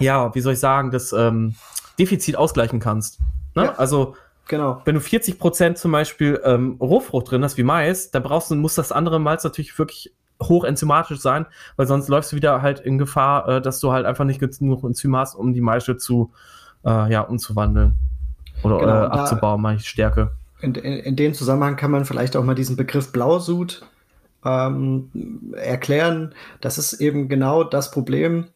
[0.00, 1.54] ja, wie soll ich sagen, das ähm,
[1.98, 3.20] Defizit ausgleichen kannst.
[3.54, 3.64] Ne?
[3.64, 3.74] Ja.
[3.76, 4.16] Also
[4.48, 4.82] Genau.
[4.84, 8.54] wenn du 40 Prozent zum Beispiel ähm, Rohfrucht drin hast, wie Mais, dann brauchst du,
[8.56, 12.80] muss das andere Malz natürlich wirklich hoch enzymatisch sein, weil sonst läufst du wieder halt
[12.80, 16.32] in Gefahr, äh, dass du halt einfach nicht genug Enzym hast, um die Maische zu,
[16.84, 17.94] äh, ja, umzuwandeln.
[18.62, 20.32] Oder Genau, äh, abzubauen, meine ich, Stärke.
[20.60, 23.82] In, in, in dem Zusammenhang kann man vielleicht auch mal diesen Begriff Blausud
[24.44, 26.34] ähm, erklären.
[26.60, 28.46] Das ist eben genau das Problem,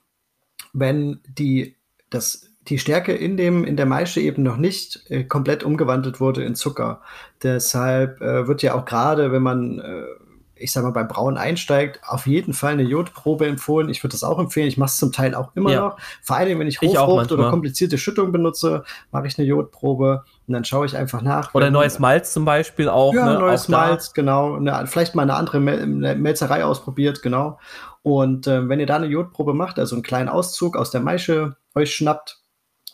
[0.73, 1.77] wenn die,
[2.11, 6.45] das, die Stärke in, dem, in der Maische eben noch nicht äh, komplett umgewandelt wurde
[6.45, 7.01] in Zucker.
[7.43, 10.03] Deshalb äh, wird ja auch gerade, wenn man, äh,
[10.55, 13.89] ich sag mal, beim Brauen einsteigt, auf jeden Fall eine Jodprobe empfohlen.
[13.89, 14.67] Ich würde das auch empfehlen.
[14.67, 15.81] Ich mache es zum Teil auch immer Ja.
[15.81, 15.99] noch.
[16.23, 20.65] Vor allem, wenn ich Rohfrucht oder komplizierte Schüttung benutze, mache ich eine Jodprobe und dann
[20.65, 21.55] schaue ich einfach nach.
[21.55, 23.15] Oder neues Malz zum Beispiel auch.
[23.15, 23.39] ja, ne?
[23.39, 23.69] neues auch.
[23.69, 24.57] Malz, genau.
[24.57, 27.59] Eine, vielleicht mal eine andere Mel eine Melzerei ausprobiert, genau.
[28.03, 31.57] Und ähm, wenn ihr da eine Jodprobe macht, also einen kleinen Auszug aus der Maische
[31.75, 32.41] euch schnappt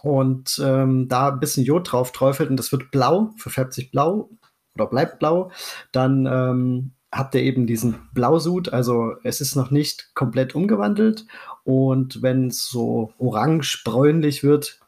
[0.04, 4.28] und ähm, da ein bisschen Jod drauf träufelt und das wird blau, verfärbt sich blau
[4.74, 5.50] oder bleibt blau,
[5.92, 11.26] dann ähm, habt ihr eben diesen Blausud, also es ist noch nicht komplett umgewandelt
[11.64, 14.80] und wenn es so orange-bräunlich wird,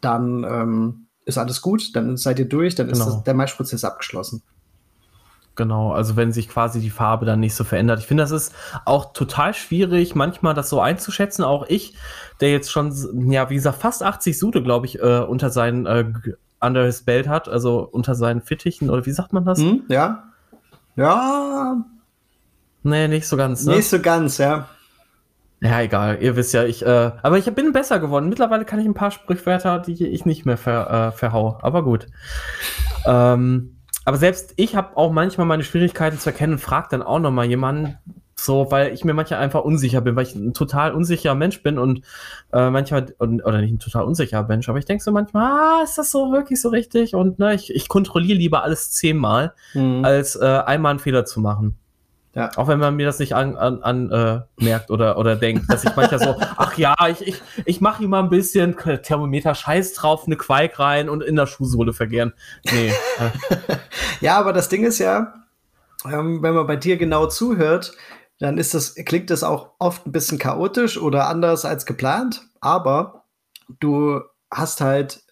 [0.00, 3.16] dann ähm, ist alles gut, dann seid ihr durch, dann ist Genau.
[3.16, 4.42] das, der Maischprozess abgeschlossen.
[5.56, 8.00] Genau, also wenn sich quasi die Farbe dann nicht so verändert.
[8.00, 11.44] Ich finde, das ist auch total schwierig, manchmal das so einzuschätzen.
[11.44, 11.94] Auch ich,
[12.40, 16.04] der jetzt schon, ja, wie gesagt, fast 80 Sude, glaube ich, äh, unter seinen, äh,
[16.60, 19.60] under his belt hat, also unter seinen Fittichen, oder wie sagt man das?
[19.60, 20.24] Hm, ja.
[20.96, 21.84] Ja.
[22.82, 23.64] Nee, nicht so ganz.
[23.64, 23.76] Ne?
[23.76, 24.68] Nicht so ganz, ja.
[25.60, 26.18] Ja, egal.
[26.20, 28.28] Ihr wisst ja, ich, äh, aber ich bin besser geworden.
[28.28, 31.58] Mittlerweile kann ich ein paar Sprichwörter, die ich nicht mehr ver, äh, verhau.
[31.62, 32.06] Aber gut.
[33.06, 37.18] ähm, aber selbst ich habe auch manchmal meine Schwierigkeiten zu erkennen und frage dann auch
[37.18, 37.98] noch mal jemanden,
[38.36, 41.78] so, weil ich mir manchmal einfach unsicher bin, weil ich ein total unsicherer Mensch bin
[41.78, 42.02] und
[42.52, 45.82] äh, manchmal, und, oder nicht ein total unsicherer Mensch, aber ich denke so manchmal, ah,
[45.84, 47.14] ist das so wirklich so richtig?
[47.14, 50.04] Und ne, ich, ich kontrolliere lieber alles zehnmal, mhm.
[50.04, 51.78] als äh, einmal einen Fehler zu machen.
[52.34, 52.50] Ja.
[52.56, 55.84] Auch wenn man mir das nicht an, an, an äh, merkt oder, oder denkt, dass
[55.84, 59.94] ich manchmal so, ach ja, ich, ich, ich mache hier mal ein bisschen Thermometer Scheiß
[59.94, 62.32] drauf, eine Quake rein und in der Schuhsohle vergehren.
[62.70, 62.92] Nee.
[64.20, 65.34] Ja, aber das Ding ist ja,
[66.06, 67.92] ähm, wenn man bei dir genau zuhört,
[68.38, 73.24] dann ist das, klingt das auch oft ein bisschen chaotisch oder anders als geplant, aber
[73.80, 75.22] du hast halt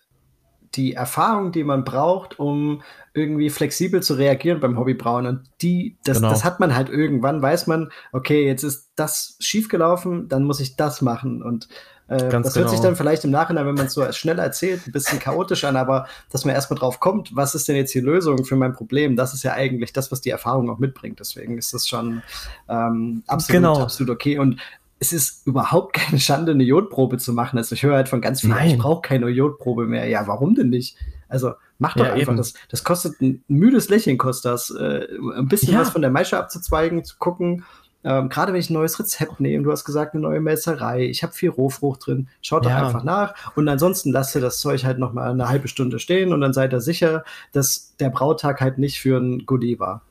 [0.75, 2.83] die Erfahrung, die man braucht, um
[3.15, 5.27] irgendwie flexibel zu reagieren beim Hobbybrauen.
[5.27, 6.31] Und die, das, genau.
[6.31, 10.77] das hat man halt irgendwann, weiß man, okay, jetzt ist das schiefgelaufen, dann muss ich
[10.77, 11.43] das machen.
[11.43, 11.69] Und
[12.09, 12.83] äh, das hört sich genau.
[12.83, 16.07] dann vielleicht im Nachhinein, wenn man es so schnell erzählt, ein bisschen chaotisch an, aber
[16.31, 19.35] dass man erstmal drauf kommt, was ist denn jetzt die Lösung für mein Problem, das
[19.35, 21.21] ist ja eigentlich das, was die Erfahrung auch mitbringt.
[21.21, 22.23] Deswegen ist das schon
[22.69, 23.81] ähm, absolut, genau.
[23.81, 24.39] absolut okay.
[24.39, 24.59] Und
[24.99, 27.59] es ist überhaupt keine Schande, eine Jodprobe zu machen.
[27.59, 28.71] Also ich höre halt von ganz vielen, Nein.
[28.71, 30.07] ich brauche keine Jodprobe mehr.
[30.09, 30.97] Ja, warum denn nicht?
[31.29, 32.55] Also mach doch ja, einfach das.
[32.70, 34.70] Das kostet ein müdes Lächeln, kostet das.
[34.70, 35.80] Äh, ein bisschen ja.
[35.80, 37.64] was von der Maische abzuzweigen, zu gucken.
[38.05, 41.22] Ähm, Gerade wenn ich ein neues Rezept nehme, du hast gesagt, eine neue Messerei, ich
[41.22, 42.78] habe viel Rohfrucht drin, schaut ja.
[42.78, 46.01] doch einfach nach und ansonsten lasst ihr das Zeug halt noch mal eine halbe Stunde
[46.01, 50.03] stehen und dann seid ihr sicher, dass der Brautag halt nicht für ein Goodie war.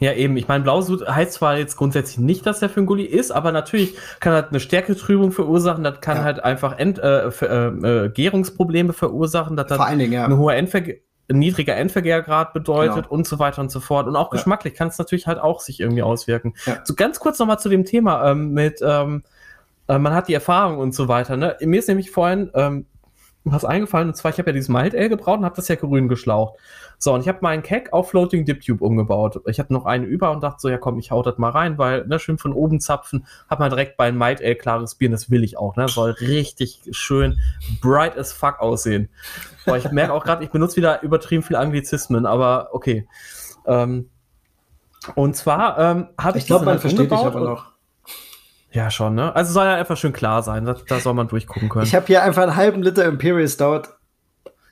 [0.00, 0.36] Ja, eben.
[0.38, 3.52] Ich meine, Blausud heißt zwar jetzt grundsätzlich nicht, dass der für ein Gulli ist, aber
[3.52, 6.24] natürlich kann halt eine Stärketrübung verursachen, das kann ja.
[6.24, 10.24] halt einfach End, äh, für, äh, äh, Gärungsprobleme verursachen, das Vor allen Dingen, ja.
[10.24, 13.08] eine hohe Endverge ein niedriger Endvergärgrad bedeutet genau.
[13.08, 14.08] und so weiter und so fort.
[14.08, 14.36] Und auch ja.
[14.36, 16.54] geschmacklich kann es natürlich halt auch sich irgendwie auswirken.
[16.66, 16.80] Ja.
[16.82, 19.22] So ganz kurz nochmal zu dem Thema ähm, mit, ähm,
[19.86, 21.36] äh, man hat die Erfahrung und so weiter.
[21.36, 21.56] Ne?
[21.60, 22.86] Mir ist nämlich vorhin ähm,
[23.44, 25.76] was eingefallen, und zwar, ich habe ja dieses Mild Ale gebraut und habe das ja
[25.76, 26.58] grün geschlaucht.
[27.02, 29.40] So, und ich habe meinen Keck auf Floating Dip Tube umgebaut.
[29.46, 31.78] Ich hatte noch einen über und dachte so, ja komm, ich hau das mal rein,
[31.78, 35.12] weil, ne, schön von oben zapfen, hab mal direkt bei Might Ale klares Bier, und
[35.12, 37.40] das will ich auch, ne, soll richtig schön
[37.80, 39.08] bright as fuck aussehen.
[39.64, 43.08] Boah, ich merke auch gerade, ich benutze wieder übertrieben viel Anglizismen, aber okay.
[43.66, 44.10] Ähm,
[45.14, 46.44] und zwar ähm, habe ich.
[46.44, 47.70] Ich glaube, man versteht dich aber noch.
[48.72, 49.34] Ja, schon, ne?
[49.34, 51.86] Also soll ja einfach schön klar sein, da, da soll man durchgucken können.
[51.86, 53.88] Ich habe hier einfach einen halben Liter Imperial Stout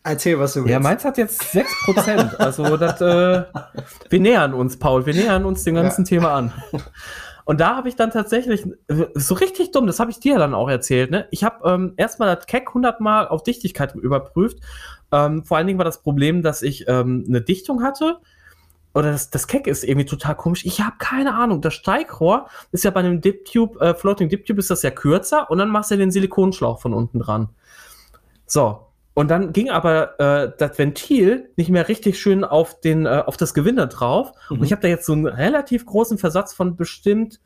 [0.05, 0.71] Erzähl, was du willst.
[0.71, 2.37] Ja, meins hat jetzt 6%.
[2.37, 3.45] also, das, äh,
[4.09, 5.07] wir nähern uns, Paul.
[5.07, 6.09] Wir nähern uns dem ganzen ja.
[6.09, 6.53] Thema an.
[7.45, 8.67] Und da habe ich dann tatsächlich,
[9.15, 11.29] so richtig dumm, das habe ich dir dann auch erzählt, ne?
[11.31, 14.59] Ich habe ähm, erstmal das Keck 100 Mal auf Dichtigkeit überprüft.
[15.11, 18.19] Ähm, vor allen Dingen war das Problem, dass ich ähm, eine Dichtung hatte.
[18.93, 20.67] Oder das, das Keck ist irgendwie total komisch.
[20.67, 21.63] Ich habe keine Ahnung.
[21.63, 24.91] Das Steigrohr ist ja bei einem Dip Tube, äh, Floating Dip Tube ist das ja
[24.91, 27.49] kürzer und dann machst du den Silikonschlauch von unten dran.
[28.45, 28.88] So,
[29.19, 33.37] und dann ging aber äh, das Ventil nicht mehr richtig schön auf, den, äh, auf
[33.37, 34.31] das Gewinde drauf.
[34.49, 34.59] Mhm.
[34.59, 37.41] Und ich habe da jetzt so einen relativ großen Versatz von bestimmt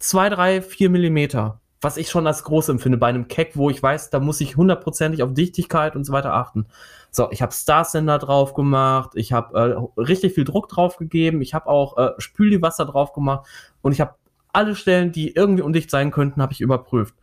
[0.00, 1.60] zwei, drei, vier Millimeter.
[1.80, 4.56] Was ich schon als groß empfinde bei einem Keck, wo ich weiß, da muss ich
[4.56, 6.66] hundertprozentig auf Dichtigkeit und so weiter achten.
[7.12, 11.54] So, ich habe Star-Sender drauf gemacht, ich habe äh, richtig viel Druck drauf gegeben, ich
[11.54, 13.46] habe auch äh, Spüliwasser drauf gemacht
[13.80, 14.16] und ich habe
[14.52, 17.14] alle Stellen, die irgendwie undicht sein könnten, habe ich überprüft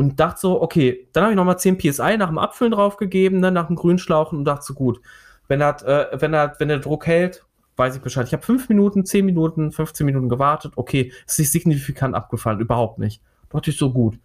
[0.00, 3.52] und dachte so, okay, dann habe ich nochmal 10 PSI nach dem Abfüllen draufgegeben, dann
[3.52, 4.98] nach dem Grünschlauchen und dachte so, gut,
[5.46, 7.44] wenn er, äh, wenn er, wenn der Druck hält,
[7.76, 8.26] weiß ich Bescheid.
[8.26, 13.20] Ich habe 5 Minuten, 10 Minuten, 15 Minuten gewartet, okay, ist signifikant abgefallen, überhaupt nicht.
[13.50, 14.18] Dachte ich so gut.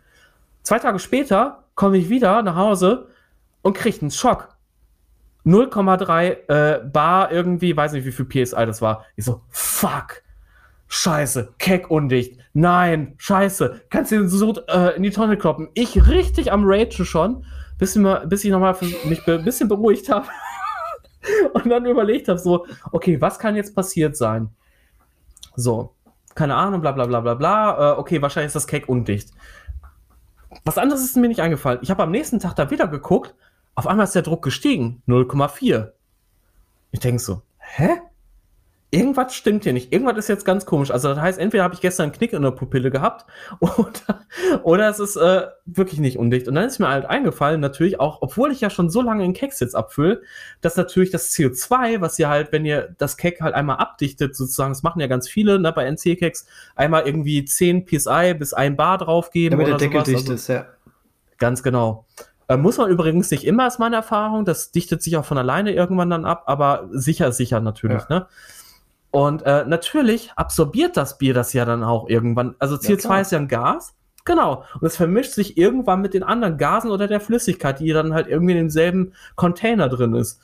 [0.63, 3.09] Zwei Tage später komme ich wieder nach Hause
[3.61, 4.55] und kriege einen Schock.
[5.45, 9.03] 0,3 äh, Bar irgendwie, weiß nicht, wie viel PSI das war.
[9.17, 10.23] Ich so, fuck.
[10.97, 12.39] Scheiße, keck undicht.
[12.53, 13.81] Nein, scheiße.
[13.89, 15.67] Kannst du den so äh, in die Tonne kloppen?
[15.73, 17.45] Ich richtig am Rage schon,
[17.77, 20.27] bis, mir, bis ich nochmal mich ein bisschen beruhigt habe.
[21.53, 24.49] und dann überlegt habe, so, okay, was kann jetzt passiert sein?
[25.57, 25.93] So,
[26.33, 27.91] keine Ahnung, bla bla bla bla bla.
[27.91, 29.31] Äh, okay, wahrscheinlich ist das Keck undicht.
[30.63, 31.79] Was anderes ist mir nicht eingefallen.
[31.81, 33.35] Ich habe am nächsten Tag da wieder geguckt.
[33.75, 35.03] Auf einmal ist der Druck gestiegen.
[35.09, 35.91] 0,4.
[36.91, 37.99] Ich denke so, hä?
[38.95, 39.91] Irgendwas stimmt hier nicht.
[39.91, 40.89] Irgendwas ist jetzt ganz komisch.
[40.89, 43.25] Also das heißt, entweder habe ich gestern einen Knick in der Pupille gehabt
[43.59, 44.21] oder,
[44.63, 46.47] oder es ist äh, wirklich nicht undicht.
[46.47, 49.33] Und dann ist mir halt eingefallen, natürlich auch, obwohl ich ja schon so lange in
[49.33, 50.21] Keks jetzt abfülle,
[50.61, 54.71] dass natürlich das CO2, was ihr halt, wenn ihr das Keck halt einmal abdichtet, sozusagen,
[54.71, 58.99] das machen ja ganz viele ne, bei NC-Keks, einmal irgendwie 10 PSI bis 1 Bar
[58.99, 59.59] draufgeben.
[59.59, 60.21] Damit oder der Deckel sowas.
[60.23, 60.65] dicht also, ist, ja.
[61.37, 62.05] Ganz genau.
[62.47, 64.45] Äh, muss man übrigens nicht immer, ist meine Erfahrung.
[64.45, 68.03] Das dichtet sich auch von alleine irgendwann dann ab, aber sicher, sicher natürlich.
[68.09, 68.19] Ja.
[68.19, 68.27] Ne?
[69.16, 72.55] Und äh, natürlich absorbiert das Bier das ja dann auch irgendwann.
[72.59, 73.95] Also CO2 ja, ist ja ein Gas.
[74.26, 74.66] Genau.
[74.74, 78.28] Und es vermischt sich irgendwann mit den anderen Gasen oder der Flüssigkeit, die dann halt
[78.28, 80.41] irgendwie in demselben Container drin ist.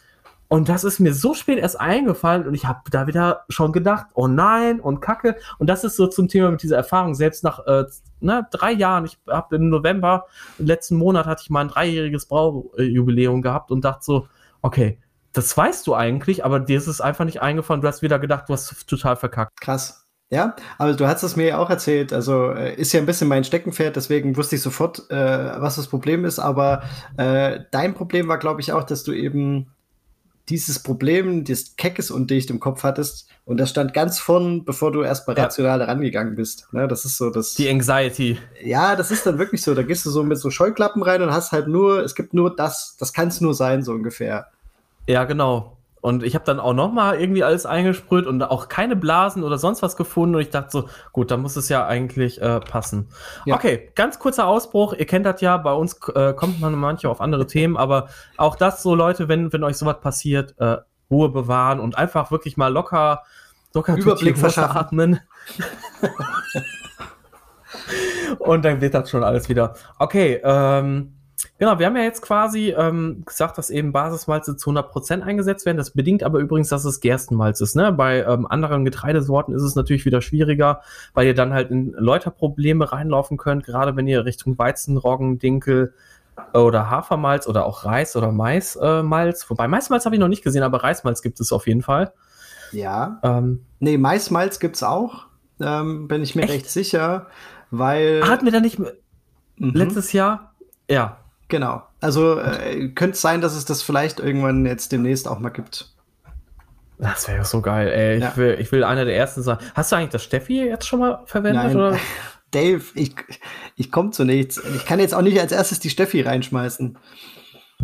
[0.47, 4.05] Und das ist mir so spät erst eingefallen und ich habe da wieder schon gedacht,
[4.13, 5.35] oh nein und Kacke.
[5.57, 7.13] Und das ist so zum Thema mit dieser Erfahrung.
[7.13, 7.83] Selbst nach äh,
[8.21, 10.27] na, drei Jahren, ich habe im November,
[10.59, 14.27] im letzten Monat hatte ich mal ein dreijähriges Braujubiläum gehabt und dachte so,
[14.61, 14.97] okay,
[15.33, 17.81] das weißt du eigentlich, aber dir ist es einfach nicht eingefallen.
[17.81, 19.59] Du hast wieder gedacht, du hast total verkackt.
[19.61, 20.05] Krass.
[20.29, 22.13] Ja, aber du hast es mir ja auch erzählt.
[22.13, 25.15] Also äh, ist ja ein bisschen mein Steckenpferd, deswegen wusste ich sofort, äh,
[25.61, 26.39] was das Problem ist.
[26.39, 26.83] Aber
[27.17, 29.67] äh, dein Problem war, glaube ich, auch, dass du eben
[30.47, 34.91] dieses Problem das Keckes und dicht im Kopf hattest und das stand ganz vorn, bevor
[34.91, 35.43] du erst mal ja.
[35.43, 36.71] rational rangegangen bist.
[36.71, 37.53] Ne, das ist so das.
[37.55, 38.37] Die Anxiety.
[38.63, 39.75] Ja, das ist dann wirklich so.
[39.75, 42.55] Da gehst du so mit so Scheuklappen rein und hast halt nur, es gibt nur
[42.55, 44.47] das, das kann es nur sein, so ungefähr.
[45.11, 45.77] Ja, genau.
[45.99, 49.57] Und ich habe dann auch noch mal irgendwie alles eingesprüht und auch keine Blasen oder
[49.57, 50.35] sonst was gefunden.
[50.35, 53.09] Und ich dachte so, gut, da muss es ja eigentlich äh, passen.
[53.45, 53.55] Ja.
[53.55, 54.93] Okay, ganz kurzer Ausbruch.
[54.93, 58.07] Ihr kennt das ja, bei uns äh, kommt man manchmal auf andere Themen, aber
[58.37, 60.77] auch das so, Leute, wenn, wenn euch sowas passiert, äh,
[61.11, 63.23] Ruhe bewahren und einfach wirklich mal locker,
[63.73, 64.77] locker Überblick verschaffen.
[64.77, 65.19] Atmen.
[68.39, 69.75] und dann wird das schon alles wieder.
[69.99, 71.20] Okay, ähm,
[71.57, 75.77] Genau, wir haben ja jetzt quasi ähm, gesagt, dass eben Basismalze zu 100% eingesetzt werden.
[75.77, 77.75] Das bedingt aber übrigens, dass es Gerstenmalz ist.
[77.75, 77.91] Ne?
[77.91, 80.81] Bei ähm, anderen Getreidesorten ist es natürlich wieder schwieriger,
[81.13, 85.93] weil ihr dann halt in Läuterprobleme reinlaufen könnt, gerade wenn ihr Richtung Weizen, Roggen, Dinkel
[86.53, 90.63] oder Hafermalz oder auch Reis oder Maismalz, äh, wobei Maismalz habe ich noch nicht gesehen,
[90.63, 92.13] aber Reismalz gibt es auf jeden Fall.
[92.71, 93.19] Ja.
[93.23, 95.27] Ähm, nee, Maismalz gibt es auch,
[95.59, 96.53] ähm, bin ich mir echt?
[96.53, 97.27] recht sicher,
[97.69, 98.21] weil.
[98.27, 98.93] Hatten wir da nicht mhm.
[99.57, 100.53] letztes Jahr?
[100.89, 101.20] Ja,
[101.51, 101.83] Genau.
[101.99, 105.93] Also äh, könnte es sein, dass es das vielleicht irgendwann jetzt demnächst auch mal gibt.
[106.97, 108.19] Das wäre so geil, ey.
[108.19, 108.29] Ja.
[108.29, 109.57] Ich, will, ich will einer der ersten sein.
[109.75, 111.63] Hast du eigentlich das Steffi jetzt schon mal verwendet?
[111.63, 111.75] Nein.
[111.75, 111.97] Oder?
[112.51, 113.15] Dave, ich,
[113.75, 114.61] ich komme zu nichts.
[114.75, 116.97] Ich kann jetzt auch nicht als erstes die Steffi reinschmeißen.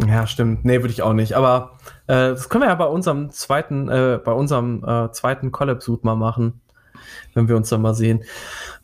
[0.08, 0.64] Ja, stimmt.
[0.64, 1.34] Nee, würde ich auch nicht.
[1.34, 6.06] Aber äh, das können wir ja bei unserem zweiten, äh, bei unserem äh, zweiten Collab-Suit
[6.06, 6.62] mal machen,
[7.34, 8.24] wenn wir uns dann mal sehen.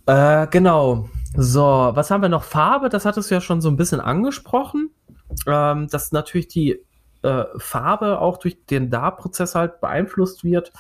[0.08, 1.08] Äh, genau.
[1.36, 2.44] So, was haben wir noch?
[2.44, 4.92] Farbe, das hattest du ja schon so ein bisschen angesprochen.
[5.48, 6.80] Ähm, dass natürlich die
[7.24, 10.72] äh, Farbe auch durch den Darprozess halt beeinflusst wird.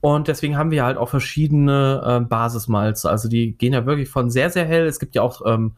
[0.00, 3.08] Und deswegen haben wir halt auch verschiedene äh, Basismalze.
[3.08, 4.86] Also die gehen ja wirklich von sehr, sehr hell.
[4.86, 5.76] Es gibt ja auch, ähm,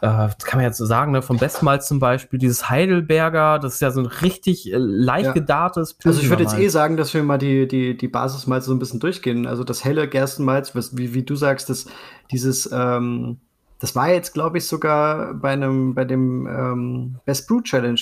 [0.00, 3.80] äh, kann man jetzt so sagen, ne, vom Bestmalz zum Beispiel, dieses Heidelberger, das ist
[3.80, 5.32] ja so ein richtig äh, leicht ja.
[5.32, 8.74] gedartes Also ich würde jetzt eh sagen, dass wir mal die, die, die Basismalze so
[8.74, 9.46] ein bisschen durchgehen.
[9.46, 11.84] Also das helle Gerstenmalz, was, wie, wie du sagst, das,
[12.30, 13.40] dieses ähm,
[13.78, 18.00] das war jetzt, glaube ich, sogar bei einem, bei dem ähm, Best Brew Challenge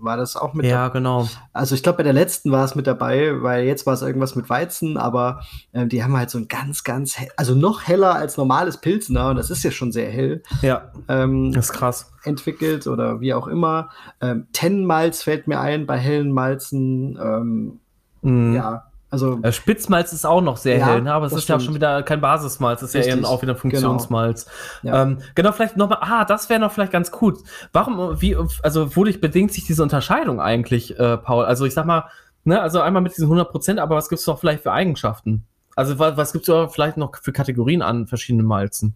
[0.00, 0.66] war das auch mit.
[0.66, 1.28] Ja, genau.
[1.52, 4.34] Also ich glaube, bei der letzten war es mit dabei, weil jetzt war es irgendwas
[4.34, 5.42] mit Weizen, aber
[5.72, 9.36] äh, die haben halt so ein ganz, ganz, also noch heller als normales Pilzner und
[9.36, 10.42] das ist ja schon sehr hell.
[10.62, 10.92] Ja.
[11.08, 12.12] Ähm, das ist krass.
[12.24, 13.90] Entwickelt oder wie auch immer.
[14.20, 17.18] Ähm, Tennenmalz fällt mir ein bei hellen Malzen.
[17.22, 17.80] Ähm,
[18.22, 18.54] mm.
[18.54, 18.84] Ja,
[19.16, 21.12] also äh, Spitzmalz ist auch noch sehr ja, hell, ne?
[21.12, 21.48] aber es ist stimmt.
[21.48, 23.14] ja auch schon wieder kein Basismalz, es ist Richtig.
[23.14, 24.46] ja eher auch wieder Funktionsmalz.
[24.82, 25.02] Genau, ja.
[25.02, 27.36] ähm, genau vielleicht nochmal, ah, das wäre noch vielleicht ganz cool.
[27.72, 31.46] Warum, wie, also wodurch bedingt sich diese Unterscheidung eigentlich, äh, Paul?
[31.46, 32.04] Also ich sag mal,
[32.44, 35.44] ne, also einmal mit diesen 100 Prozent, aber was gibt es doch vielleicht für Eigenschaften?
[35.74, 38.94] Also was, was gibt es vielleicht noch für Kategorien an verschiedenen Malzen?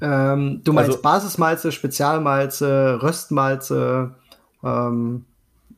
[0.00, 4.14] Ähm, du meinst also, Basismalze, Spezialmalze, Röstmalze,
[4.62, 5.24] ähm,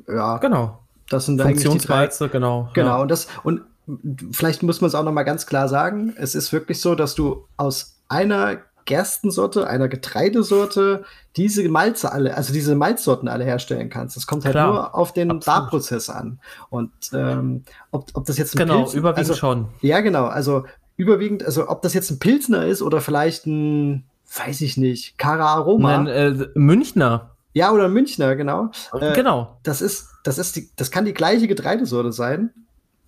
[0.07, 0.39] ja.
[0.39, 0.81] Genau.
[1.11, 2.71] Das sind Funktionsreize, genau.
[2.75, 3.03] Genau, ja.
[3.03, 3.63] und das, und
[4.33, 7.15] vielleicht muss man es auch noch mal ganz klar sagen, es ist wirklich so, dass
[7.15, 11.05] du aus einer Gerstensorte, einer Getreidesorte
[11.37, 14.17] diese Malze alle, also diese Malzsorten alle herstellen kannst.
[14.17, 16.41] Das kommt halt Klar, nur auf den Barprozess an.
[16.71, 19.69] Und ähm, ob, ob das jetzt ein genau, Pilz, überwiegend also, schon.
[19.83, 20.25] Ja, genau.
[20.25, 20.65] Also
[20.97, 24.05] überwiegend, also ob das jetzt ein Pilzner ist oder vielleicht ein,
[24.35, 25.99] weiß ich nicht, Cara Aroma.
[25.99, 27.37] Ein äh, Münchner.
[27.59, 28.71] Ja, oder Münchner, genau.
[28.93, 29.59] Äh, genau.
[29.65, 32.51] Das ist, das ist die, das kann die gleiche Getreidesorte sein.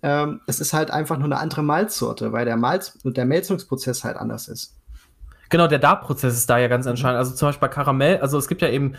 [0.03, 4.03] Ähm, es ist halt einfach nur eine andere Malzsorte, weil der Malz und der Melzungsprozess
[4.03, 4.75] halt anders ist.
[5.49, 7.19] Genau, der Darprozess ist da ja ganz entscheidend.
[7.19, 8.95] Also zum Beispiel bei Karamell, also es gibt ja eben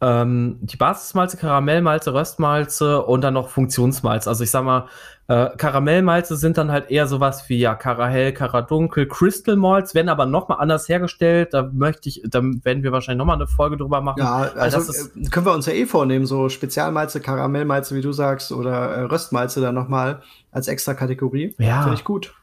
[0.00, 4.30] ähm, die Basismalze, Karamellmalze, Röstmalze und dann noch Funktionsmalze.
[4.30, 4.86] Also ich sag mal,
[5.32, 10.26] äh, Karamellmalze sind dann halt eher sowas wie ja Karahell, Karadunkel, Crystal Malts, werden aber
[10.26, 11.54] nochmal anders hergestellt.
[11.54, 14.18] Da möchte ich, da werden wir wahrscheinlich nochmal eine Folge drüber machen.
[14.18, 18.12] Ja, also ist, äh, können wir uns ja eh vornehmen, so Spezialmalze, Karamellmalze, wie du
[18.12, 20.20] sagst, oder äh, Röstmalze dann nochmal
[20.50, 21.54] als extra Kategorie.
[21.58, 21.80] Ja.
[21.80, 22.34] Finde ich gut.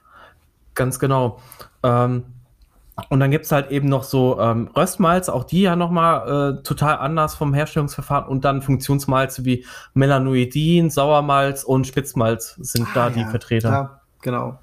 [0.73, 1.39] Ganz genau.
[1.83, 2.23] Ähm,
[3.09, 6.63] und dann gibt es halt eben noch so ähm, Röstmalz, auch die ja nochmal äh,
[6.63, 13.07] total anders vom Herstellungsverfahren und dann Funktionsmalze wie Melanoidin, Sauermalz und Spitzmalz sind ah, da
[13.07, 13.69] ja, die Vertreter.
[13.69, 14.01] Ja.
[14.21, 14.59] genau.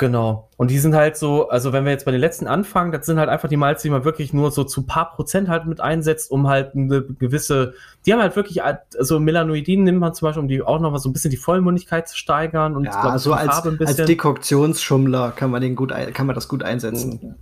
[0.00, 0.48] Genau.
[0.56, 3.18] Und die sind halt so, also wenn wir jetzt bei den letzten anfangen, das sind
[3.18, 6.30] halt einfach die Malze, die man wirklich nur so zu paar Prozent halt mit einsetzt,
[6.30, 7.74] um halt eine gewisse,
[8.06, 11.10] die haben halt wirklich, also Melanoidin nimmt man zum Beispiel, um die auch nochmal so
[11.10, 15.60] ein bisschen die Vollmundigkeit zu steigern und ja, glaub, so als, als Dekoktionsschummler kann man
[15.60, 17.36] den gut, kann man das gut einsetzen.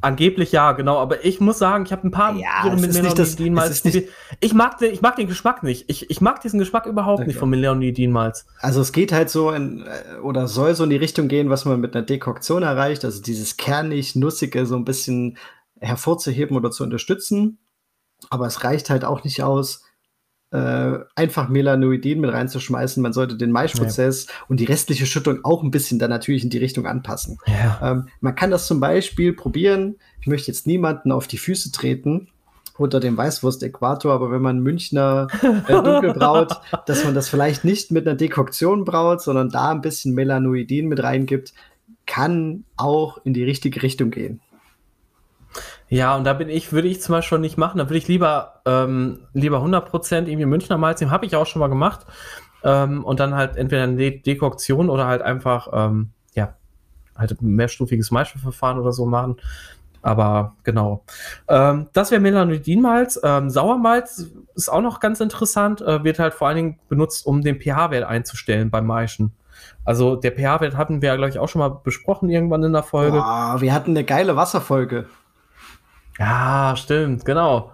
[0.00, 0.98] Angeblich ja, genau.
[0.98, 3.72] Aber ich muss sagen, ich habe ein paar ja, Biere mit Melonidin mal
[4.40, 5.88] Ich mag, den, ich mag den Geschmack nicht.
[5.88, 7.28] Ich, ich mag diesen Geschmack überhaupt okay.
[7.28, 8.46] nicht von Melonidin Malz.
[8.60, 11.64] Also es geht halt so in, äh, oder soll so in die Richtung gehen, was
[11.64, 13.04] man mit einer Dekoktion erreicht.
[13.04, 15.38] Also dieses kernig, nussige so ein bisschen
[15.80, 17.58] hervorzuheben oder zu unterstützen.
[18.30, 19.82] Aber es reicht halt auch nicht aus,
[20.52, 23.02] äh, einfach Melanoidin mit reinzuschmeißen.
[23.02, 24.32] Man sollte den Maischprozess ja.
[24.48, 27.38] und die restliche Schüttung auch ein bisschen dann natürlich in die Richtung anpassen.
[27.46, 27.80] Ja.
[27.82, 29.96] Ähm, man kann das zum Beispiel probieren.
[30.20, 32.28] Ich möchte jetzt niemanden auf die Füße treten
[32.78, 37.90] unter dem Weißwurst-Äquator, aber wenn man Münchner äh, dunkel braut, dass man das vielleicht nicht
[37.90, 41.54] mit einer Dekoktion braut, sondern da ein bisschen Melanoidin mit reingibt,
[42.06, 44.40] kann auch in die richtige Richtung gehen.
[45.88, 47.78] Ja, und da bin ich, würde ich zum Beispiel schon nicht machen.
[47.78, 51.12] Da würde ich lieber, ähm, lieber 100% irgendwie Münchner Malz nehmen.
[51.12, 52.06] Habe ich auch schon mal gemacht.
[52.64, 56.54] Ähm, und dann halt entweder eine De Dekoktion oder halt einfach, ähm, ja,
[57.16, 59.36] halt mehrstufiges Maischverfahren oder so machen.
[60.02, 61.04] Aber genau.
[61.48, 63.20] Ähm, das wäre Melanodinmalz.
[63.22, 65.80] Ähm, Sauermalz ist auch noch ganz interessant.
[65.82, 69.32] Äh, wird halt vor allen Dingen benutzt, um den pH-Wert einzustellen beim Maischen.
[69.84, 72.82] Also der pH-Wert hatten wir ja, glaube ich, auch schon mal besprochen irgendwann in der
[72.82, 73.18] Folge.
[73.18, 75.06] Boah, wir hatten eine geile Wasserfolge.
[76.18, 77.72] Ja, stimmt, genau.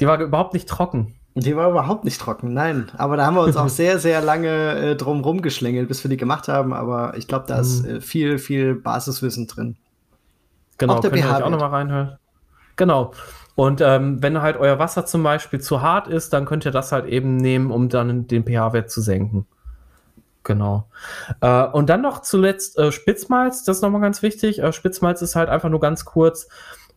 [0.00, 1.14] Die war überhaupt nicht trocken.
[1.34, 2.90] Die war überhaupt nicht trocken, nein.
[2.96, 6.16] Aber da haben wir uns auch sehr, sehr lange äh, drum rumgeschlängelt, bis wir die
[6.16, 6.72] gemacht haben.
[6.72, 7.96] Aber ich glaube, da ist mhm.
[7.96, 9.76] äh, viel, viel Basiswissen drin.
[10.78, 12.18] Genau, auch der könnt ihr auch nochmal reinhören.
[12.76, 13.12] Genau.
[13.54, 16.92] Und ähm, wenn halt euer Wasser zum Beispiel zu hart ist, dann könnt ihr das
[16.92, 19.46] halt eben nehmen, um dann den pH-Wert zu senken.
[20.42, 20.88] Genau.
[21.40, 24.62] Äh, und dann noch zuletzt äh, Spitzmalz, das ist nochmal ganz wichtig.
[24.62, 26.48] Äh, Spitzmalz ist halt einfach nur ganz kurz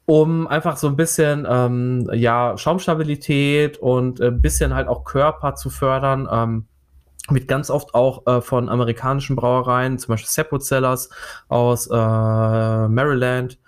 [0.09, 5.69] um einfach so ein bisschen ähm, ja Schaumstabilität und ein bisschen halt auch Körper zu
[5.69, 6.27] fördern.
[6.31, 6.65] Ähm,
[7.29, 11.11] wird ganz oft auch äh, von amerikanischen Brauereien, zum Beispiel Seppo Cellars
[11.47, 13.59] aus äh, Maryland,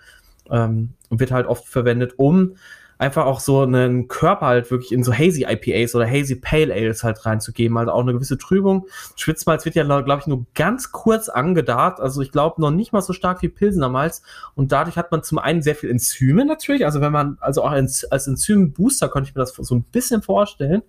[0.50, 2.56] ähm, wird halt oft verwendet, um
[3.02, 7.02] einfach auch so einen Körper halt wirklich in so Hazy IPAs oder Hazy Pale Ales
[7.02, 8.86] halt reinzugeben, also auch eine gewisse Trübung.
[9.16, 13.02] Schwitzmalz wird ja, glaube ich, nur ganz kurz angedacht, also ich glaube noch nicht mal
[13.02, 14.22] so stark wie Pilsener Malz.
[14.54, 17.72] Und dadurch hat man zum einen sehr viel Enzyme natürlich, also wenn man, also auch
[17.72, 20.82] als, als Enzym-Booster könnte ich mir das so ein bisschen vorstellen.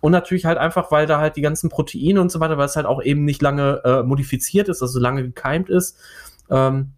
[0.00, 2.76] Und natürlich halt einfach, weil da halt die ganzen Proteine und so weiter, weil es
[2.76, 5.98] halt auch eben nicht lange äh, modifiziert ist, also lange gekeimt ist,
[6.48, 6.92] ähm,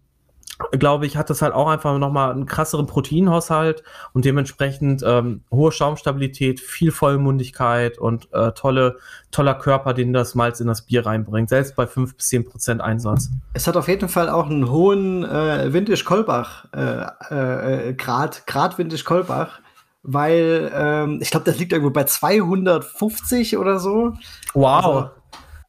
[0.71, 3.83] glaube ich, hat das halt auch einfach nochmal einen krasseren Proteinhaushalt
[4.13, 8.97] und dementsprechend ähm, hohe Schaumstabilität, viel Vollmundigkeit und äh, tolle,
[9.31, 12.81] toller Körper, den das Malz in das Bier reinbringt, selbst bei 5 bis 10 Prozent
[12.81, 13.29] Einsatz.
[13.53, 19.59] Es hat auf jeden Fall auch einen hohen äh, Vintage-Kolbach, äh, äh, Grad, Grad Vintage-Kolbach,
[20.03, 24.13] weil ähm, ich glaube, das liegt irgendwo bei 250 oder so.
[24.53, 24.85] Wow.
[24.85, 25.09] Also,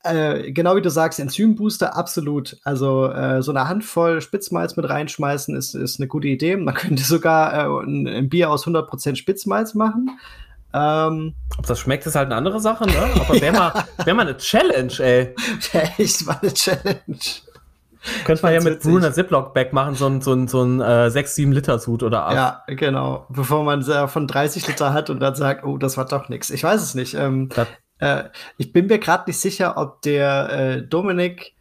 [0.03, 2.57] äh, genau wie du sagst, Enzymbooster, absolut.
[2.65, 6.57] Also äh, so eine Handvoll Spitzmalz mit reinschmeißen ist, ist eine gute Idee.
[6.57, 10.19] Man könnte sogar äh, ein, ein, Bier aus 100% Spitzmalz machen.
[10.73, 13.11] Ähm, Ob das schmeckt, ist halt eine andere Sache, ne?
[13.17, 15.35] Aber wäre mal, wär mal eine Challenge, ey.
[15.73, 17.19] Wäre echt mal eine Challenge.
[18.25, 21.53] Könnte man ja mit Brunner Ziploc-Bag machen, so ein, so ein, so ein äh, 6-7
[21.53, 22.35] Liter Sud oder 8.
[22.35, 23.27] Ja, genau.
[23.29, 26.49] Bevor man äh, von 30 Liter hat und dann sagt, oh, das war doch nichts.
[26.49, 27.15] Ich weiß es nicht.
[27.15, 27.51] Ähm,
[28.01, 28.25] äh,
[28.59, 31.55] ich bin mir gerade nicht sicher, ob der äh, Dominik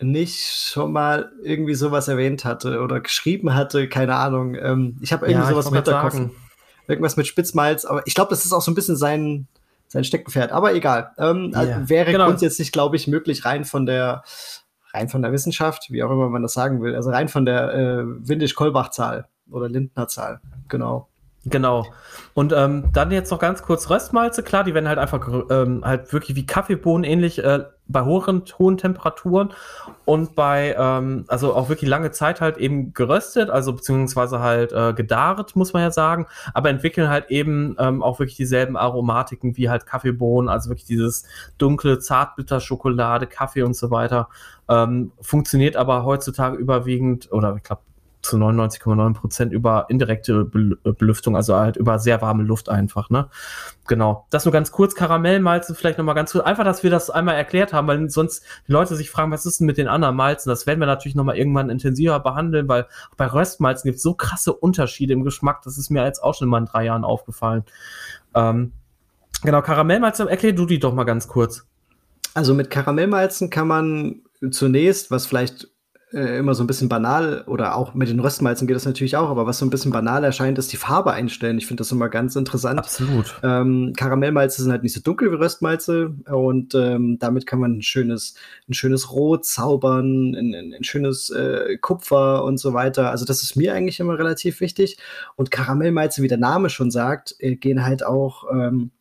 [0.00, 4.54] nicht schon mal irgendwie sowas erwähnt hatte oder geschrieben hatte, keine Ahnung.
[4.56, 6.30] Ähm, ich habe irgendwie ja, sowas mit der
[6.86, 9.46] Irgendwas mit Spitzmalz, aber ich glaube, das ist auch so ein bisschen sein,
[9.88, 10.52] sein Steckenpferd.
[10.52, 11.12] Aber egal.
[11.16, 11.58] Ähm, yeah.
[11.58, 12.26] also wäre genau.
[12.26, 14.22] grundsätzlich, glaube ich, möglich, rein von der
[14.92, 17.74] rein von der Wissenschaft, wie auch immer man das sagen will, also rein von der
[17.74, 20.40] äh, Windisch-Kolbach-Zahl oder Lindner-Zahl.
[20.68, 21.08] Genau.
[21.46, 21.86] Genau.
[22.32, 26.12] Und ähm, dann jetzt noch ganz kurz Röstmalze, klar, die werden halt einfach ähm, halt
[26.12, 29.52] wirklich wie Kaffeebohnen ähnlich äh, bei hohen, hohen Temperaturen
[30.06, 34.94] und bei, ähm, also auch wirklich lange Zeit halt eben geröstet, also beziehungsweise halt äh,
[34.94, 39.68] gedarrt, muss man ja sagen, aber entwickeln halt eben ähm, auch wirklich dieselben Aromatiken wie
[39.68, 41.26] halt Kaffeebohnen, also wirklich dieses
[41.58, 44.28] dunkle Zartbitterschokolade, Kaffee und so weiter.
[44.66, 47.82] Ähm, funktioniert aber heutzutage überwiegend, oder ich glaube
[48.24, 50.50] zu 99,9 Prozent über indirekte
[50.84, 53.28] äh, Belüftung, also halt über sehr warme Luft einfach, ne?
[53.86, 54.26] Genau.
[54.30, 54.94] Das nur ganz kurz.
[54.94, 56.44] Karamellmalze vielleicht nochmal ganz kurz.
[56.44, 59.60] Einfach, dass wir das einmal erklärt haben, weil sonst die Leute sich fragen, was ist
[59.60, 60.48] denn mit den anderen Malzen?
[60.48, 64.54] Das werden wir natürlich nochmal irgendwann intensiver behandeln, weil bei Röstmalzen gibt es so krasse
[64.54, 65.60] Unterschiede im Geschmack.
[65.62, 67.64] Das ist mir jetzt auch schon mal in drei Jahren aufgefallen.
[68.34, 68.72] Ähm,
[69.42, 71.66] genau, Karamellmalze, erklär du die doch mal ganz kurz.
[72.32, 75.73] Also mit Karamellmalzen kann man zunächst, was vielleicht
[76.14, 79.28] äh, immer so ein bisschen banal oder auch mit den Röstmalzen geht das natürlich auch,
[79.28, 81.58] aber was so ein bisschen banal erscheint, ist die Farbe einstellen.
[81.58, 82.78] Ich finde das immer ganz interessant.
[82.78, 83.34] Absolut.
[83.42, 87.82] Ähm, Karamellmalze sind halt nicht so dunkel wie Röstmalze und ähm, damit kann man ein
[87.82, 88.34] schönes,
[88.68, 93.10] ein schönes Rot zaubern, ein, ein, ein schönes äh, Kupfer und so weiter.
[93.10, 94.98] Also das ist mir eigentlich immer relativ wichtig.
[95.36, 98.92] Und Karamellmalze, wie der Name schon sagt, äh, gehen halt auch ähm,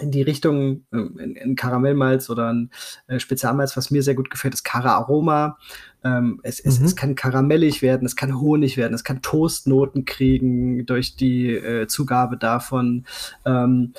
[0.00, 2.70] in die Richtung, ähm, in, in Karamellmalz oder ein
[3.08, 5.58] äh, Spezialmalz, was mir sehr gut gefällt, ist Kara Aroma.
[6.04, 6.86] Ähm, es, es, mhm.
[6.86, 11.86] es kann karamellig werden, es kann Honig werden, es kann Toastnoten kriegen durch die äh,
[11.86, 13.04] Zugabe davon.
[13.44, 13.92] Ähm,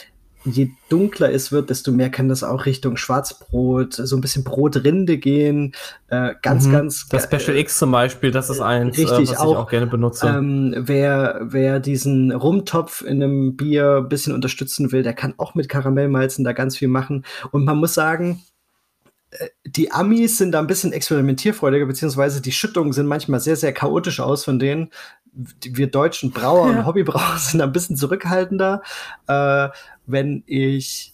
[0.45, 5.17] je dunkler es wird, desto mehr kann das auch Richtung Schwarzbrot, so ein bisschen Brotrinde
[5.17, 5.73] gehen.
[6.07, 6.71] Äh, ganz, mhm.
[6.71, 7.07] ganz.
[7.09, 9.69] Das Special äh, X zum Beispiel, das ist eins, richtig, äh, was auch, ich auch
[9.69, 10.27] gerne benutze.
[10.27, 15.55] Ähm, wer, wer diesen Rumtopf in einem Bier ein bisschen unterstützen will, der kann auch
[15.55, 17.25] mit Karamellmalzen da ganz viel machen.
[17.51, 18.41] Und man muss sagen,
[19.65, 24.19] die Amis sind da ein bisschen experimentierfreudiger, beziehungsweise die Schüttungen sind manchmal sehr, sehr chaotisch
[24.19, 24.89] aus von denen.
[25.33, 26.77] Wir deutschen Brauer ja.
[26.77, 28.81] und Hobbybrauer sind da ein bisschen zurückhaltender.
[29.27, 29.69] Äh,
[30.05, 31.13] wenn ich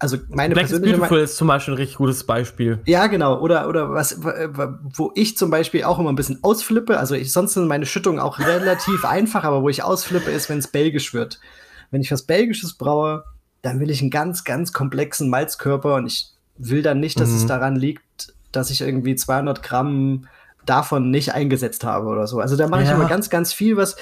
[0.00, 2.80] also meine Black persönliche Beautiful ist zum Beispiel ein richtig gutes Beispiel.
[2.86, 3.38] Ja, genau.
[3.38, 6.98] Oder, oder was, wo ich zum Beispiel auch immer ein bisschen ausflippe.
[6.98, 10.58] Also ich, sonst sind meine Schüttungen auch relativ einfach, aber wo ich ausflippe, ist, wenn
[10.58, 11.38] es belgisch wird.
[11.90, 13.24] Wenn ich was Belgisches braue,
[13.60, 17.36] dann will ich einen ganz, ganz komplexen Malzkörper und ich will dann nicht, dass mhm.
[17.36, 20.26] es daran liegt, dass ich irgendwie 200 Gramm
[20.66, 22.38] davon nicht eingesetzt habe oder so.
[22.38, 22.88] Also da mache ja.
[22.88, 23.96] ich immer ganz, ganz viel, was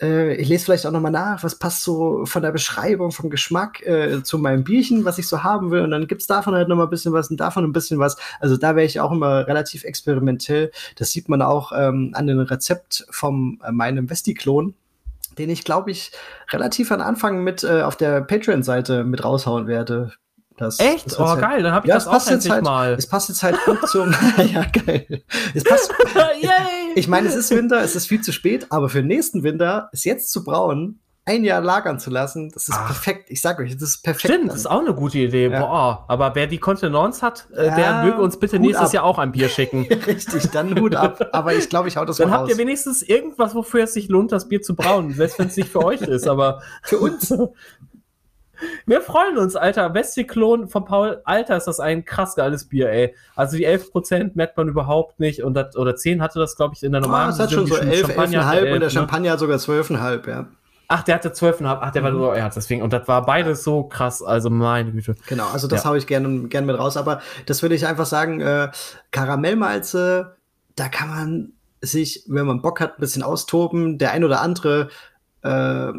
[0.00, 3.30] äh, ich lese vielleicht auch noch mal nach, was passt so von der Beschreibung, vom
[3.30, 5.80] Geschmack äh, zu meinem Bierchen, was ich so haben will.
[5.82, 8.16] Und dann gibt's davon halt noch mal ein bisschen was und davon ein bisschen was.
[8.40, 10.70] Also da wäre ich auch immer relativ experimentell.
[10.96, 14.74] Das sieht man auch ähm, an dem Rezept von äh, meinem Vesti-Klon
[15.38, 16.12] den ich, glaube ich,
[16.50, 20.12] relativ am Anfang mit äh, auf der Patreon-Seite mit raushauen werde.
[20.56, 21.18] Das, Echt?
[21.18, 22.94] Oh, halt, geil, dann habe ich ja, das auch endlich halt, mal.
[22.94, 24.14] Es passt jetzt halt gut zum.
[24.52, 25.22] ja, geil.
[25.54, 25.92] Es passt.
[26.94, 30.04] ich meine, es ist Winter, es ist viel zu spät, aber für nächsten Winter ist
[30.04, 32.86] jetzt zu brauen, ein Jahr lagern zu lassen, das ist Ach.
[32.86, 33.30] perfekt.
[33.30, 34.34] Ich sag euch, das ist perfekt.
[34.34, 35.48] Stimmt, das ist auch eine gute Idee.
[35.48, 35.60] Ja.
[35.60, 38.92] Boah, aber wer die Kontenance hat, äh, ja, der möge uns bitte nächstes ab.
[38.92, 39.86] Jahr auch ein Bier schicken.
[40.06, 41.28] Richtig, dann Hut ab.
[41.32, 44.32] Aber ich glaube, ich hau das Dann habt ihr wenigstens irgendwas, wofür es sich lohnt,
[44.32, 47.32] das Bier zu brauen, selbst wenn es nicht für euch ist, aber für uns.
[48.86, 49.90] Wir freuen uns, Alter.
[49.90, 51.20] Bestiklon von Paul.
[51.24, 53.14] Alter, ist das ein krass geiles Bier, ey.
[53.36, 55.42] Also die 11% merkt man überhaupt nicht.
[55.42, 57.30] Und das, oder 10 hatte das, glaube ich, in der normalen.
[57.30, 58.90] Ah, es hat schon so 11, 11,5 und der ne?
[58.90, 60.48] Champagner hat sogar 12,5, ja.
[60.94, 61.78] Ach, der hatte 12,5.
[61.80, 62.06] Ach, der mhm.
[62.06, 62.82] war so, ja, deswegen.
[62.82, 64.22] Und das war beides so krass.
[64.22, 65.14] Also meine Güte.
[65.26, 65.86] Genau, also das ja.
[65.86, 66.98] habe ich gerne gern mit raus.
[66.98, 68.70] Aber das würde ich einfach sagen, äh,
[69.10, 70.36] Karamellmalze,
[70.76, 73.96] da kann man sich, wenn man Bock hat, ein bisschen austoben.
[73.96, 74.88] Der ein oder andere
[75.42, 75.92] äh,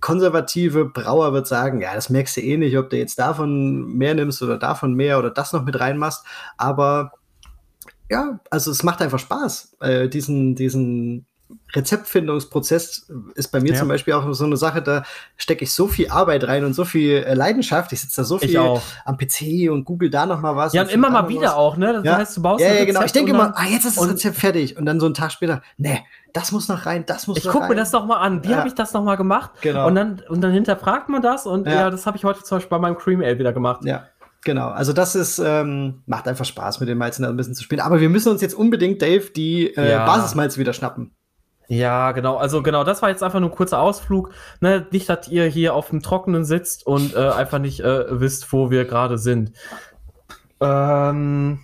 [0.00, 4.14] konservative Brauer wird sagen, ja, das merkst du eh nicht, ob du jetzt davon mehr
[4.14, 6.24] nimmst oder davon mehr oder das noch mit reinmachst.
[6.56, 7.12] Aber
[8.10, 11.26] ja, also es macht einfach Spaß, äh, diesen, diesen
[11.74, 13.78] Rezeptfindungsprozess ist bei mir ja.
[13.78, 15.04] zum Beispiel auch so eine Sache, da
[15.36, 17.92] stecke ich so viel Arbeit rein und so viel äh, Leidenschaft.
[17.92, 20.72] Ich sitze da so viel am PC und google da noch mal was.
[20.72, 21.54] Ja, und, immer mal wieder was.
[21.54, 21.92] auch, ne?
[21.92, 22.16] Das ja.
[22.16, 23.02] heißt, du baust Ja, ja, genau.
[23.02, 24.76] Ich denke immer, ah, jetzt ist das Rezept fertig.
[24.76, 27.54] Und dann so einen Tag später, nee, das muss noch rein, das muss ich noch
[27.54, 27.56] rein.
[27.56, 28.44] Ich gucke mir das doch mal an.
[28.44, 28.58] Wie ja.
[28.58, 29.52] habe ich das noch mal gemacht?
[29.60, 29.86] Genau.
[29.86, 32.70] Und dann, und dann hinterfragt man das und ja, das habe ich heute zum Beispiel
[32.70, 33.84] bei meinem Cream Ale wieder gemacht.
[33.84, 34.08] Ja.
[34.44, 37.80] Genau, also das ist, ähm, macht einfach Spaß, mit den Malzen ein bisschen zu spielen.
[37.80, 40.04] Aber wir müssen uns jetzt unbedingt, Dave, die äh, ja.
[40.04, 41.16] Basismalze wieder schnappen.
[41.68, 42.36] Ja, genau.
[42.36, 44.30] Also genau, das war jetzt einfach nur ein kurzer Ausflug.
[44.60, 44.86] Ne?
[44.90, 48.70] Nicht, dass ihr hier auf dem Trockenen sitzt und äh, einfach nicht äh, wisst, wo
[48.70, 49.52] wir gerade sind.
[50.60, 51.60] Ähm,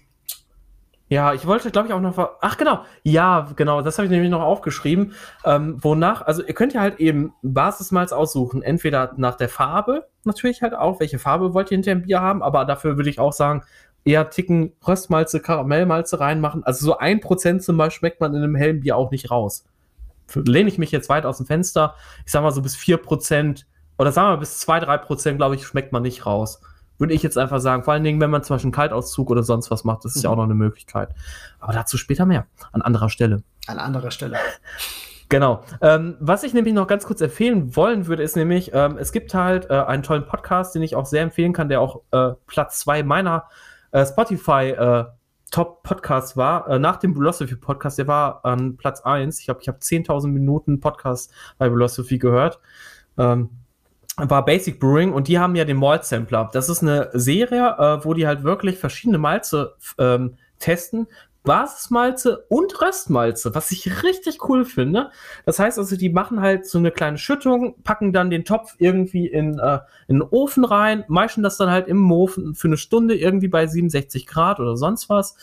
[1.09, 2.17] ja, ich wollte, glaube ich, auch noch.
[2.41, 2.85] Ach, genau.
[3.03, 3.83] Ja, genau.
[3.83, 5.13] Das habe ich nämlich noch aufgeschrieben.
[5.45, 8.63] Ähm, wonach, also ihr könnt ja halt eben Basismalz aussuchen.
[8.63, 11.01] Entweder nach der Farbe, natürlich halt auch.
[11.01, 12.43] Welche Farbe wollt ihr hinter dem Bier haben?
[12.43, 13.65] Aber dafür würde ich auch sagen,
[14.05, 16.65] eher Ticken Röstmalze, Karamellmalze reinmachen.
[16.65, 19.65] Also so ein Prozent zum Beispiel schmeckt man in einem hellen Bier auch nicht raus
[20.35, 21.95] lehne ich mich jetzt weit aus dem Fenster.
[22.25, 23.65] Ich sag mal so bis 4%
[23.99, 26.61] oder sagen wir mal bis 2, 3%, glaube ich, schmeckt man nicht raus.
[26.99, 27.83] Würde ich jetzt einfach sagen.
[27.83, 30.23] Vor allen Dingen, wenn man zum Beispiel einen Kaltauszug oder sonst was macht, das ist
[30.23, 30.25] mhm.
[30.25, 31.11] ja auch noch eine Möglichkeit.
[31.59, 32.47] Aber dazu später mehr.
[32.73, 33.43] An anderer Stelle.
[33.67, 34.37] An anderer Stelle.
[35.31, 35.63] Genau.
[35.81, 39.33] Ähm, was ich nämlich noch ganz kurz empfehlen wollen würde, ist nämlich, ähm, es gibt
[39.33, 42.81] halt äh, einen tollen Podcast, den ich auch sehr empfehlen kann, der auch äh, Platz
[42.81, 43.45] 2 meiner
[43.93, 45.05] äh, Spotify äh,
[45.51, 49.41] Top-Podcast war, äh, nach dem Philosophy-Podcast, der war an Platz 1.
[49.41, 52.61] Ich glaube, ich habe 10.000 Minuten Podcast bei Philosophy gehört.
[53.19, 53.51] Ähm,
[54.17, 56.51] war Basic Brewing und die haben ja den Malt Sampler.
[56.53, 61.07] Das ist eine Serie, äh, wo die halt wirklich verschiedene Malze ähm, testen,
[61.43, 65.11] Basismalze und Röstmalze, was ich richtig cool finde.
[65.47, 69.27] Das heißt also, die machen halt so eine kleine Schüttung, packen dann den Topf irgendwie
[69.27, 73.17] in, äh, in den Ofen rein, meischen das dann halt im Ofen für eine Stunde
[73.17, 75.37] irgendwie bei 67 Grad oder sonst was.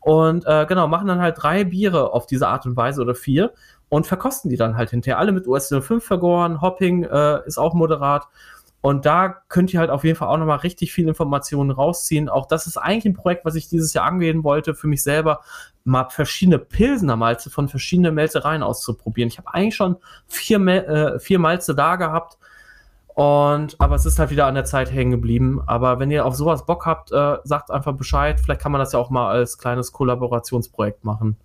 [0.00, 3.52] und äh, genau, machen dann halt drei Biere auf diese Art und Weise oder vier
[3.88, 5.18] und verkosten die dann halt hinterher.
[5.18, 8.26] Alle mit US 05 vergoren, Hopping äh, ist auch moderat.
[8.84, 12.28] Und da könnt ihr halt auf jeden Fall auch nochmal richtig viel Informationen rausziehen.
[12.28, 15.40] Auch das ist eigentlich ein Projekt, was ich dieses Jahr angehen wollte, für mich selber
[15.84, 19.28] mal verschiedene Pilsener Malze von verschiedenen Melzereien auszuprobieren.
[19.28, 19.96] Ich habe eigentlich schon
[20.26, 22.36] vier, äh, vier Malze da gehabt.
[23.14, 25.62] Und, aber es ist halt wieder an der Zeit hängen geblieben.
[25.64, 28.38] Aber wenn ihr auf sowas Bock habt, äh, sagt einfach Bescheid.
[28.38, 31.38] Vielleicht kann man das ja auch mal als kleines Kollaborationsprojekt machen.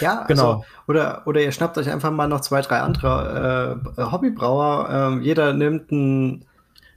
[0.00, 0.50] Ja, genau.
[0.50, 4.88] Also, oder, oder ihr schnappt euch einfach mal noch zwei, drei andere äh, Hobbybrauer.
[4.90, 6.46] Ähm, jeder nimmt ein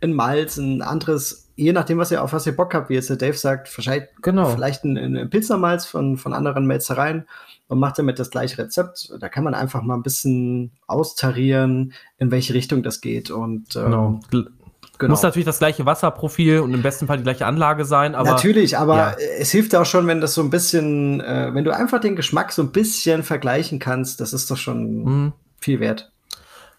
[0.03, 3.09] ein Malz, ein anderes, je nachdem, was ihr auf was ihr Bock habt, wie jetzt
[3.09, 4.47] der Dave sagt, vielleicht, genau.
[4.49, 7.27] vielleicht ein, ein Pilzermalz von, von anderen Melzereien
[7.67, 9.13] und macht damit das gleiche Rezept.
[9.19, 13.31] Da kann man einfach mal ein bisschen austarieren, in welche Richtung das geht.
[13.31, 14.19] Und ähm, genau.
[14.99, 15.13] Genau.
[15.13, 18.29] Muss natürlich das gleiche Wasserprofil und im besten Fall die gleiche Anlage sein, aber.
[18.29, 19.15] Natürlich, aber ja.
[19.39, 22.51] es hilft auch schon, wenn das so ein bisschen, äh, wenn du einfach den Geschmack
[22.51, 25.33] so ein bisschen vergleichen kannst, das ist doch schon mhm.
[25.59, 26.12] viel wert.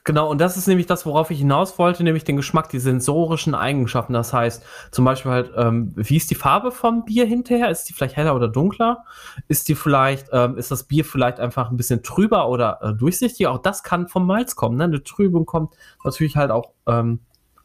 [0.06, 3.54] Genau, und das ist nämlich das, worauf ich hinaus wollte, nämlich den Geschmack, die sensorischen
[3.54, 4.12] Eigenschaften.
[4.12, 7.70] Das heißt, zum Beispiel halt, ähm, wie ist die Farbe vom Bier hinterher?
[7.70, 9.04] Ist die vielleicht heller oder dunkler?
[9.48, 13.50] Ist die vielleicht, ähm, ist das Bier vielleicht einfach ein bisschen trüber oder äh, durchsichtiger?
[13.50, 14.76] Auch das kann vom Malz kommen.
[14.76, 14.84] Ne?
[14.84, 15.72] Eine Trübung kommt
[16.04, 17.20] natürlich halt auch, ähm,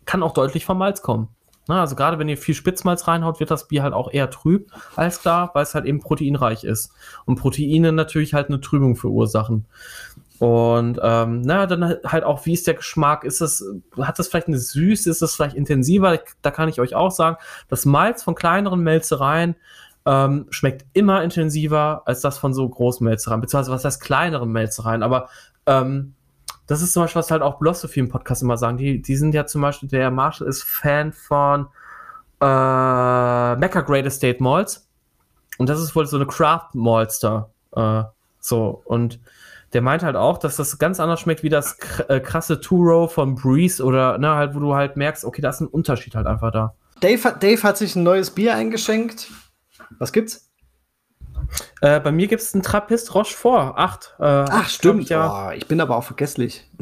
[0.06, 1.28] kann auch deutlich vom Malz kommen.
[1.68, 1.82] Na, ne?
[1.82, 5.22] also gerade wenn ihr viel Spitzmalz reinhaut, wird das Bier halt auch eher trüb als
[5.22, 6.94] klar, weil es halt eben proteinreich ist.
[7.26, 9.68] Und Proteine natürlich halt eine Trübung verursachen.
[10.40, 13.26] Und ähm, na, dann halt auch, wie ist der Geschmack?
[13.26, 13.64] Ist das,
[14.00, 15.10] hat das vielleicht eine Süße?
[15.10, 16.20] Ist das vielleicht intensiver?
[16.42, 17.38] Da kann ich euch auch sagen,
[17.68, 19.56] das Malz von kleineren Melzereien
[20.06, 25.04] ähm, schmeckt immer intensiver als das von so großen Melzereien, beziehungsweise was heißt kleineren Melzereien.
[25.04, 25.30] Aber
[25.66, 26.16] ähm,
[26.68, 28.78] das ist zum Beispiel, was halt auch Blosophy im Podcast immer sagen.
[28.78, 31.68] Die, die sind ja zum Beispiel, der Marshall ist Fan von
[32.40, 34.88] äh, Mecca Great Estate Malls.
[35.58, 37.50] Und das ist wohl so eine Craft Malster.
[37.76, 38.04] Äh,
[38.40, 39.20] so, und
[39.74, 41.78] der meint halt auch, dass das ganz anders schmeckt wie das
[42.08, 45.62] äh, krasse Two-Row von Breeze oder ne, halt, wo du halt merkst, okay, da ist
[45.62, 46.74] ein Unterschied halt einfach da.
[47.02, 49.30] Dave, Dave hat sich ein neues Bier eingeschenkt.
[49.98, 50.50] Was gibt's?
[51.82, 54.16] Äh, bei mir gibt es einen Trappist Rochefort 8.
[54.20, 55.04] Äh, Ach, stimmt.
[55.04, 55.50] Ich, ja.
[55.50, 56.70] Oh, ich bin aber auch vergesslich.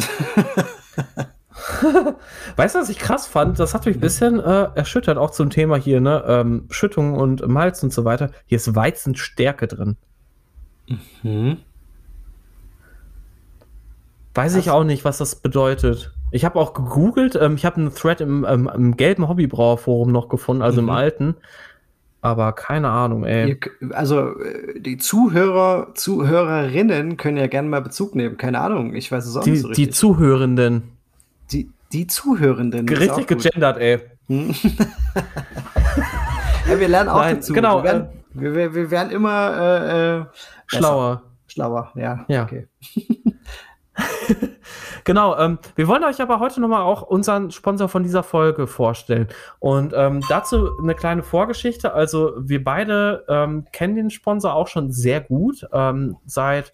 [2.55, 3.59] weißt du, was ich krass fand?
[3.59, 6.23] Das hat mich ein bisschen äh, erschüttert, auch zum Thema hier, ne?
[6.27, 8.31] Ähm, Schüttung und Malz und so weiter.
[8.45, 9.97] Hier ist Weizenstärke drin.
[11.23, 11.57] Mhm.
[14.37, 16.13] Weiß ich auch nicht, was das bedeutet.
[16.29, 20.29] Ich habe auch gegoogelt, ähm, ich habe einen Thread im, ähm, im gelben Hobbybrauerforum noch
[20.29, 20.89] gefunden, also mhm.
[20.89, 21.35] im alten.
[22.21, 23.59] Aber keine Ahnung, ey.
[23.93, 28.37] also äh, die Zuhörer, Zuhörerinnen können ja gerne mal Bezug nehmen.
[28.37, 29.85] Keine Ahnung, ich weiß es auch die, nicht so richtig.
[29.85, 30.83] Die Zuhörenden.
[31.51, 32.87] Die, die Zuhörenden.
[32.87, 34.01] Richtig gegendert, ey.
[34.27, 34.49] Hm?
[36.69, 37.53] ja, wir lernen auch Nein, dazu.
[37.53, 37.77] Genau.
[37.77, 40.25] Wir werden, äh, wir, wir werden immer äh, äh
[40.67, 41.23] schlauer.
[41.47, 42.23] Schlauer, ja.
[42.27, 42.43] Ja.
[42.43, 42.67] Okay.
[45.03, 49.27] genau, ähm, wir wollen euch aber heute nochmal auch unseren Sponsor von dieser Folge vorstellen.
[49.59, 51.93] Und ähm, dazu eine kleine Vorgeschichte.
[51.93, 55.67] Also wir beide ähm, kennen den Sponsor auch schon sehr gut.
[55.71, 56.73] Ähm, seit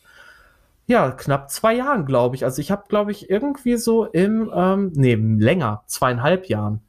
[0.86, 2.44] ja, knapp zwei Jahren, glaube ich.
[2.44, 6.82] Also ich habe, glaube ich, irgendwie so im, ähm, nee, länger, zweieinhalb Jahren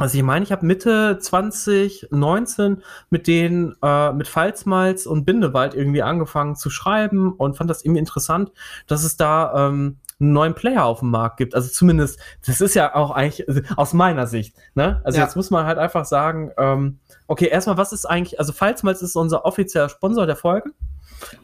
[0.00, 6.02] also ich meine, ich habe Mitte 2019 mit den äh, mit Pfalzmalz und Bindewald irgendwie
[6.02, 8.50] angefangen zu schreiben und fand das irgendwie interessant,
[8.86, 11.54] dass es da ähm, einen neuen Player auf dem Markt gibt.
[11.54, 14.56] Also zumindest, das ist ja auch eigentlich also aus meiner Sicht.
[14.74, 15.00] Ne?
[15.04, 15.24] Also ja.
[15.24, 19.16] jetzt muss man halt einfach sagen, ähm, okay, erstmal, was ist eigentlich, also Pfalzmalz ist
[19.16, 20.70] unser offizieller Sponsor der Folge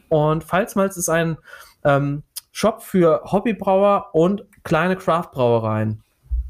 [0.08, 1.38] und Pfalzmalz ist ein
[1.84, 2.22] ähm,
[2.52, 6.02] Shop für Hobbybrauer und kleine Craftbrauereien.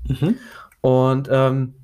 [0.05, 0.37] Mhm.
[0.81, 1.75] Und ähm,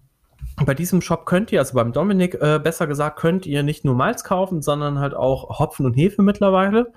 [0.64, 3.94] bei diesem Shop könnt ihr, also beim Dominik äh, besser gesagt, könnt ihr nicht nur
[3.94, 6.92] Malz kaufen, sondern halt auch Hopfen und Hefe mittlerweile.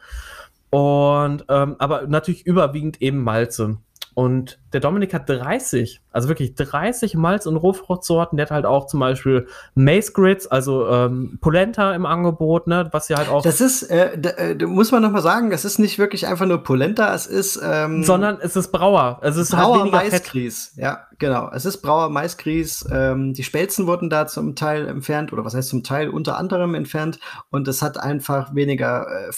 [0.70, 3.78] Und ähm, aber natürlich überwiegend eben Malze.
[4.16, 8.38] Und der Dominik hat 30, also wirklich 30 Malz- und Rohfruchtsorten.
[8.38, 13.10] Der hat halt auch zum Beispiel Mace Grids, also ähm, Polenta im Angebot, ne, was
[13.10, 13.44] ja halt auch.
[13.44, 16.64] Das ist, äh, da, äh, muss man nochmal sagen, das ist nicht wirklich einfach nur
[16.64, 17.60] Polenta, es ist.
[17.62, 19.20] Ähm, Sondern es ist Brauer.
[19.22, 20.76] Es ist Brauer halt Maisgrieß.
[20.78, 21.52] Ja, genau.
[21.54, 22.88] Es ist Brauer Maisgrieß.
[22.94, 26.74] Ähm, die Spelzen wurden da zum Teil entfernt, oder was heißt zum Teil unter anderem
[26.74, 27.20] entfernt.
[27.52, 29.34] Und es hat einfach weniger äh,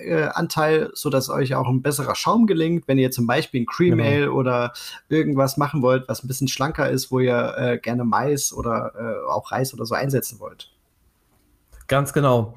[0.00, 4.08] Äh, sodass euch auch ein besserer Schaum gelingt, wenn ihr zum Beispiel ein Cream genau.
[4.08, 4.72] Ale oder
[5.08, 9.30] irgendwas machen wollt, was ein bisschen schlanker ist, wo ihr äh, gerne Mais oder äh,
[9.30, 10.70] auch Reis oder so einsetzen wollt.
[11.86, 12.54] Ganz genau.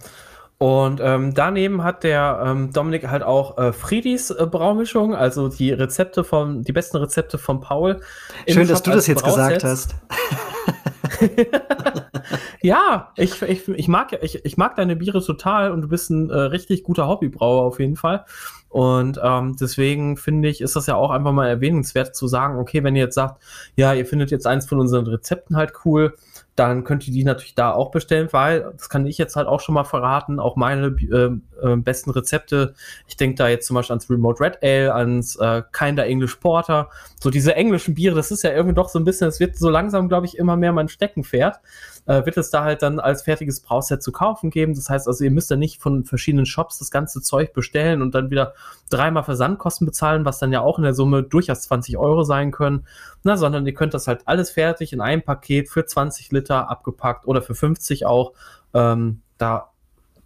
[0.59, 5.71] Und ähm, daneben hat der ähm, Dominik halt auch äh, Friedis äh, Braumischung, also die
[5.71, 7.99] Rezepte von, die besten Rezepte von Paul.
[8.47, 9.95] Schön, dass du das jetzt gesagt hast.
[12.61, 16.29] ja, ich, ich, ich, mag, ich, ich mag deine Biere total und du bist ein
[16.29, 18.25] äh, richtig guter Hobbybrauer auf jeden Fall.
[18.69, 22.83] Und ähm, deswegen finde ich, ist das ja auch einfach mal erwähnenswert zu sagen, okay,
[22.83, 23.41] wenn ihr jetzt sagt,
[23.75, 26.15] ja, ihr findet jetzt eins von unseren Rezepten halt cool,
[26.55, 29.59] dann könnt ihr die natürlich da auch bestellen, weil, das kann ich jetzt halt auch
[29.59, 31.29] schon mal verraten, auch meine äh,
[31.65, 32.75] äh, besten Rezepte,
[33.07, 36.89] ich denke da jetzt zum Beispiel ans Remote Red Ale, ans äh, Kinder English Porter,
[37.19, 39.69] so diese englischen Biere, das ist ja irgendwie doch so ein bisschen, es wird so
[39.69, 41.59] langsam, glaube ich, immer mehr mein Steckenpferd,
[42.05, 44.75] äh, wird es da halt dann als fertiges Brauset zu kaufen geben.
[44.75, 48.13] Das heißt also, ihr müsst ja nicht von verschiedenen Shops das ganze Zeug bestellen und
[48.13, 48.53] dann wieder
[48.89, 52.85] dreimal Versandkosten bezahlen, was dann ja auch in der Summe durchaus 20 Euro sein können,
[53.23, 57.25] na, sondern ihr könnt das halt alles fertig in einem Paket für 20 Liter abgepackt
[57.25, 58.33] oder für 50 auch
[58.73, 59.71] ähm, da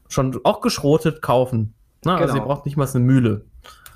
[0.10, 1.74] schon auch geschrotet kaufen.
[2.04, 2.22] Na, genau.
[2.22, 2.54] Also ihr genau.
[2.54, 3.46] braucht nicht mal eine Mühle.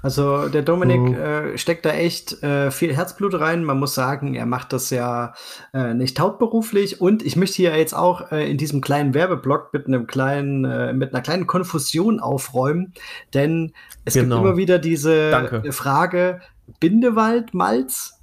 [0.03, 1.13] Also der Dominik mhm.
[1.13, 3.63] äh, steckt da echt äh, viel Herzblut rein.
[3.63, 5.33] Man muss sagen, er macht das ja
[5.73, 7.01] äh, nicht hauptberuflich.
[7.01, 10.93] Und ich möchte hier jetzt auch äh, in diesem kleinen Werbeblock mit einem kleinen, äh,
[10.93, 12.93] mit einer kleinen Konfusion aufräumen,
[13.33, 13.73] denn
[14.03, 14.37] es genau.
[14.37, 15.71] gibt immer wieder diese Danke.
[15.71, 16.41] Frage
[16.79, 18.20] Bindewaldmalz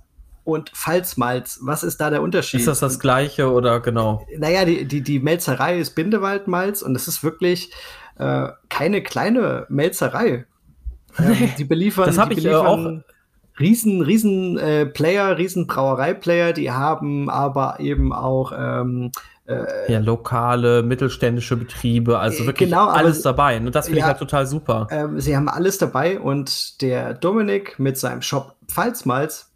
[0.48, 1.60] und Pfalzmalz.
[1.62, 2.60] Was ist da der Unterschied?
[2.60, 4.26] Ist das das gleiche oder genau?
[4.38, 7.70] Naja, die, die, die Melzerei ist Bindewaldmalz und es ist wirklich
[8.18, 10.46] äh, keine kleine Melzerei.
[11.18, 13.02] Ähm, die beliefern, das habe ich äh, auch
[13.60, 19.12] riesen, riesen äh, Player, riesen Brauerei-Player, die haben aber eben auch ähm,
[19.44, 23.58] äh, ja, lokale, mittelständische Betriebe, also wirklich genau, alles dabei.
[23.58, 24.86] Und das finde ja, ich halt total super.
[24.90, 29.47] Ähm, sie haben alles dabei und der Dominik mit seinem Shop Pfalzmalz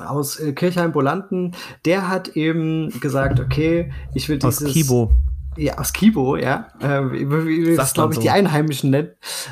[0.00, 1.52] aus äh, Kirchheim-Bolanten,
[1.84, 4.64] der hat eben gesagt, okay, ich will dieses...
[4.64, 5.12] Aus Kibo.
[5.56, 6.68] Ja, aus Kibo, ja.
[6.80, 8.22] Äh, wie das, glaube ich, so.
[8.22, 9.10] die Einheimischen nennen.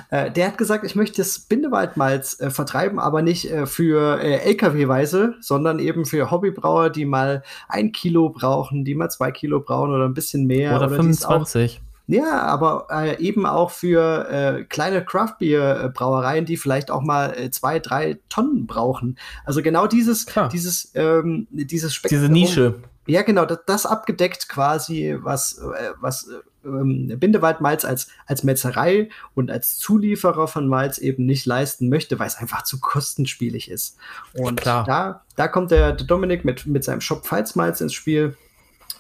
[0.09, 4.39] Äh, der hat gesagt, ich möchte das Bindewaldmalz äh, vertreiben, aber nicht äh, für äh,
[4.49, 9.91] LKW-weise, sondern eben für Hobbybrauer, die mal ein Kilo brauchen, die mal zwei Kilo brauchen
[9.91, 10.75] oder ein bisschen mehr.
[10.75, 11.83] Oder, oder 25.
[12.11, 17.79] Ja, aber äh, eben auch für äh, kleine Craft-Bier-Brauereien, die vielleicht auch mal äh, zwei,
[17.79, 19.17] drei Tonnen brauchen.
[19.45, 20.49] Also genau dieses, Klar.
[20.49, 22.21] dieses, ähm, dieses Spektrum.
[22.21, 22.83] Diese Nische.
[23.07, 26.29] Ja, genau, das, das abgedeckt quasi, was, äh, was
[26.65, 32.27] ähm, Bindewaldmalz als, als Metzerei und als Zulieferer von Malz eben nicht leisten möchte, weil
[32.27, 33.97] es einfach zu kostenspielig ist.
[34.37, 34.85] Und Klar.
[34.85, 38.37] Da, da kommt der, der Dominik mit, mit seinem Shop Pfalzmalz ins Spiel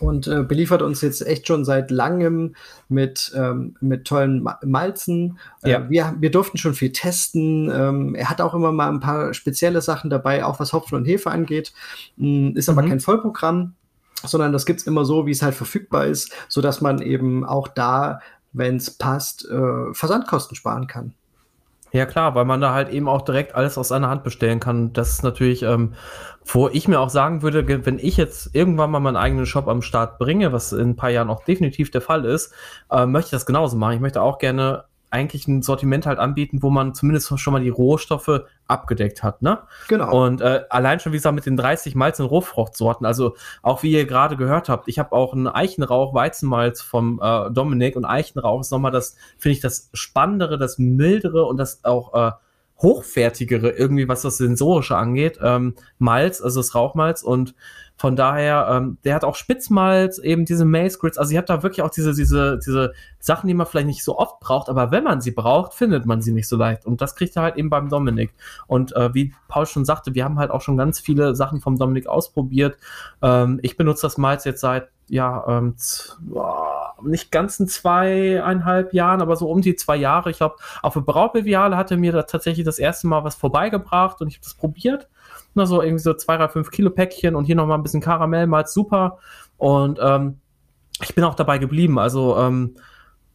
[0.01, 2.55] und äh, beliefert uns jetzt echt schon seit langem
[2.89, 5.39] mit, ähm, mit tollen Malzen.
[5.63, 5.91] Äh, ja.
[5.91, 7.71] wir, wir durften schon viel testen.
[7.73, 11.05] Ähm, er hat auch immer mal ein paar spezielle Sachen dabei, auch was Hopfen und
[11.05, 11.73] Hefe angeht.
[12.19, 12.89] Ähm, ist aber mhm.
[12.89, 13.75] kein Vollprogramm
[14.23, 17.69] sondern das gibt's immer so, wie es halt verfügbar ist, so dass man eben auch
[17.69, 18.21] da,
[18.53, 21.15] wenn es passt, äh, Versandkosten sparen kann.
[21.93, 24.93] Ja klar, weil man da halt eben auch direkt alles aus einer Hand bestellen kann.
[24.93, 25.95] Das ist natürlich, ähm,
[26.45, 29.83] wo ich mir auch sagen würde, wenn ich jetzt irgendwann mal meinen eigenen Shop am
[29.83, 32.53] Start bringe, was in ein paar Jahren auch definitiv der Fall ist,
[32.93, 33.95] äh, möchte ich das genauso machen.
[33.95, 37.69] Ich möchte auch gerne eigentlich ein Sortiment halt anbieten, wo man zumindest schon mal die
[37.69, 39.59] Rohstoffe abgedeckt hat, ne?
[39.89, 40.25] Genau.
[40.25, 43.91] Und äh, allein schon, wie gesagt, mit den 30 Malz- und Rohfruchtsorten, also auch wie
[43.91, 48.61] ihr gerade gehört habt, ich habe auch einen Eichenrauch Weizenmalz vom äh, Dominik und Eichenrauch
[48.61, 52.33] ist nochmal das, finde ich, das Spannendere, das Mildere und das auch äh,
[52.81, 55.39] hochwertigere irgendwie, was das Sensorische angeht.
[55.43, 57.55] Ähm, Malz, also das Rauchmalz und
[58.01, 61.19] von daher, ähm, der hat auch Spitzmalz, eben diese Maze Grids.
[61.19, 64.17] Also ihr habt da wirklich auch diese, diese, diese Sachen, die man vielleicht nicht so
[64.17, 66.87] oft braucht, aber wenn man sie braucht, findet man sie nicht so leicht.
[66.87, 68.33] Und das kriegt er halt eben beim Dominik.
[68.67, 71.77] Und äh, wie Paul schon sagte, wir haben halt auch schon ganz viele Sachen vom
[71.77, 72.79] Dominik ausprobiert.
[73.21, 75.75] Ähm, ich benutze das Malz jetzt seit ja, ähm,
[77.03, 80.31] nicht ganzen zweieinhalb Jahren, aber so um die zwei Jahre.
[80.31, 84.29] Ich glaube, auf der Braubeviale hatte mir da tatsächlich das erste Mal was vorbeigebracht und
[84.29, 85.09] ich habe das probiert.
[85.55, 88.73] Na, so irgendwie so zwei, drei, fünf Kilo Päckchen und hier nochmal ein bisschen Karamellmalz,
[88.73, 89.19] super.
[89.57, 90.39] Und ähm,
[91.03, 91.99] ich bin auch dabei geblieben.
[91.99, 92.77] Also ähm,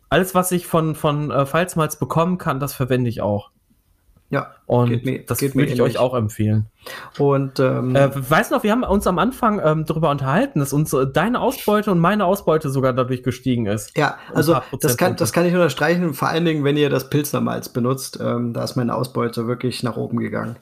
[0.10, 3.52] alles, was ich von, von äh, Pfalzmalz bekommen kann, das verwende ich auch.
[4.36, 6.66] Ja, und mir, das würde ich euch auch empfehlen.
[7.18, 10.74] Und ähm, äh, weißt du noch, wir haben uns am Anfang ähm, darüber unterhalten, dass
[10.74, 13.98] uns äh, deine Ausbeute und meine Ausbeute sogar dadurch gestiegen ist.
[13.98, 17.70] Ja, also das kann, das kann ich unterstreichen, vor allen Dingen, wenn ihr das Pilznermalz
[17.70, 20.58] benutzt, ähm, da ist meine Ausbeute wirklich nach oben gegangen.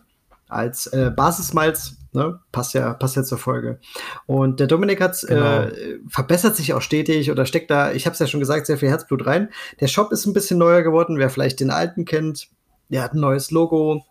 [0.49, 2.39] Als äh, Basismalz Ne?
[2.51, 3.79] Passt ja, passt ja zur Folge.
[4.27, 5.61] Und der Dominik hat äh, genau.
[5.61, 8.77] äh, verbessert sich auch stetig oder steckt da, ich habe es ja schon gesagt, sehr
[8.77, 9.49] viel Herzblut rein.
[9.79, 12.49] Der Shop ist ein bisschen neuer geworden, wer vielleicht den alten kennt.
[12.93, 14.05] Der hat ein neues Logo.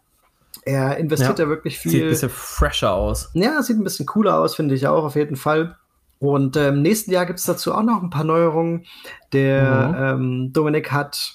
[0.64, 1.92] Er investiert ja, da wirklich viel.
[1.92, 3.30] Sieht ein bisschen fresher aus.
[3.32, 5.76] Ja, sieht ein bisschen cooler aus, finde ich auch, auf jeden Fall.
[6.18, 8.84] Und im ähm, nächsten Jahr gibt es dazu auch noch ein paar Neuerungen.
[9.32, 9.88] Der
[10.18, 10.24] mhm.
[10.24, 11.34] ähm, Dominik hat,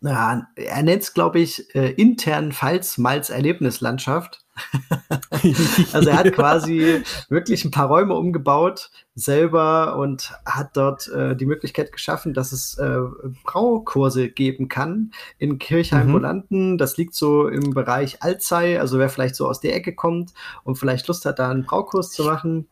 [0.00, 4.45] ja, er nennt es, glaube ich, äh, intern Pfalz-Malz-Erlebnislandschaft.
[5.92, 11.46] also er hat quasi wirklich ein paar Räume umgebaut selber und hat dort äh, die
[11.46, 12.98] Möglichkeit geschaffen, dass es äh,
[13.44, 16.72] Braukurse geben kann in Kirchheim-Bolanden.
[16.72, 16.78] Mhm.
[16.78, 20.32] Das liegt so im Bereich Alzey, also wer vielleicht so aus der Ecke kommt
[20.64, 22.68] und vielleicht Lust hat, da einen Braukurs zu machen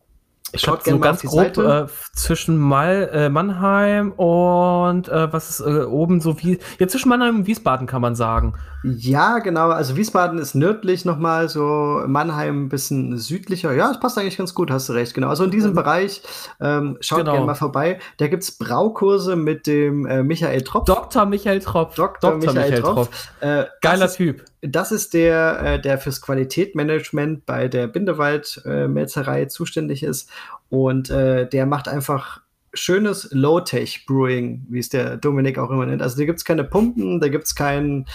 [0.56, 6.20] Schaut so ganz grob äh, zwischen Mal, äh, Mannheim und äh, was ist äh, oben
[6.20, 8.54] so wie ja zwischen Mannheim und Wiesbaden kann man sagen.
[8.84, 9.70] Ja, genau.
[9.70, 13.72] Also Wiesbaden ist nördlich nochmal, so Mannheim ein bisschen südlicher.
[13.72, 15.14] Ja, das passt eigentlich ganz gut, hast du recht.
[15.14, 15.28] Genau.
[15.28, 16.20] Also in diesem Bereich
[16.60, 17.32] ähm, schaut genau.
[17.32, 17.98] gerne mal vorbei.
[18.18, 20.84] Da gibt es Braukurse mit dem äh, Michael Tropf.
[20.84, 21.24] Dr.
[21.24, 21.94] Michael Tropf.
[21.94, 22.32] Dr.
[22.32, 22.36] Dr.
[22.36, 22.94] Michael, Michael Tropf.
[22.94, 23.28] Tropf.
[23.40, 24.44] Äh, Geiler Typ.
[24.66, 30.30] Das ist der, äh, der fürs Qualitätmanagement bei der Bindewald-Melzerei zuständig ist.
[30.70, 32.40] Und äh, der macht einfach
[32.74, 36.02] schönes Low-Tech-Brewing, wie es der Dominik auch immer nennt.
[36.02, 38.06] Also da gibt es keine Pumpen, da gibt es kein,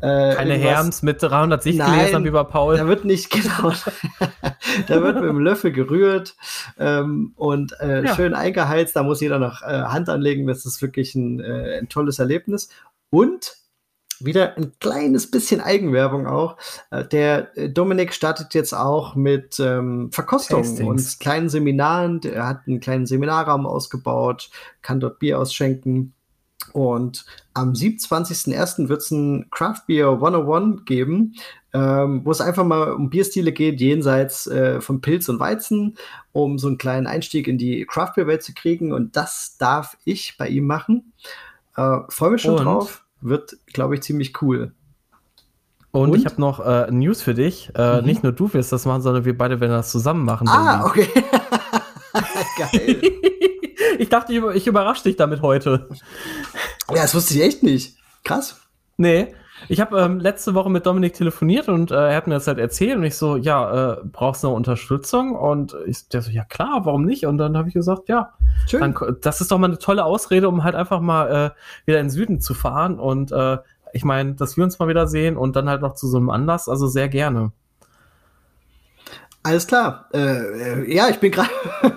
[0.00, 2.76] äh, keine Herms mit 300 Sichtgläsern wie bei Paul.
[2.76, 3.72] Da wird nicht, genau,
[4.88, 6.34] da wird mit dem Löffel gerührt
[6.78, 8.14] ähm, und äh, ja.
[8.14, 8.96] schön eingeheizt.
[8.96, 10.46] Da muss jeder noch äh, Hand anlegen.
[10.46, 12.70] Das ist wirklich ein, äh, ein tolles Erlebnis.
[13.10, 13.65] Und
[14.24, 16.56] wieder ein kleines bisschen Eigenwerbung auch.
[16.90, 22.20] Äh, der äh, Dominik startet jetzt auch mit ähm, Verkostungen und kleinen Seminaren.
[22.22, 24.50] Er hat einen kleinen Seminarraum ausgebaut,
[24.82, 26.12] kann dort Bier ausschenken.
[26.72, 27.24] Und
[27.54, 28.88] am 27.01.
[28.88, 31.34] wird es ein Craft Beer 101 geben,
[31.72, 35.96] ähm, wo es einfach mal um Bierstile geht, jenseits äh, von Pilz und Weizen,
[36.32, 38.92] um so einen kleinen Einstieg in die Craft Beer Welt zu kriegen.
[38.92, 41.12] Und das darf ich bei ihm machen.
[41.76, 42.64] Äh, Freue mich schon und?
[42.64, 44.72] drauf wird, glaube ich, ziemlich cool.
[45.90, 46.18] Und, Und?
[46.18, 47.70] ich habe noch äh, News für dich.
[47.74, 48.06] Äh, mhm.
[48.06, 50.48] Nicht nur du wirst das machen, sondern wir beide werden das zusammen machen.
[50.48, 51.08] Ah, okay.
[52.58, 53.00] Geil.
[53.98, 55.88] ich dachte, ich, ich überrasche dich damit heute.
[56.90, 57.96] Ja, das wusste ich echt nicht.
[58.24, 58.60] Krass.
[58.96, 59.34] Nee.
[59.68, 62.58] Ich habe ähm, letzte Woche mit Dominik telefoniert und äh, er hat mir das halt
[62.58, 65.34] erzählt und ich so, ja, äh, brauchst du noch Unterstützung?
[65.34, 67.26] Und ich, der so, ja klar, warum nicht?
[67.26, 68.32] Und dann habe ich gesagt, ja,
[68.68, 68.80] Schön.
[68.80, 72.06] Dann, das ist doch mal eine tolle Ausrede, um halt einfach mal äh, wieder in
[72.06, 73.58] den Süden zu fahren und äh,
[73.92, 76.30] ich meine, dass wir uns mal wieder sehen und dann halt noch zu so einem
[76.30, 77.52] Anlass, also sehr gerne.
[79.42, 80.08] Alles klar.
[80.12, 81.50] Äh, äh ja, ich bin gerade.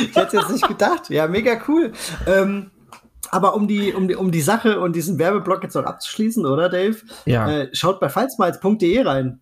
[0.00, 1.10] ich hätte jetzt nicht gedacht.
[1.10, 1.92] Ja, mega cool.
[2.26, 2.70] Ähm,
[3.32, 6.68] aber um die, um die, um die Sache und diesen Werbeblock jetzt auch abzuschließen, oder
[6.68, 6.98] Dave?
[7.24, 7.50] Ja.
[7.50, 9.40] Äh, schaut bei falsmalz.de rein.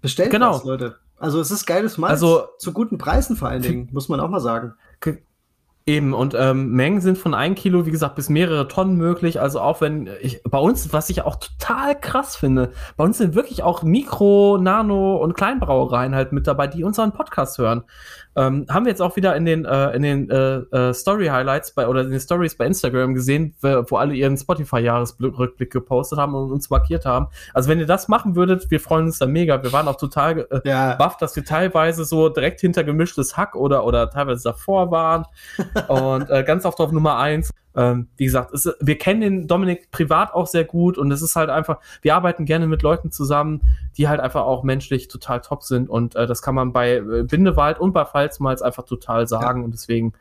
[0.00, 0.54] Bestellt genau.
[0.54, 0.96] was, Leute.
[1.18, 2.12] Also es ist geiles Malz.
[2.12, 4.74] Also zu guten Preisen vor allen Dingen, muss man auch mal sagen.
[5.86, 9.40] Eben, und ähm, Mengen sind von ein Kilo, wie gesagt, bis mehrere Tonnen möglich.
[9.40, 13.34] Also auch wenn ich bei uns, was ich auch total krass finde, bei uns sind
[13.34, 17.82] wirklich auch Mikro, Nano und Kleinbrauereien halt mit dabei, die unseren Podcast hören.
[18.36, 21.88] Ähm, haben wir jetzt auch wieder in den, äh, in den äh, äh, Story-Highlights bei
[21.88, 26.70] oder in den Stories bei Instagram gesehen, wo alle ihren Spotify-Jahresrückblick gepostet haben und uns
[26.70, 27.26] markiert haben.
[27.54, 29.62] Also wenn ihr das machen würdet, wir freuen uns da mega.
[29.62, 30.94] Wir waren auch total äh, ja.
[30.94, 35.24] baff, dass wir teilweise so direkt hinter gemischtes Hack oder, oder teilweise davor waren.
[35.88, 37.50] und äh, ganz oft auf Nummer eins.
[37.76, 41.36] Ähm, wie gesagt, es, wir kennen den Dominik privat auch sehr gut und es ist
[41.36, 43.60] halt einfach, wir arbeiten gerne mit Leuten zusammen,
[43.96, 47.22] die halt einfach auch menschlich total top sind und äh, das kann man bei äh,
[47.22, 49.64] Bindewald und bei Pfalzmalz einfach total sagen ja.
[49.64, 50.14] und deswegen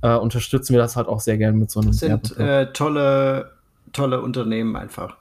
[0.00, 1.90] äh, unterstützen wir das halt auch sehr gerne mit so einem.
[1.90, 3.52] Das sind äh, tolle,
[3.92, 5.16] tolle Unternehmen einfach.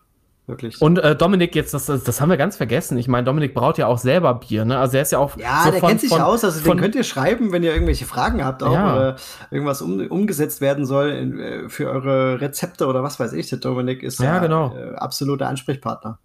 [0.45, 0.81] Wirklich.
[0.81, 2.97] Und äh, Dominik, jetzt, das, das haben wir ganz vergessen.
[2.97, 4.77] Ich meine, Dominik braut ja auch selber Bier, ne?
[4.77, 5.37] Also er ist ja auch.
[5.37, 6.43] Ja, so der von, kennt sich von, aus.
[6.43, 8.93] Also von, den könnt ihr schreiben, wenn ihr irgendwelche Fragen habt, auch ja.
[8.93, 9.15] oder
[9.51, 13.49] irgendwas um, umgesetzt werden soll in, äh, für eure Rezepte oder was weiß ich.
[13.49, 14.75] Der Dominik ist ja, genau.
[14.75, 16.19] äh, absoluter Ansprechpartner.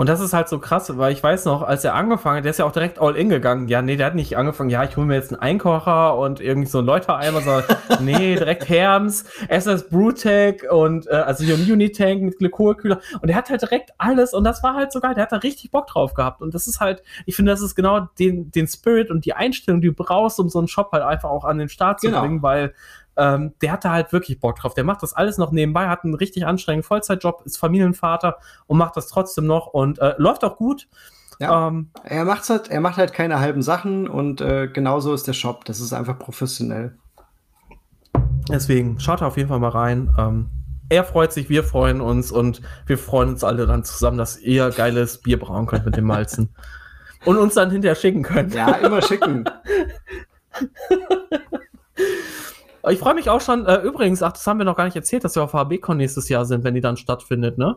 [0.00, 2.50] Und das ist halt so krass, weil ich weiß noch, als er angefangen hat, der
[2.50, 3.66] ist ja auch direkt all in gegangen.
[3.66, 6.68] Ja, nee, der hat nicht angefangen, ja, ich hole mir jetzt einen Einkocher und irgendwie
[6.68, 7.64] so einen Läutereimer, sondern
[8.00, 13.00] nee, direkt Herms, SS Brewtech und äh, also hier ein Unitank mit Glykolkühler.
[13.20, 15.14] Und er hat halt direkt alles und das war halt so geil.
[15.14, 16.42] Der hat da richtig Bock drauf gehabt.
[16.42, 19.80] Und das ist halt, ich finde, das ist genau den, den Spirit und die Einstellung,
[19.80, 22.20] die du brauchst, um so einen Shop halt einfach auch an den Start zu genau.
[22.20, 22.72] bringen, weil
[23.18, 24.74] ähm, der hat da halt wirklich Bock drauf.
[24.74, 28.96] Der macht das alles noch nebenbei, hat einen richtig anstrengenden Vollzeitjob, ist Familienvater und macht
[28.96, 30.88] das trotzdem noch und äh, läuft auch gut.
[31.40, 35.26] Ja, ähm, er, macht's halt, er macht halt keine halben Sachen und äh, genauso ist
[35.26, 35.64] der Shop.
[35.64, 36.96] Das ist einfach professionell.
[38.50, 40.14] Deswegen schaut auf jeden Fall mal rein.
[40.18, 40.50] Ähm,
[40.88, 44.70] er freut sich, wir freuen uns und wir freuen uns alle dann zusammen, dass ihr
[44.70, 46.48] geiles Bier brauen könnt mit dem Malzen.
[47.24, 48.54] und uns dann hinterher schicken könnt.
[48.54, 49.44] Ja, immer schicken.
[52.90, 55.24] Ich freue mich auch schon, äh, übrigens, ach, das haben wir noch gar nicht erzählt,
[55.24, 57.76] dass wir auf HBCon nächstes Jahr sind, wenn die dann stattfindet, ne?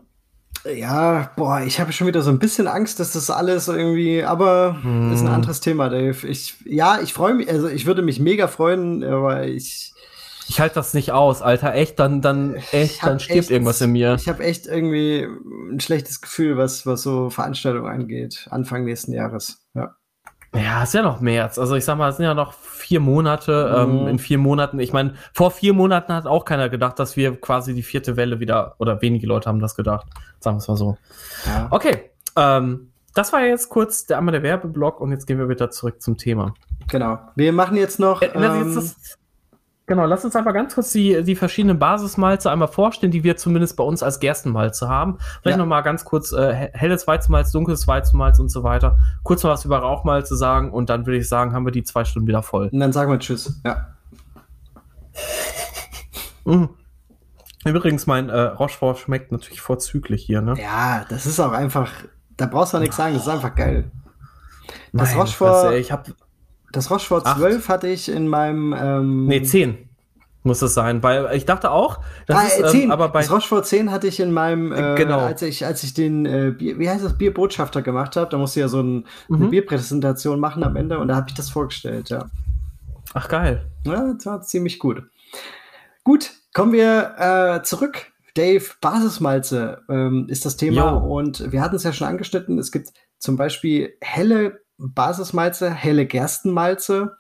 [0.66, 4.78] Ja, boah, ich habe schon wieder so ein bisschen Angst, dass das alles irgendwie, aber
[4.82, 5.14] hm.
[5.14, 6.28] ist ein anderes Thema, Dave.
[6.28, 9.94] Ich, ja, ich freue mich, also ich würde mich mega freuen, aber ich,
[10.48, 11.74] ich halte das nicht aus, Alter.
[11.74, 14.16] Echt, dann, dann, echt, dann stirbt echt, irgendwas in mir.
[14.16, 15.26] Ich habe echt irgendwie
[15.72, 19.66] ein schlechtes Gefühl, was, was so Veranstaltungen angeht, Anfang nächsten Jahres.
[19.74, 19.96] Ja.
[20.54, 21.58] Ja, ist ja noch März.
[21.58, 22.54] Also ich sag mal, es sind ja noch
[22.92, 23.74] vier Monate.
[23.74, 24.00] Ähm, mhm.
[24.00, 27.40] Ähm, in vier Monaten, ich meine, vor vier Monaten hat auch keiner gedacht, dass wir
[27.40, 30.08] quasi die vierte Welle wieder, oder wenige Leute haben das gedacht.
[30.42, 30.98] Sagen wir es mal so.
[31.46, 31.68] Ja.
[31.70, 32.12] Okay.
[32.36, 36.02] Ähm, das war jetzt kurz der einmal der Werbeblock und jetzt gehen wir wieder zurück
[36.02, 36.54] zum Thema.
[36.90, 37.20] Genau.
[37.36, 38.22] Wir machen jetzt noch.
[38.22, 39.18] Äh, ähm, jetzt
[39.92, 43.76] Genau, lass uns einfach ganz kurz die, die verschiedenen Basismalze einmal vorstellen, die wir zumindest
[43.76, 45.18] bei uns als Gerstenmalze haben.
[45.42, 45.62] Vielleicht ja.
[45.62, 48.98] nochmal ganz kurz äh, helles Weizenmalz, dunkles Weizenmalz und so weiter.
[49.24, 52.06] Kurz noch was über Rauchmalze sagen und dann würde ich sagen, haben wir die zwei
[52.06, 52.70] Stunden wieder voll.
[52.72, 53.60] Und dann sagen wir Tschüss.
[53.66, 53.88] Ja.
[56.46, 56.70] Mhm.
[57.66, 60.54] Übrigens, mein äh, Rochefort schmeckt natürlich vorzüglich hier, ne?
[60.58, 61.92] Ja, das ist auch einfach,
[62.38, 63.92] da brauchst du nichts sagen, das ist einfach geil.
[64.94, 66.14] Das Nein, Rochefort, ich habe
[66.72, 68.74] das Rochefort 12 hatte ich in meinem.
[68.78, 69.90] Ähm nee, 10
[70.44, 72.84] muss es sein, weil ich dachte auch, das ah, ist, 10.
[72.84, 75.20] Ähm, aber bei das Rochefort 10 hatte ich in meinem, äh, genau.
[75.20, 78.60] als ich als ich den äh, Bier, wie heißt das Bierbotschafter gemacht habe, da musste
[78.60, 79.36] ich ja so ein, mhm.
[79.36, 82.26] eine Bierpräsentation machen am Ende und da habe ich das vorgestellt, ja.
[83.14, 83.68] Ach geil.
[83.86, 85.04] Ja, das war ziemlich gut.
[86.04, 88.08] Gut, kommen wir äh, zurück.
[88.34, 90.98] Dave, Basismalze ähm, ist das Thema jo.
[91.00, 92.58] und wir hatten es ja schon angeschnitten.
[92.58, 97.18] Es gibt zum Beispiel helle Basismalze, helle Gerstenmalze.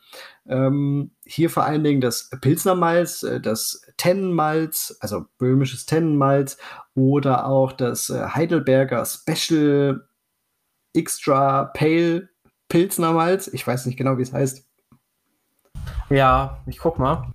[0.48, 6.58] Ähm, hier vor allen Dingen das Pilsnermalz, äh, das Tennenmalz, also böhmisches Tennenmalz
[6.96, 10.08] oder auch das äh, Heidelberger Special
[10.94, 12.30] Extra Pale
[12.68, 13.48] Pilsnermalz.
[13.48, 14.68] Ich weiß nicht genau, wie es heißt.
[16.10, 17.32] Ja, ich guck mal.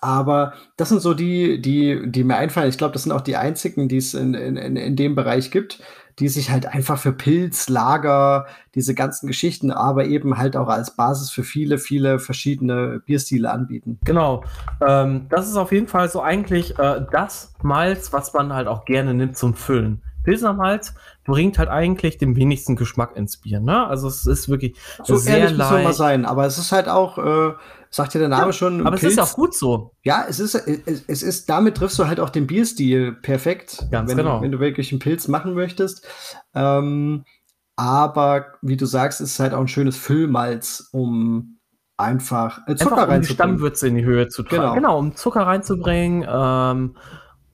[0.00, 2.68] Aber das sind so die, die, die mir einfallen.
[2.68, 5.80] Ich glaube, das sind auch die einzigen, die es in, in, in dem Bereich gibt
[6.18, 10.96] die sich halt einfach für Pilz, Lager, diese ganzen Geschichten, aber eben halt auch als
[10.96, 13.98] Basis für viele, viele verschiedene Bierstile anbieten.
[14.04, 14.42] Genau.
[14.86, 18.86] Ähm, das ist auf jeden Fall so eigentlich äh, das Malz, was man halt auch
[18.86, 20.00] gerne nimmt zum Füllen.
[20.26, 20.92] Pilsner Malz
[21.24, 23.60] bringt halt eigentlich den wenigsten Geschmack ins Bier.
[23.60, 23.86] Ne?
[23.86, 25.70] Also es ist wirklich so sehr ehrlich leicht.
[25.70, 27.54] muss mal sein, aber es ist halt auch, äh,
[27.90, 28.80] sagt ja der Name ja, schon.
[28.84, 29.04] Aber Pilz.
[29.04, 29.92] es ist auch gut so.
[30.02, 34.10] Ja, es ist, es, es, ist, damit triffst du halt auch den Bierstil perfekt, Ganz
[34.10, 34.42] wenn, genau.
[34.42, 36.04] wenn du wirklich einen Pilz machen möchtest.
[36.54, 37.24] Ähm,
[37.76, 41.60] aber wie du sagst, ist es halt auch ein schönes Füllmalz, um
[41.96, 44.62] einfach äh, Zucker einfach, um die Stammwürze in die Höhe zu tragen.
[44.62, 46.26] Genau, genau um Zucker reinzubringen.
[46.28, 46.96] Ähm,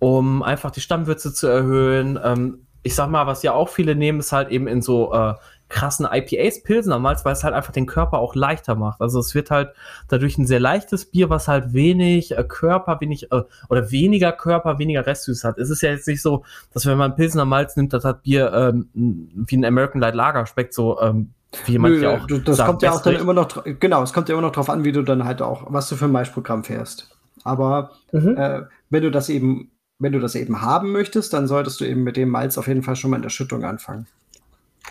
[0.02, 2.18] um einfach die Stammwürze zu erhöhen.
[2.20, 5.34] Ähm, ich sag mal, was ja auch viele nehmen, ist halt eben in so äh,
[5.68, 9.00] krassen IPAs Pilsen damals, weil es halt einfach den Körper auch leichter macht.
[9.00, 9.70] Also es wird halt
[10.08, 14.80] dadurch ein sehr leichtes Bier, was halt wenig äh, Körper, wenig äh, oder weniger Körper,
[14.80, 15.56] weniger Restsüß hat.
[15.56, 16.42] Es ist ja jetzt nicht so,
[16.74, 20.46] dass wenn man Pilsener Malz nimmt, das hat Bier ähm, wie ein American Light Lager
[20.46, 21.30] schmeckt so ähm,
[21.66, 24.28] wie man ja auch das sagt, kommt ja auch dann immer noch genau, es kommt
[24.28, 26.64] ja immer noch drauf an, wie du dann halt auch was du für ein Maischprogramm
[26.64, 27.16] fährst.
[27.44, 28.36] Aber mhm.
[28.36, 29.71] äh, wenn du das eben
[30.02, 32.82] wenn du das eben haben möchtest, dann solltest du eben mit dem Malz auf jeden
[32.82, 34.06] Fall schon mal in der Schüttung anfangen.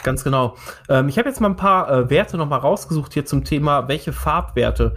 [0.03, 0.55] Ganz genau.
[0.87, 3.89] Ähm, ich habe jetzt mal ein paar äh, Werte noch mal rausgesucht hier zum Thema,
[3.89, 4.95] welche Farbwerte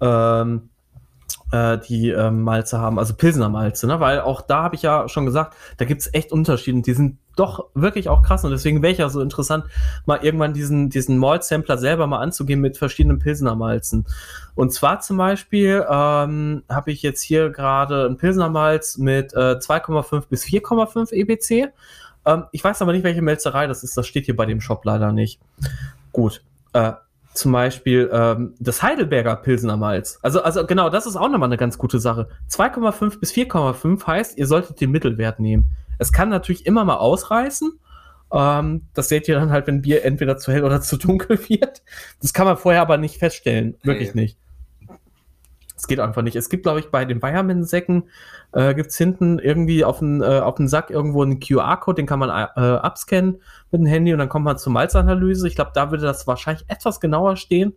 [0.00, 0.68] ähm,
[1.54, 4.00] äh, die äh, Malze haben, also Pilsener Malze, ne?
[4.00, 6.94] weil auch da habe ich ja schon gesagt, da gibt es echt Unterschiede und die
[6.94, 9.64] sind doch wirklich auch krass und deswegen wäre ich ja so interessant,
[10.04, 14.04] mal irgendwann diesen, diesen Malt-Sampler selber mal anzugehen mit verschiedenen Pilsener Malzen.
[14.56, 19.56] Und zwar zum Beispiel ähm, habe ich jetzt hier gerade ein Pilsener Malz mit äh,
[19.56, 21.72] 2,5 bis 4,5 EBC.
[22.26, 24.84] Ähm, ich weiß aber nicht, welche Melzerei das ist, das steht hier bei dem Shop
[24.84, 25.40] leider nicht.
[26.10, 26.42] Gut.
[26.72, 26.92] Äh,
[27.34, 30.18] zum Beispiel ähm, das Heidelberger Pilsener Malz.
[30.22, 32.28] Also, also genau, das ist auch nochmal eine ganz gute Sache.
[32.48, 35.66] 2,5 bis 4,5 heißt, ihr solltet den Mittelwert nehmen.
[35.98, 37.78] Es kann natürlich immer mal ausreißen.
[38.32, 41.82] Ähm, das seht ihr dann halt, wenn Bier entweder zu hell oder zu dunkel wird.
[42.22, 43.76] Das kann man vorher aber nicht feststellen.
[43.82, 44.20] Wirklich hey.
[44.20, 44.38] nicht.
[45.76, 46.36] Es geht einfach nicht.
[46.36, 48.04] Es gibt, glaube ich, bei den Bayerman-Säcken
[48.52, 52.20] äh, gibt es hinten irgendwie auf dem äh, auf Sack irgendwo einen QR-Code, den kann
[52.20, 53.40] man äh, abscannen
[53.72, 55.48] mit dem Handy und dann kommt man zur Malzanalyse.
[55.48, 57.74] Ich glaube, da würde das wahrscheinlich etwas genauer stehen.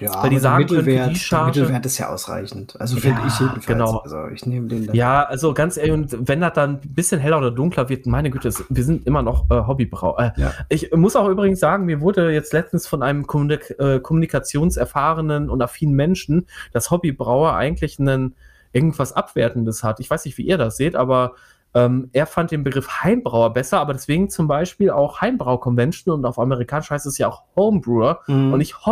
[0.00, 2.78] Ja, weil die sagen der Mittelwert, die Charge, Mittelwert ist ja ausreichend.
[2.80, 3.66] Also finde ja, ich jedenfalls.
[3.66, 3.98] Genau.
[3.98, 4.94] Also ich nehme den dann.
[4.94, 8.30] Ja, also ganz ehrlich, und wenn das dann ein bisschen heller oder dunkler wird, meine
[8.30, 10.18] Güte, wir sind immer noch äh, Hobbybrau.
[10.18, 10.52] Äh, ja.
[10.68, 15.62] Ich muss auch übrigens sagen, mir wurde jetzt letztens von einem Kommunik äh, kommunikationserfahrenen und
[15.62, 18.34] affinen Menschen das Hobbybrauer eigentlich einen
[18.72, 20.00] irgendwas Abwertendes hat.
[20.00, 21.32] Ich weiß nicht, wie ihr das seht, aber
[21.76, 26.24] ähm, er fand den Begriff Heimbrauer besser, aber deswegen zum Beispiel auch Heimbrau Convention und
[26.24, 28.52] auf amerikanisch heißt es ja auch Homebrewer mhm.
[28.52, 28.86] und nicht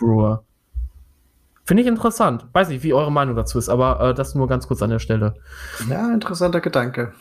[0.00, 0.44] Hobbybrewer.
[1.64, 2.46] Finde ich interessant.
[2.54, 5.00] Weiß nicht, wie eure Meinung dazu ist, aber äh, das nur ganz kurz an der
[5.00, 5.34] Stelle.
[5.88, 7.12] Ja, interessanter Gedanke.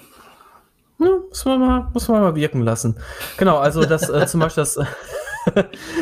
[1.00, 2.96] Ja, muss man mal, muss man mal wirken lassen.
[3.38, 4.80] Genau, also das äh, zum Beispiel das.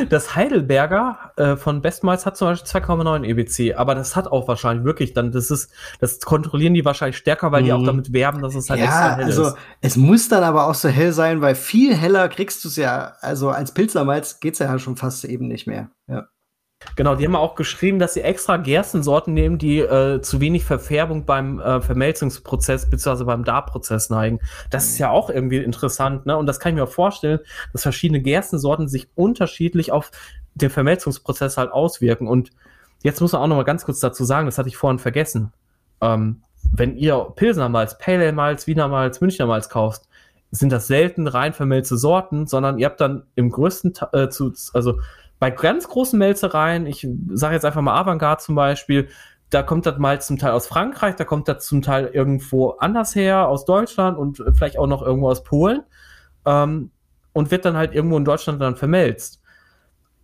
[0.10, 4.86] das Heidelberger äh, von Bestmals hat zum Beispiel 2,9 EBC, aber das hat auch wahrscheinlich
[4.86, 7.66] wirklich dann, das ist, das kontrollieren die wahrscheinlich stärker, weil mhm.
[7.66, 7.86] die auch mhm.
[7.86, 9.58] damit werben, dass es halt ja, extra hell also, ist.
[9.82, 13.14] Es muss dann aber auch so hell sein, weil viel heller kriegst du es ja,
[13.22, 15.92] also als Pilzermalz geht's ja schon fast eben nicht mehr.
[16.08, 16.28] Ja.
[16.96, 21.26] Genau, die haben auch geschrieben, dass sie extra Gerstensorten nehmen, die äh, zu wenig Verfärbung
[21.26, 23.24] beim äh, Vermelzungsprozess bzw.
[23.24, 24.40] beim Darprozess neigen.
[24.70, 26.38] Das ist ja auch irgendwie interessant, ne?
[26.38, 27.40] Und das kann ich mir auch vorstellen,
[27.74, 30.12] dass verschiedene Gerstensorten sich unterschiedlich auf
[30.54, 32.28] den Vermelzungsprozess halt auswirken.
[32.28, 32.52] Und
[33.04, 35.52] jetzt muss man auch noch mal ganz kurz dazu sagen, das hatte ich vorhin vergessen.
[36.02, 40.04] Ähm, wenn ihr Pilsner Malz, Pale Ale Malz, Wiener Malz, Münchner Malz kauft,
[40.52, 45.00] sind das selten rein vermelzte Sorten, sondern ihr habt dann im größten, äh, zu, also
[45.46, 49.10] bei ganz großen Melzereien, ich sage jetzt einfach mal Avantgarde zum Beispiel,
[49.52, 53.14] da kommt das Malz zum Teil aus Frankreich, da kommt das zum Teil irgendwo anders
[53.14, 55.84] her, aus Deutschland und vielleicht auch noch irgendwo aus Polen
[56.48, 56.90] ähm,
[57.32, 59.40] und wird dann halt irgendwo in Deutschland dann vermelzt.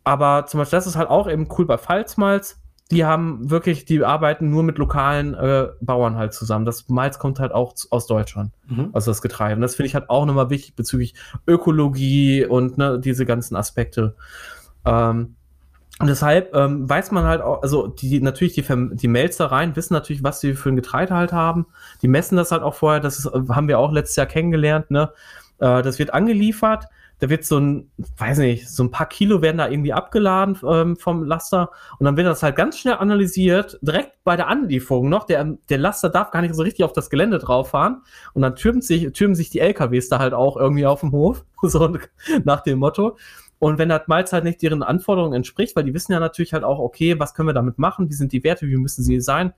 [0.04, 2.60] Aber zum Beispiel, das ist halt auch eben cool bei Pfalzmalz.
[2.90, 6.66] Die haben wirklich, die arbeiten nur mit lokalen äh, Bauern halt zusammen.
[6.66, 8.90] Das Malz kommt halt auch aus Deutschland, mhm.
[8.92, 9.54] also das Getreide.
[9.54, 11.14] Und das finde ich halt auch nochmal wichtig bezüglich
[11.46, 14.16] Ökologie und ne, diese ganzen Aspekte.
[14.86, 15.36] Ähm,
[16.00, 20.24] und deshalb ähm, weiß man halt auch, also die natürlich die, die Melzereien wissen natürlich,
[20.24, 21.68] was sie für ein Getreide halt haben.
[22.02, 25.12] Die messen das halt auch vorher, das ist, haben wir auch letztes Jahr kennengelernt, ne?
[25.60, 26.88] Äh, das wird angeliefert,
[27.20, 30.96] da wird so ein, weiß nicht, so ein paar Kilo werden da irgendwie abgeladen ähm,
[30.98, 35.26] vom Laster und dann wird das halt ganz schnell analysiert, direkt bei der Anlieferung noch.
[35.26, 38.02] Der, der Laster darf gar nicht so richtig auf das Gelände drauf fahren
[38.34, 41.46] und dann türmen sich, türmen sich die LKWs da halt auch irgendwie auf dem Hof,
[41.62, 41.96] so
[42.44, 43.18] nach dem Motto.
[43.62, 46.64] Und wenn das Malz halt nicht deren Anforderungen entspricht, weil die wissen ja natürlich halt
[46.64, 49.54] auch, okay, was können wir damit machen, wie sind die Werte, wie müssen sie sein,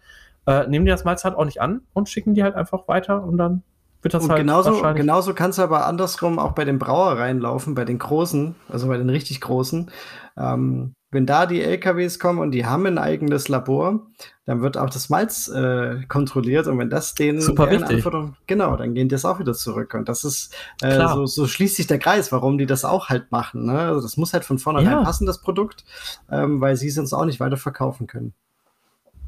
[0.45, 3.23] äh, nehmen die das Malz halt auch nicht an und schicken die halt einfach weiter
[3.23, 3.63] und dann
[4.01, 7.75] wird das und halt genauso, genauso kann es aber andersrum auch bei den Brauereien laufen,
[7.75, 9.89] bei den großen, also bei den richtig großen.
[10.35, 14.01] Ähm, wenn da die LKWs kommen und die haben ein eigenes Labor,
[14.45, 18.05] dann wird auch das Malz äh, kontrolliert und wenn das denen Super wichtig.
[18.47, 21.77] genau, dann gehen die das auch wieder zurück und das ist äh, so, so schließt
[21.77, 23.65] sich der Kreis, warum die das auch halt machen.
[23.65, 23.79] Ne?
[23.79, 25.03] Also das muss halt von vornherein ja.
[25.03, 25.85] passen, das Produkt,
[26.29, 28.33] ähm, weil sie es uns auch nicht weiter verkaufen können.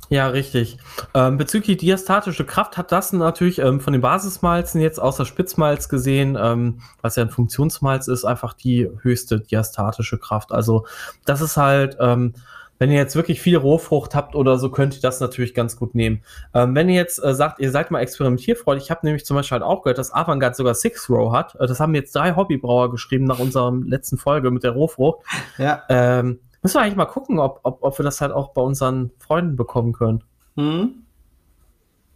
[0.10, 0.78] Ja, richtig.
[1.14, 6.38] Ähm, bezüglich diastatische Kraft hat das natürlich ähm, von den Basismalzen jetzt außer Spitzmalz gesehen,
[6.40, 10.52] ähm, was ja ein Funktionsmalz ist, einfach die höchste diastatische Kraft.
[10.52, 10.86] Also
[11.26, 12.34] das ist halt, ähm,
[12.78, 15.96] wenn ihr jetzt wirklich viel Rohfrucht habt oder so, könnt ihr das natürlich ganz gut
[15.96, 16.22] nehmen.
[16.54, 19.56] Ähm, wenn ihr jetzt äh, sagt, ihr seid mal experimentierfreudig, ich habe nämlich zum Beispiel
[19.56, 21.56] halt auch gehört, dass Avantgarde sogar Six Row hat.
[21.56, 25.26] Äh, das haben jetzt drei Hobbybrauer geschrieben nach unserer letzten Folge mit der Rohfrucht.
[25.58, 26.36] Ja.
[26.66, 29.56] Müssen wir eigentlich mal gucken, ob, ob, ob wir das halt auch bei unseren Freunden
[29.56, 30.24] bekommen können.
[30.56, 31.04] Hm?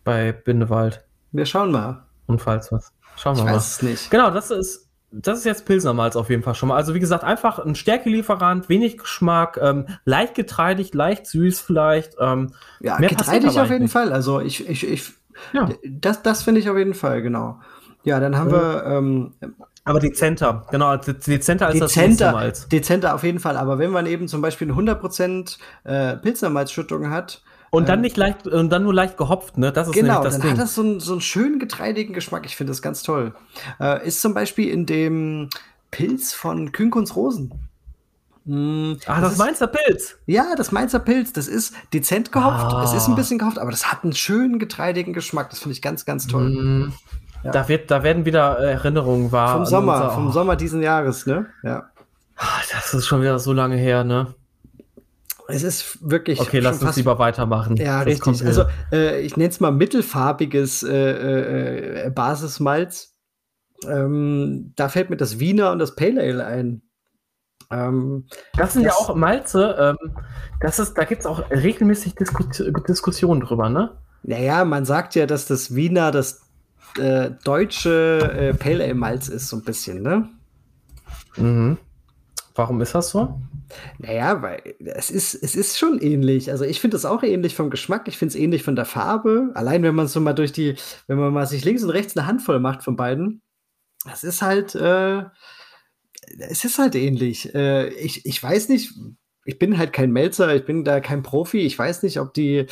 [0.04, 1.06] Bei Bindewald.
[1.32, 2.08] Wir schauen mal.
[2.26, 2.92] Und falls was.
[3.16, 3.56] Schauen wir ich mal.
[3.58, 4.10] Weiß es nicht.
[4.10, 6.78] Genau, das ist, das ist jetzt Pilsnermalz auf jeden Fall schon mal.
[6.78, 12.16] Also wie gesagt, einfach ein Stärkelieferant, wenig Geschmack, ähm, leicht getreidig, leicht süß vielleicht.
[12.20, 13.92] Ähm, ja, getreidig auf jeden nicht.
[13.92, 14.12] Fall.
[14.12, 15.14] Also ich, ich, ich
[15.54, 15.70] ja.
[15.88, 17.60] das, das finde ich auf jeden Fall, genau.
[18.04, 18.52] Ja, dann haben mhm.
[18.52, 19.34] wir ähm,
[19.84, 22.68] aber dezenter, genau, dezenter als dezenter, das Malz.
[22.68, 27.42] Dezenter auf jeden Fall, aber wenn man eben zum Beispiel 100% äh, Pilznermalzschüttung hat,
[27.72, 29.72] und dann ähm, nicht leicht, und dann nur leicht gehopft, ne?
[29.72, 30.52] Das ist genau, das dann Ding.
[30.52, 32.46] hat das so, einen, so einen schönen getreidigen Geschmack.
[32.46, 33.34] Ich finde das ganz toll.
[33.80, 35.50] Äh, ist zum Beispiel in dem
[35.92, 37.54] Pilz von Künkuns Rosen.
[38.46, 40.18] Mm, Ach, das, das Mainzer Pilz.
[40.26, 41.34] Ja, das Mainzer Pilz.
[41.34, 42.74] Das ist dezent gehopft.
[42.74, 42.84] Ah.
[42.84, 45.52] Es ist ein bisschen gehopft, aber das hat einen schönen getreidigen Geschmack.
[45.52, 46.50] Das finde ich ganz, ganz toll.
[46.50, 46.94] Mm.
[47.44, 47.52] Ja.
[47.52, 49.56] Da, wird, da werden wieder Erinnerungen wahr.
[49.56, 51.48] Vom Sommer, unser, vom Sommer diesen Jahres, ne?
[51.64, 51.90] Ja.
[52.36, 54.34] Ah, das ist schon wieder so lange her, ne?
[55.48, 56.40] Es ist wirklich.
[56.40, 57.76] Okay, lass uns lieber weitermachen.
[57.76, 58.45] Ja, das richtig.
[58.45, 63.16] Also, äh, ich nenne es mal mittelfarbiges äh, äh, Basismalz.
[63.88, 66.82] Ähm, da fällt mir das Wiener und das Pale Ale ein.
[67.72, 69.76] Ähm, das sind das, ja auch Malze.
[69.80, 70.16] Ähm,
[70.60, 72.44] das ist, da gibt es auch regelmäßig Disku
[72.88, 73.98] Diskussionen drüber, ne?
[74.24, 76.41] Naja, man sagt ja, dass das Wiener das
[76.98, 80.30] äh, deutsche äh, Pale Ale Malz ist, so ein bisschen, ne?
[81.38, 81.78] Mhm.
[82.56, 83.40] Warum ist das so?
[83.99, 86.52] Naja, weil es ist, es ist schon ähnlich.
[86.52, 89.52] Also ich finde es auch ähnlich vom Geschmack, ich finde es ähnlich von der Farbe.
[89.53, 90.76] Allein wenn man so mal durch die,
[91.07, 93.41] wenn man mal sich links und rechts eine Handvoll macht von beiden,
[94.06, 95.24] das ist halt, äh,
[96.40, 97.53] es ist halt ähnlich.
[97.53, 98.91] Äh, ich, ich weiß nicht,
[99.45, 102.66] ich bin halt kein Melzer, ich bin da kein Profi, ich weiß nicht, ob die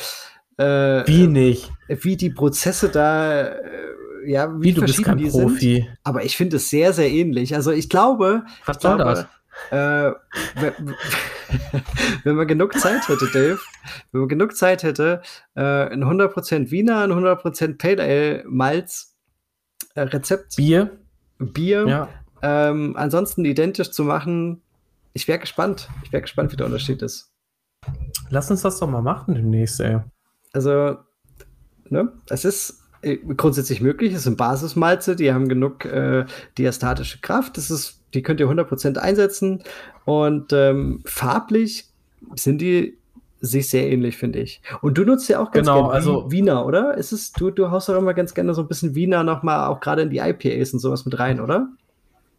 [0.58, 1.70] äh, wie nicht?
[1.86, 3.60] Wie die Prozesse da äh,
[4.28, 5.76] ja, wie, wie du bist kein Profi.
[5.76, 5.98] Sind.
[6.04, 7.54] Aber ich finde es sehr, sehr ähnlich.
[7.54, 9.26] Also ich glaube, was ich glaube, das?
[9.70, 10.12] Äh,
[10.60, 10.94] wenn,
[12.24, 13.58] wenn man genug Zeit hätte, Dave,
[14.12, 15.22] wenn man genug Zeit hätte,
[15.54, 19.16] äh, ein 100% Wiener, ein 100% Pale Ale Malz
[19.94, 20.56] äh, Rezept.
[20.56, 20.98] Bier.
[21.38, 21.86] Bier.
[21.86, 22.08] Ja.
[22.42, 24.62] Ähm, ansonsten identisch zu machen,
[25.12, 25.88] ich wäre gespannt.
[26.04, 27.32] Ich wäre gespannt, wie der Unterschied ist.
[28.30, 30.00] Lass uns das doch mal machen demnächst, ey.
[30.52, 30.98] Also,
[31.88, 32.87] ne, es ist
[33.36, 34.12] grundsätzlich möglich.
[34.12, 36.24] Es sind Basismalze, die haben genug äh,
[36.56, 37.56] diastatische Kraft.
[37.56, 39.62] Das ist, die könnt ihr 100% einsetzen.
[40.04, 41.86] Und ähm, farblich
[42.34, 42.98] sind die
[43.40, 44.60] sich sehr ähnlich, finde ich.
[44.80, 46.96] Und du nutzt ja auch ganz genau, gerne also, Wiener, oder?
[46.96, 49.80] Ist es, du, du haust doch immer ganz gerne so ein bisschen Wiener nochmal auch
[49.80, 51.68] gerade in die IPAs und sowas mit rein, oder?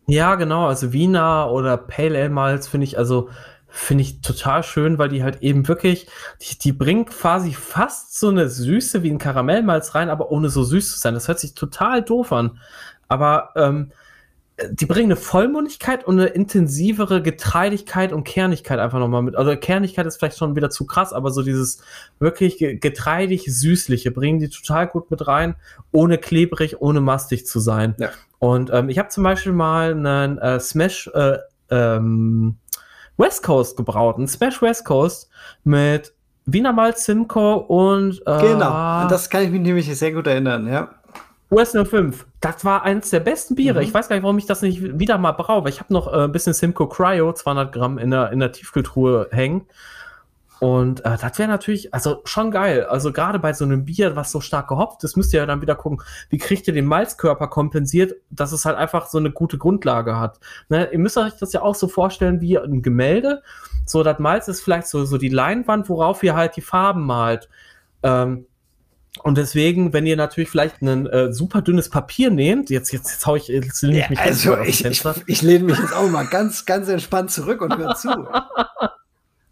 [0.07, 0.67] Ja, genau.
[0.67, 3.29] Also Wiener oder Pale Ale Malz finde ich, also
[3.69, 6.07] finde ich total schön, weil die halt eben wirklich,
[6.41, 10.63] die, die bringen quasi fast so eine Süße wie ein Karamellmalz rein, aber ohne so
[10.63, 11.13] süß zu sein.
[11.13, 12.59] Das hört sich total doof an.
[13.07, 13.91] Aber ähm,
[14.71, 19.35] die bringen eine Vollmundigkeit und eine intensivere Getreidigkeit und Kernigkeit einfach nochmal mit.
[19.35, 21.81] Also Kernigkeit ist vielleicht schon wieder zu krass, aber so dieses
[22.19, 25.55] wirklich getreidig-süßliche bringen die total gut mit rein,
[25.91, 27.95] ohne klebrig, ohne mastig zu sein.
[27.99, 28.09] Ja.
[28.39, 31.37] Und ähm, ich habe zum Beispiel mal einen äh, Smash äh,
[31.69, 32.57] ähm,
[33.19, 35.29] West Coast gebraut, einen Smash West Coast
[35.63, 36.13] mit
[36.45, 40.89] Wiener Malz, Simcoe und äh, Genau, das kann ich mich nämlich sehr gut erinnern, ja.
[41.51, 43.79] US 05, das war eins der besten Biere.
[43.79, 43.85] Mhm.
[43.85, 45.67] Ich weiß gar nicht, warum ich das nicht wieder mal brauche.
[45.69, 49.27] Ich habe noch äh, ein bisschen Simcoe Cryo, 200 Gramm in der, in der Tiefkühltruhe
[49.31, 49.65] hängen.
[50.59, 52.83] Und äh, das wäre natürlich, also schon geil.
[52.83, 55.61] Also gerade bei so einem Bier, was so stark gehopft ist, müsst ihr ja dann
[55.61, 59.57] wieder gucken, wie kriegt ihr den Malzkörper kompensiert, dass es halt einfach so eine gute
[59.57, 60.39] Grundlage hat.
[60.67, 60.89] Ne?
[60.91, 63.41] Ihr müsst euch das ja auch so vorstellen wie ein Gemälde.
[63.85, 67.47] So, das Malz ist vielleicht so, so die Leinwand, worauf ihr halt die Farben malt.
[68.03, 68.45] Ähm,
[69.23, 73.25] und deswegen, wenn ihr natürlich vielleicht ein äh, super dünnes Papier nehmt, jetzt, jetzt, jetzt
[73.25, 76.07] hau ich, jetzt lehne ich ja, mich also ich, ich, ich lehne mich jetzt auch
[76.09, 78.09] mal ganz, ganz entspannt zurück und höre zu.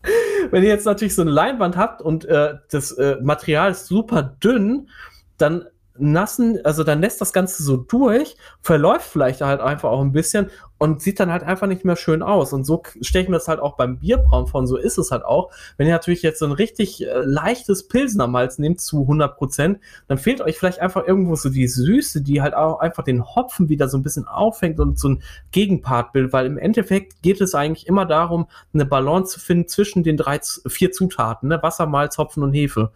[0.51, 4.23] wenn ihr jetzt natürlich so eine Leinwand habt und äh, das äh, Material ist super
[4.23, 4.89] dünn,
[5.37, 5.65] dann
[5.99, 10.49] nassen, also dann lässt das Ganze so durch, verläuft vielleicht halt einfach auch ein bisschen
[10.77, 12.53] und sieht dann halt einfach nicht mehr schön aus.
[12.53, 15.25] Und so stelle ich mir das halt auch beim Bierbrauen von, so ist es halt
[15.25, 15.51] auch.
[15.77, 20.17] Wenn ihr natürlich jetzt so ein richtig äh, leichtes Pilsnermalz nehmt zu 100 Prozent, dann
[20.17, 23.89] fehlt euch vielleicht einfach irgendwo so die Süße, die halt auch einfach den Hopfen wieder
[23.89, 27.87] so ein bisschen aufhängt und so ein Gegenpart bildet, weil im Endeffekt geht es eigentlich
[27.87, 31.61] immer darum, eine Balance zu finden zwischen den drei, vier Zutaten, ne?
[31.63, 32.91] Wasser, Malz, Hopfen und Hefe.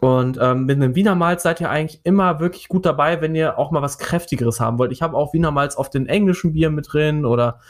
[0.00, 3.58] Und ähm, mit einem Wiener Malz seid ihr eigentlich immer wirklich gut dabei, wenn ihr
[3.58, 4.92] auch mal was Kräftigeres haben wollt.
[4.92, 7.60] Ich habe auch Wiener Malz auf den englischen Bier mit drin oder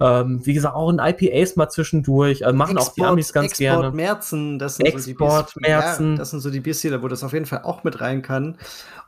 [0.00, 2.44] ähm, wie gesagt, auch in IPAs mal zwischendurch.
[2.44, 3.96] Also machen Export, auch die Amis ganz Export gerne.
[3.96, 6.12] Märzen, das sind Export so die Märzen.
[6.12, 8.58] Ja, das sind so die Bierstile, wo das auf jeden Fall auch mit rein kann.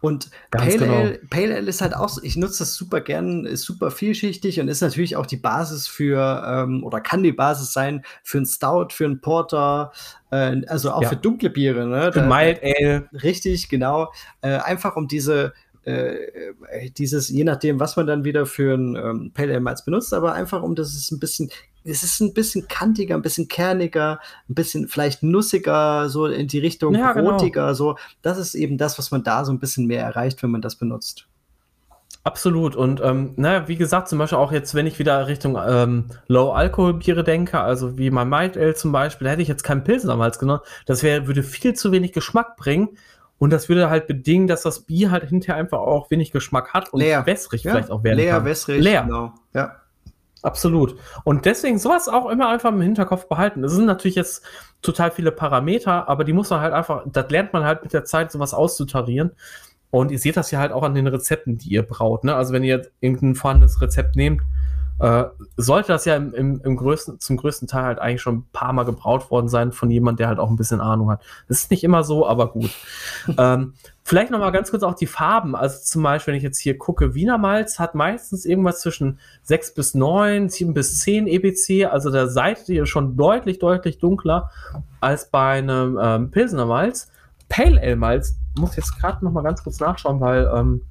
[0.01, 0.94] Und Pale, genau.
[0.94, 4.69] Ale, Pale Ale ist halt auch, ich nutze das super gern, ist super vielschichtig und
[4.69, 8.89] ist natürlich auch die Basis für, ähm, oder kann die Basis sein für ein Stout,
[8.90, 9.93] für ein Porter,
[10.31, 11.09] äh, also auch ja.
[11.09, 11.86] für dunkle Biere.
[11.86, 12.12] Ne?
[12.12, 13.09] Für Mild Ale.
[13.23, 14.12] Richtig, genau.
[14.43, 15.55] Äh, einfach um diese
[15.85, 20.15] äh, dieses, je nachdem, was man dann wieder für ein ähm, Pale Ale Malz benutzt,
[20.15, 21.51] aber einfach um das ist ein bisschen,
[21.85, 26.59] es ist ein bisschen kantiger, ein bisschen kerniger, ein bisschen vielleicht nussiger, so in die
[26.59, 27.74] Richtung ja, brotiger, genau.
[27.74, 27.97] so.
[28.23, 30.77] Das ist eben das, was man da so ein bisschen mehr erreicht, wenn man das
[30.77, 31.27] benutzt.
[32.24, 32.74] Absolut.
[32.74, 37.23] Und ähm, naja, wie gesagt, zum Beispiel auch jetzt, wenn ich wieder Richtung ähm, Low-Alkohol-Biere
[37.23, 40.39] denke, also wie mein Mild Ale zum Beispiel, da hätte ich jetzt keinen Pilsen damals
[40.39, 40.62] genommen.
[40.86, 42.97] Das wäre, würde viel zu wenig Geschmack bringen.
[43.45, 46.95] Und das würde halt bedingen, dass das Bier halt hinterher einfach auch wenig Geschmack hat
[46.95, 47.27] und leer.
[47.27, 47.73] wässrig ja.
[47.73, 48.47] vielleicht auch werden leer, kann.
[48.47, 49.35] Wässrig, leer, Genau.
[49.53, 49.77] Ja.
[50.41, 50.97] Absolut.
[51.25, 53.61] Und deswegen sowas auch immer einfach im Hinterkopf behalten.
[53.61, 54.47] Das sind natürlich jetzt
[54.81, 58.07] total viele Parameter, aber die muss man halt einfach, das lernt man halt mit der
[58.07, 59.33] Zeit, sowas auszutarieren.
[59.91, 62.25] Und ihr seht das ja halt auch an den Rezepten, die ihr braut.
[62.25, 62.35] Ne?
[62.35, 64.41] Also wenn ihr irgendein vorhandenes Rezept nehmt,
[65.01, 65.25] äh,
[65.57, 68.73] sollte das ja im, im, im, größten, zum größten Teil halt eigentlich schon ein paar
[68.73, 71.23] Mal gebraut worden sein von jemand, der halt auch ein bisschen Ahnung hat.
[71.49, 72.71] Das ist nicht immer so, aber gut.
[73.39, 75.57] ähm, vielleicht noch mal ganz kurz auch die Farben.
[75.57, 79.75] Also zum Beispiel, wenn ich jetzt hier gucke, Wiener Malz hat meistens irgendwas zwischen 6
[79.75, 81.91] bis 9, 7 bis 10 EBC.
[81.91, 84.51] Also da seid ihr schon deutlich, deutlich dunkler
[85.01, 87.11] als bei einem ähm, Pilsener Malz.
[87.49, 90.83] Pale Ale Malz, muss jetzt gerade noch mal ganz kurz nachschauen, weil ähm,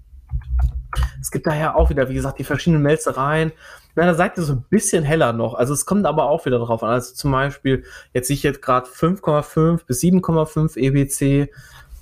[1.20, 3.52] es gibt daher auch wieder, wie gesagt, die verschiedenen Melzereien.
[3.96, 5.54] Na, da seid ihr so ein bisschen heller noch.
[5.54, 6.90] Also es kommt aber auch wieder darauf an.
[6.90, 7.84] Also zum Beispiel,
[8.14, 11.22] jetzt sehe ich jetzt gerade 5,5 bis 7,5 EBC.
[11.22, 11.48] Äh,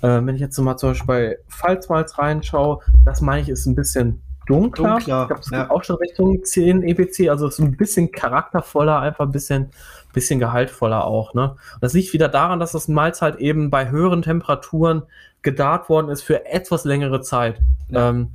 [0.00, 3.74] wenn ich jetzt so mal zum Beispiel bei Pfalzmalz reinschaue, das meine ich ist ein
[3.74, 4.96] bisschen dunkler.
[4.96, 5.70] dunkler ich glaube, es ja.
[5.70, 9.70] auch schon Richtung 10 EBC, also es ist ein bisschen charaktervoller, einfach ein bisschen,
[10.12, 11.34] bisschen gehaltvoller auch.
[11.34, 11.56] Ne?
[11.80, 15.02] das liegt wieder daran, dass das Malz halt eben bei höheren Temperaturen
[15.42, 17.60] gedarrt worden ist für etwas längere Zeit.
[17.88, 18.10] Ja.
[18.10, 18.28] Ähm,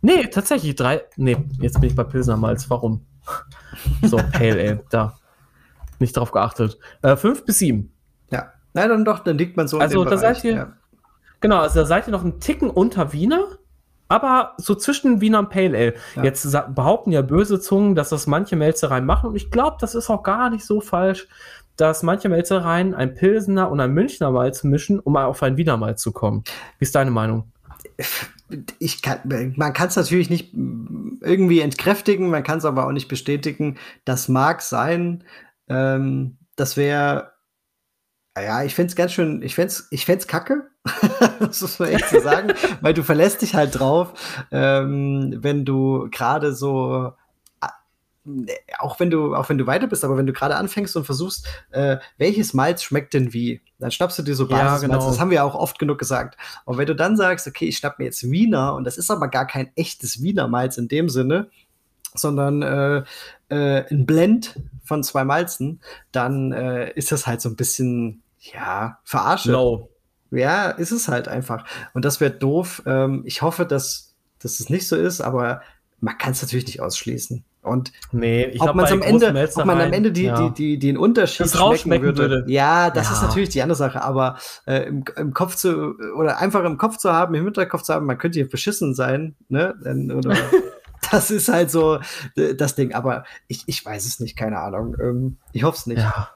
[0.00, 1.02] Nee, tatsächlich drei.
[1.16, 2.68] Nee, jetzt bin ich bei Pilsner Malz.
[2.70, 3.04] Warum?
[4.02, 5.16] So, Pale Ale, da.
[5.98, 6.78] Nicht drauf geachtet.
[7.02, 7.92] Äh, fünf bis sieben.
[8.30, 8.52] Ja.
[8.74, 10.52] Nein, dann doch, dann liegt man so Also, da Bereich, seid ihr.
[10.54, 10.72] Ja.
[11.40, 13.46] Genau, also da seid ihr noch einen Ticken unter Wiener.
[14.08, 15.94] aber so zwischen Wiener und Pale Ale.
[16.16, 16.24] Ja.
[16.24, 20.08] Jetzt behaupten ja böse Zungen, dass das manche Melzereien machen und ich glaube, das ist
[20.10, 21.28] auch gar nicht so falsch,
[21.76, 26.02] dass manche Melzereien ein Pilsener und ein Münchner Malz mischen, um auf ein Wiener Malz
[26.02, 26.42] zu kommen.
[26.78, 27.52] Wie ist deine Meinung?
[28.78, 29.20] Ich kann,
[29.56, 33.76] man kann es natürlich nicht irgendwie entkräftigen, man kann es aber auch nicht bestätigen.
[34.04, 35.24] Das mag sein.
[35.68, 37.32] Ähm, das wäre
[38.42, 40.68] ja, ich find's ganz schön, ich find's, ich find's kacke,
[41.40, 44.12] das muss man echt so sagen, weil du verlässt dich halt drauf,
[44.50, 47.12] ähm, wenn du gerade so,
[48.78, 51.46] auch wenn du, auch wenn du weiter bist, aber wenn du gerade anfängst und versuchst,
[51.70, 55.06] äh, welches Malz schmeckt denn wie, dann schnappst du dir so Basismalz, ja, genau.
[55.06, 56.36] das haben wir auch oft genug gesagt.
[56.64, 59.28] Und wenn du dann sagst, okay, ich schnapp mir jetzt Wiener und das ist aber
[59.28, 61.48] gar kein echtes Wiener Malz in dem Sinne,
[62.14, 63.04] sondern äh,
[63.48, 65.80] äh, ein Blend von zwei Malzen,
[66.12, 69.52] dann äh, ist das halt so ein bisschen ja, verarsche.
[69.52, 69.90] Low.
[70.30, 71.64] Ja, ist es halt einfach.
[71.94, 72.82] Und das wäre doof.
[72.86, 75.62] Ähm, ich hoffe, dass, dass es nicht so ist, aber
[76.00, 77.44] man kann es natürlich nicht ausschließen.
[77.68, 80.48] Und nee, ich ob, glaub, am Ende, ob man am Ende die, ja.
[80.48, 82.30] die, die, den Unterschied das schmecken würde.
[82.30, 82.44] würde.
[82.50, 83.12] Ja, das ja.
[83.14, 86.96] ist natürlich die andere Sache, aber äh, im, im Kopf zu, oder einfach im Kopf
[86.96, 89.74] zu haben, im Hinterkopf zu haben, man könnte hier beschissen sein, ne?
[90.16, 90.34] Oder,
[91.10, 92.00] das ist halt so
[92.36, 94.96] äh, das Ding, aber ich, ich weiß es nicht, keine Ahnung.
[95.00, 95.98] Ähm, ich hoffe es nicht.
[95.98, 96.30] Ja.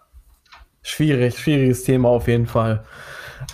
[0.82, 2.84] Schwierig, schwieriges Thema auf jeden Fall.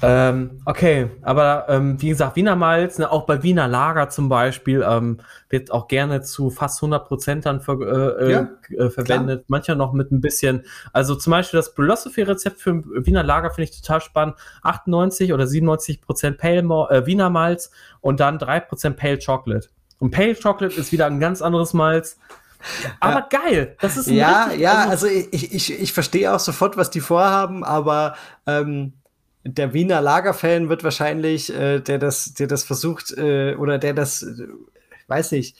[0.03, 4.85] Ähm, okay, aber ähm, wie gesagt, Wiener Malz, ne, auch bei Wiener Lager zum Beispiel,
[4.89, 9.41] ähm, wird auch gerne zu fast 100 Prozent dann ver äh, ja, äh, verwendet.
[9.41, 9.45] Klar.
[9.49, 13.81] Manchmal noch mit ein bisschen, also zum Beispiel das Philosophy-Rezept für Wiener Lager finde ich
[13.81, 14.37] total spannend.
[14.63, 16.59] 98 oder 97 Prozent Pale
[16.91, 17.71] äh, Wiener Malz
[18.01, 19.69] und dann 3 Prozent Pale Chocolate.
[19.99, 22.19] Und Pale Chocolate ist wieder ein ganz anderes Malz.
[23.01, 23.41] Aber ja.
[23.41, 24.89] geil, das ist ja, richtig, ja.
[24.89, 28.17] Also, also ich, ich, ich verstehe auch sofort, was die vorhaben, aber
[28.47, 28.95] ähm,
[29.45, 34.23] der Wiener Lagerfan wird wahrscheinlich, äh, der das, der das versucht äh, oder der das,
[34.23, 34.49] äh,
[35.07, 35.57] weiß nicht,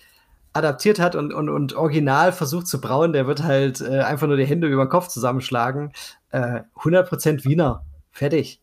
[0.53, 4.37] adaptiert hat und, und, und original versucht zu brauen, der wird halt äh, einfach nur
[4.37, 5.93] die Hände über den Kopf zusammenschlagen.
[6.31, 8.61] Äh, 100% Wiener, fertig.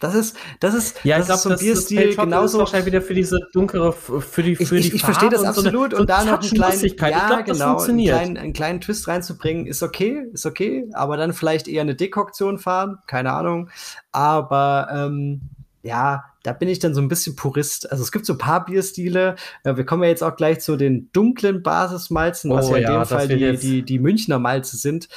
[0.00, 3.14] Das ist, das ist, ja, das ich glaube, so ein Bierstil genauso wahrscheinlich wieder für
[3.14, 6.10] diese dunkere, für die, für ich, die Ich, ich verstehe das absolut so eine, und
[6.10, 10.26] da noch einen kleinen, ja, glaub, genau, einen kleinen, einen kleinen Twist reinzubringen, ist okay,
[10.32, 13.68] ist okay, aber dann vielleicht eher eine Dekoktion fahren, keine Ahnung.
[14.10, 15.42] Aber ähm,
[15.82, 17.90] ja, da bin ich dann so ein bisschen Purist.
[17.92, 19.36] Also es gibt so ein paar Bierstile.
[19.64, 22.82] Äh, wir kommen ja jetzt auch gleich zu den dunklen Basismalzen, was oh, ja in
[22.84, 25.08] ja, dem Fall die, die, die Münchner Malze sind.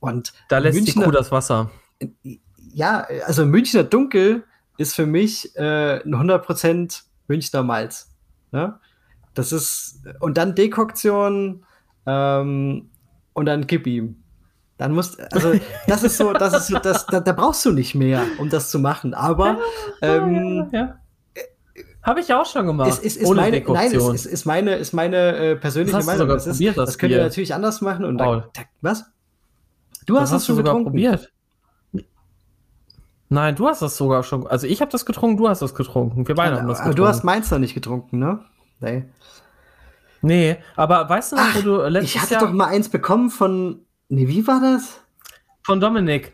[0.00, 1.70] Und da lässt Münchner, die Kuh das Wasser
[2.72, 4.44] ja, also Münchner Dunkel
[4.78, 8.10] ist für mich äh, ein 100% Münchner Malz.
[8.50, 8.78] Ne?
[9.34, 11.64] Das ist, und dann Dekoktion
[12.06, 12.90] ähm,
[13.32, 14.22] und dann gib ihm.
[14.78, 15.52] Dann musst, also
[15.86, 18.70] das ist so, das ist so, das, da, da brauchst du nicht mehr, um das
[18.70, 19.14] zu machen.
[19.14, 19.58] Aber
[20.00, 20.98] ähm, ja, ja.
[22.02, 22.88] Habe ich auch schon gemacht.
[22.88, 26.26] Ist, ist, ohne meine, Nein, ist, ist, meine, ist meine äh, persönliche das Meinung.
[26.26, 28.04] Das, ist, das, das könnt ihr natürlich anders machen.
[28.04, 28.44] Und dann,
[28.80, 29.04] was?
[30.06, 30.90] Du hast, das schon sogar getrunken.
[30.90, 31.32] probiert.
[33.32, 34.46] Nein, du hast das sogar schon.
[34.46, 36.28] Also ich habe das getrunken, du hast das getrunken.
[36.28, 37.00] Wir beide ja, haben das getrunken.
[37.00, 38.40] Aber du hast meins noch nicht getrunken, ne?
[38.80, 39.04] Nee.
[40.20, 42.90] Nee, aber weißt du noch, Ach, wo du letztes Ich hatte Jahr doch mal eins
[42.90, 43.86] bekommen von.
[44.10, 45.00] Nee, wie war das?
[45.62, 46.32] Von Dominik.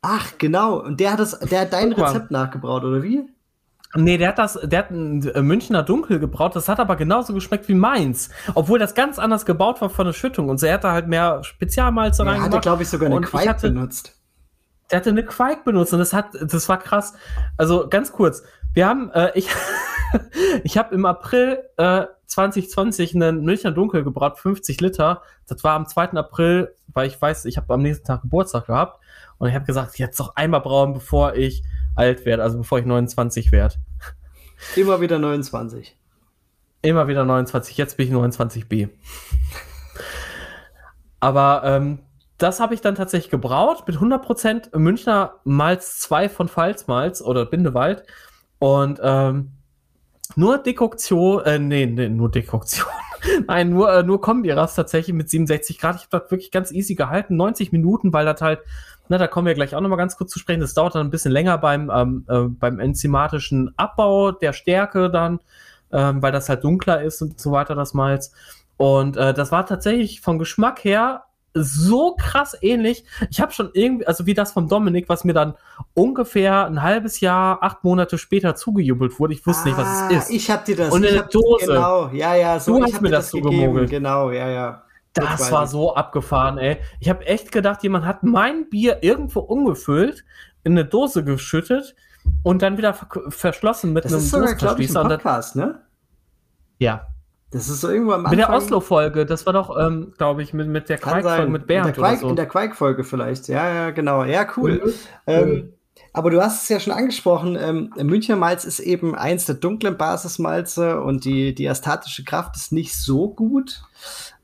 [0.00, 0.78] Ach, genau.
[0.78, 3.24] Und der hat das, der hat dein Rezept nachgebraut, oder wie?
[3.96, 7.34] Nee, der hat das, der hat ein äh, Münchner Dunkel gebraut, das hat aber genauso
[7.34, 8.30] geschmeckt wie meins.
[8.54, 10.50] Obwohl das ganz anders gebaut war von der Schüttung.
[10.50, 12.36] Und so, er hatte halt mehr Spezialmalze rein.
[12.36, 14.17] Er hatte, glaube ich, sogar eine Quake benutzt.
[14.90, 17.14] Der hatte eine Quake benutzt und das hat, das war krass.
[17.56, 18.42] Also ganz kurz,
[18.72, 19.48] wir haben, äh, ich,
[20.64, 25.22] ich habe im April äh, 2020 einen Milchner Dunkel gebraut, 50 Liter.
[25.46, 26.10] Das war am 2.
[26.12, 29.00] April, weil ich weiß, ich habe am nächsten Tag Geburtstag gehabt
[29.38, 31.62] und ich habe gesagt, jetzt noch einmal brauen, bevor ich
[31.96, 33.76] alt werde, also bevor ich 29 werde.
[34.76, 35.96] Immer wieder 29.
[36.82, 37.76] Immer wieder 29.
[37.76, 38.90] Jetzt bin ich 29b.
[41.20, 41.98] Aber ähm,
[42.38, 48.04] das habe ich dann tatsächlich gebraut mit 100% Münchner Malz 2 von Pfalzmalz oder Bindewald.
[48.60, 49.50] Und ähm,
[50.36, 52.86] nur Dekoktion, äh, nee, nee, nur Dekoktion.
[53.48, 55.96] Nein, nur, äh, nur Kombiras tatsächlich mit 67 Grad.
[55.96, 57.34] Ich habe das wirklich ganz easy gehalten.
[57.36, 58.60] 90 Minuten, weil das halt,
[59.08, 60.60] na, da kommen wir gleich auch nochmal ganz kurz zu sprechen.
[60.60, 65.40] Das dauert dann ein bisschen länger beim, ähm, äh, beim enzymatischen Abbau der Stärke dann,
[65.92, 68.32] ähm, weil das halt dunkler ist und so weiter, das Malz.
[68.76, 71.24] Und äh, das war tatsächlich vom Geschmack her
[71.54, 73.04] so krass ähnlich.
[73.30, 75.54] Ich habe schon irgendwie, also wie das vom Dominik, was mir dann
[75.94, 79.34] ungefähr ein halbes Jahr, acht Monate später zugejubelt wurde.
[79.34, 80.30] Ich wusste ah, nicht, was es ah, ist.
[80.30, 80.92] Ich habe dir das.
[80.92, 81.66] Und in der Dose.
[81.66, 82.60] Genau, ja, ja.
[82.60, 83.90] So, du hast mir das so gemogelt.
[83.90, 84.82] Genau, ja, ja.
[85.14, 86.78] Das, das war so abgefahren, ey.
[87.00, 90.24] Ich habe echt gedacht, jemand hat mein Bier irgendwo umgefüllt,
[90.64, 91.96] in eine Dose geschüttet,
[92.42, 95.80] und dann wieder ver verschlossen mit Das einem ist sogar, ich, ein Podcast, ne?
[96.78, 97.08] Ja,
[97.50, 98.30] Das ist so irgendwo am Anfang.
[98.32, 101.88] mit der Oslo-Folge, das war doch, ähm, glaube ich, mit, mit der Quake-Folge mit Bernd
[101.88, 102.28] in der, Quake, oder so.
[102.28, 103.48] in der Quake-Folge vielleicht.
[103.48, 104.24] Ja, ja, genau.
[104.24, 104.82] Ja, cool.
[104.84, 104.92] Mhm.
[105.26, 105.72] Ähm,
[106.12, 109.96] aber du hast es ja schon angesprochen, ähm, Münchner Malz ist eben eins der dunklen
[109.96, 113.82] Basismalze und die, die astatische Kraft ist nicht so gut.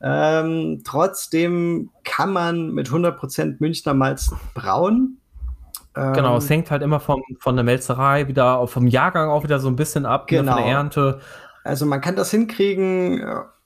[0.01, 5.19] Ähm, trotzdem kann man mit 100% Münchner Malz brauen.
[5.95, 9.59] Ähm, Genau, es hängt halt immer vom, von der Melzerei wieder, vom Jahrgang auch wieder
[9.59, 10.53] so ein bisschen ab, ne, Genau.
[10.53, 11.19] von der Ernte.
[11.65, 13.19] Also man kann das hinkriegen.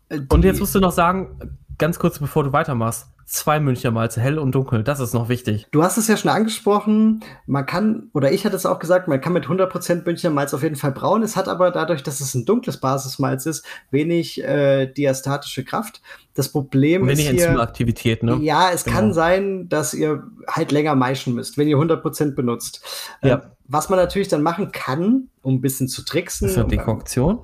[0.10, 4.20] äh, Und jetzt musst du noch sagen, ganz kurz bevor du weitermachst, zwei Münchner Malze,
[4.22, 5.68] hell und dunkel, das ist noch wichtig.
[5.70, 9.22] Du hast es ja schon angesprochen, man kann, oder ich hatte es auch gesagt, man
[9.22, 11.22] kann mit 100% Münchner Malz auf jeden Fall brauen.
[11.22, 16.02] Es hat aber dadurch, dass es ein dunkles Basismalz ist, wenig äh, diastatische Kraft.
[16.34, 18.38] Das Problem Und ist wenig Enzymaktivität, ne?
[18.42, 18.96] ja, es Genau.
[18.98, 22.82] kann sein, dass ihr halt länger maischen müsst, wenn ihr 100% benutzt.
[23.22, 23.36] Ja.
[23.36, 26.66] Ähm, was man natürlich dann machen kann, um ein bisschen zu tricksen, Das ist eine
[26.66, 27.40] um- Dekoktion.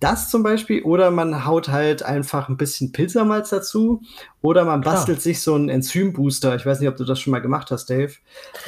[0.00, 4.02] Das zum Beispiel, oder man haut halt einfach ein bisschen Pilzermalz dazu,
[4.46, 4.94] oder man Klar.
[4.94, 6.54] bastelt sich so einen Enzymbooster.
[6.54, 8.12] Ich weiß nicht, ob du das schon mal gemacht hast, Dave.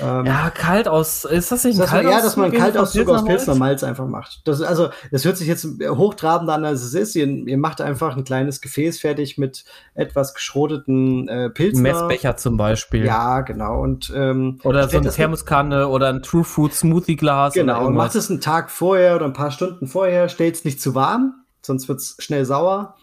[0.00, 3.08] Ähm, Ja, kalt aus, ist das nicht ein man, ja, dass man einen Kaltauszug Kaltauszug
[3.08, 3.24] aus?
[3.24, 4.40] Pilsner Malz einfach macht.
[4.44, 7.14] Das, also, das hört sich jetzt hochtrabender an, als es ist.
[7.14, 9.64] Ihr, ihr macht einfach ein kleines Gefäß fertig mit
[9.94, 11.82] etwas geschroteten äh, Pilzen.
[11.82, 13.04] Messbecher zum Beispiel.
[13.04, 13.80] Ja, genau.
[13.80, 17.54] Und, ähm, Oder so eine Thermoskanne oder ein True Fruit Smoothie Glas.
[17.54, 20.82] Genau, und macht es einen Tag vorher oder ein paar Stunden vorher, stellt es nicht
[20.82, 22.96] zu warm, sonst wird es schnell sauer.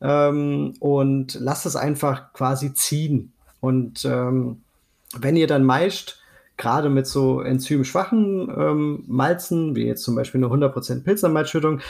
[0.00, 3.32] Ähm, und lasst es einfach quasi ziehen.
[3.60, 4.62] Und ähm,
[5.18, 6.18] wenn ihr dann meischt,
[6.56, 11.80] gerade mit so enzymschwachen ähm, Malzen, wie jetzt zum Beispiel eine 100% Pilzermalzschüttung,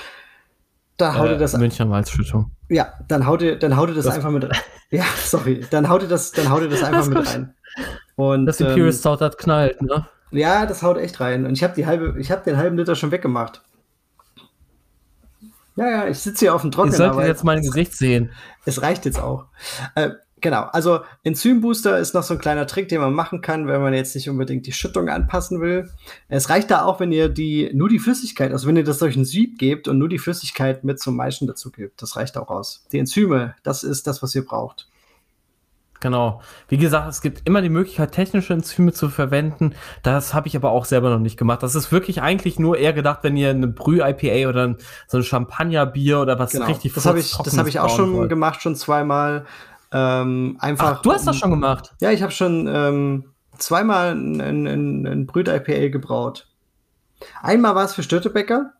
[0.96, 2.50] da haut ihr das äh, Münchner Malzschüttung.
[2.68, 4.56] ja, dann haut ihr, dann haut ihr das, Das- einfach mit rein.
[4.92, 7.54] Ja, sorry, dann haut ihr das, dann haut ihr das einfach Das mit rein.
[8.16, 10.06] Und Das ähm, Imperial Stout hat knallt, ne?
[10.32, 11.46] ja, das haut echt rein.
[11.46, 13.62] Und ich habe die halbe, ich habe den halben Liter schon weggemacht.
[15.80, 18.32] Ja, ja, ich sitze hier auf dem Ihr Trockenen, solltet aber jetzt mein Gesicht sehen.
[18.66, 19.46] es reicht jetzt auch.
[19.94, 20.10] Äh,
[20.42, 23.94] genau, also Enzymbooster ist noch so ein kleiner Trick, den man machen kann, wenn man
[23.94, 25.88] jetzt nicht unbedingt die Schüttung anpassen will.
[26.28, 29.16] Es reicht da auch, wenn ihr die nur die Flüssigkeit, also wenn ihr das durch
[29.16, 32.50] ein Sieb gebt und nur die Flüssigkeit mit zum Maischen dazu gebt, das reicht auch
[32.50, 32.84] aus.
[32.92, 34.89] Die Enzyme, das ist das, was ihr braucht.
[36.00, 36.40] Genau.
[36.68, 39.74] Wie gesagt, es gibt immer die Möglichkeit, technische Enzyme zu verwenden.
[40.02, 41.62] Das habe ich aber auch selber noch nicht gemacht.
[41.62, 46.20] Das ist wirklich eigentlich nur eher gedacht, wenn ihr eine Brüh-IPA oder so ein Champagnerbier
[46.20, 46.66] oder was Genau.
[46.66, 48.30] richtig das habe ich, das habe ich auch schon wollt.
[48.30, 49.44] gemacht, schon zweimal.
[49.92, 50.96] Ähm, einfach.
[50.98, 51.92] Ach, du hast das schon gemacht.
[52.00, 53.24] Ja, ich habe schon ähm,
[53.58, 56.46] zweimal ein, ein, ein, Brüt-IPA gebraut.
[57.42, 58.72] Einmal war es für Störtebäcker.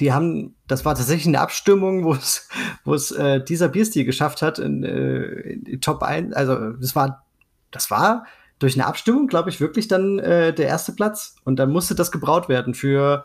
[0.00, 2.48] Die haben, das war tatsächlich eine Abstimmung, wo es,
[2.84, 6.34] wo es äh, dieser Bierstil geschafft hat in, äh, in Top 1.
[6.34, 7.24] Also das war,
[7.70, 8.24] das war
[8.58, 11.36] durch eine Abstimmung, glaube ich, wirklich dann äh, der erste Platz.
[11.44, 13.24] Und dann musste das gebraut werden für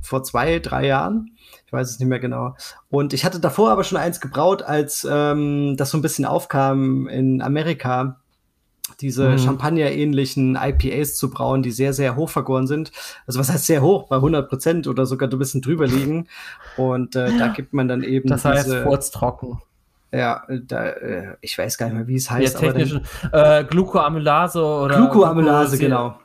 [0.00, 1.36] vor zwei, drei Jahren.
[1.66, 2.56] Ich weiß es nicht mehr genau.
[2.88, 7.06] Und ich hatte davor aber schon eins gebraut, als ähm, das so ein bisschen aufkam
[7.08, 8.20] in Amerika,
[9.00, 9.38] diese Mhm.
[9.38, 12.92] Champagner-ähnlichen IPAs zu brauen, die sehr, sehr hoch vergoren sind.
[13.26, 14.08] Also was heißt sehr hoch?
[14.08, 16.28] Bei 100 Prozent oder sogar ein bisschen drüber liegen.
[16.76, 19.58] Und äh, da gibt man dann eben Das heißt, diese, furztrocken.
[20.12, 22.56] ja, da, äh, ich weiß gar nicht mehr, wie es Ja, heißt.
[22.56, 23.02] aber dann- technische
[23.32, 26.18] äh, Glucoamylase oder Glucoamylase, Glucose- genau.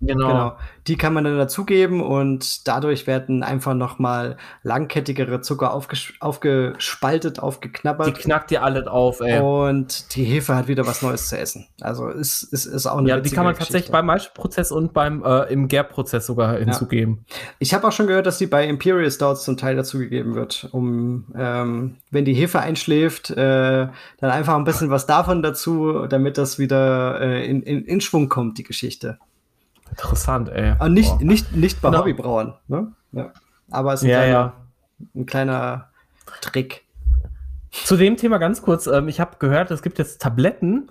[0.00, 0.28] Ja, Genau.
[0.28, 0.56] Genau.
[0.86, 7.38] Die kann man dann dazugeben und dadurch werden einfach noch mal langkettigere Zucker aufges aufgespaltet,
[7.38, 8.18] Die aufgeknabbert.
[8.18, 9.40] knackt ihr alles auf, ey.
[9.40, 11.66] Und die Hefe hat wieder was Neues zu essen.
[11.80, 13.72] Also ist, ist, ist auch eine ja, die kann man Geschichte.
[13.72, 17.24] tatsächlich beim Maischprozess und beim äh, im Gärprozess sogar hinzugeben.
[17.58, 21.26] Ich habe auch schon gehört, dass die bei Imperial Stouts zum Teil dazugegeben wird, um
[21.34, 26.58] ähm, wenn die Hefe einschläft, äh, dann einfach ein bisschen was davon dazu, damit das
[26.58, 29.18] wieder äh, in, in, in Schwung kommt, die Geschichte.
[29.96, 30.70] Interessant, ey.
[30.70, 31.24] Aber nicht, Boah.
[31.24, 32.00] nicht, nicht bei Genau.
[32.00, 32.54] Hobbybrauern.
[32.68, 32.92] Ne?
[33.12, 33.32] Ja.
[33.70, 34.52] Aber es ist ein, Ja, kleiner, ja.
[35.14, 35.88] ein kleiner
[36.40, 36.84] Trick.
[37.70, 38.86] Zu dem Thema ganz kurz.
[38.86, 40.90] Ähm, ich habe gehört, es gibt jetzt Tabletten,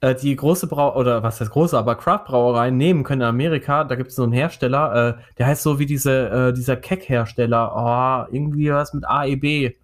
[0.00, 3.84] äh, die große Brau oder was heißt große, aber Craft-Brauereien nehmen können in Amerika.
[3.84, 8.26] Da gibt es so einen Hersteller, äh, der heißt so wie diese, äh, dieser Keck-Hersteller.
[8.28, 9.74] Oh, irgendwie was mit AEB.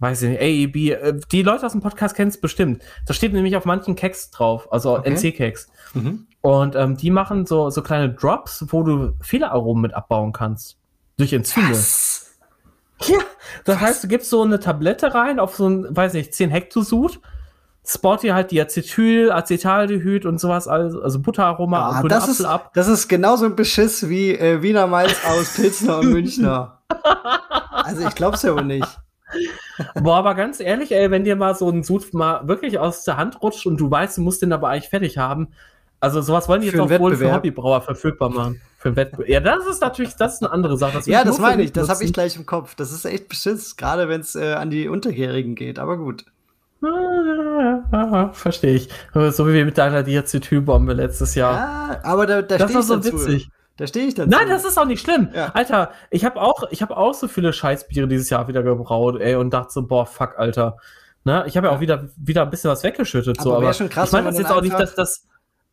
[0.00, 0.76] Weiß ich nicht, AEB.
[0.92, 2.82] Äh, die Leute aus dem Podcast kennen es bestimmt.
[3.06, 5.10] Da steht nämlich auf manchen Keks drauf, also Okay.
[5.10, 5.68] NC-Keks.
[5.94, 6.26] Mhm.
[6.42, 10.78] Und ähm, die machen so, so kleine Drops, wo du Fehleraromen mit abbauen kannst.
[11.18, 11.70] Durch Enzyme.
[11.70, 12.38] Was?
[13.02, 13.18] Ja,
[13.64, 17.20] das heißt, du gibst so eine Tablette rein auf so ein, weiß nicht, 10 Hektosud,
[17.86, 22.32] sport dir halt die Acetyl, Acetaldehyd und sowas, also, also Butteraroma Ah, und das, Apfel
[22.32, 22.70] ist, ab.
[22.74, 26.82] das ist genauso ein Beschiss wie äh, Wiener Malz aus Pilsner und Münchner.
[27.70, 28.98] Also ich glaub's ja wohl nicht.
[29.94, 33.16] Boah, aber ganz ehrlich, ey, wenn dir mal so ein Sud mal wirklich aus der
[33.16, 35.48] Hand rutscht und du weißt, du musst den aber eigentlich fertig haben,
[36.00, 38.60] Also sowas wollen die jetzt auch wohl für Hobbybrauer verfügbar machen.
[38.78, 39.28] Für Wettbewerb.
[39.28, 40.94] Ja, das ist natürlich, das ist eine andere Sache.
[40.94, 42.74] Das ja, das meine ich, das habe ich gleich im Kopf.
[42.74, 46.24] Das ist echt beschiss, gerade wenn es äh, an die Unterjährigen geht, aber gut.
[48.32, 48.88] Verstehe ich.
[49.12, 51.54] So wie mit deiner Diazetylbombe letztes Jahr.
[51.54, 53.12] Ja, aber da, da das war so dazu.
[53.12, 53.50] witzig.
[53.76, 54.30] Da stehe ich dazu.
[54.30, 55.28] Nein, das ist auch nicht schlimm.
[55.34, 55.50] Ja.
[55.52, 59.34] Alter, ich habe auch, ich hab auch so viele Scheißbiere dieses Jahr wieder gebraut, ey,
[59.34, 60.78] und dachte so, boah, fuck, Alter.
[61.24, 61.44] Ne?
[61.46, 63.38] Ich habe ja auch wieder, wieder ein bisschen was weggeschüttet.
[63.40, 65.26] Aber so, aber schon krass, ich meine das jetzt auch nicht, dass das.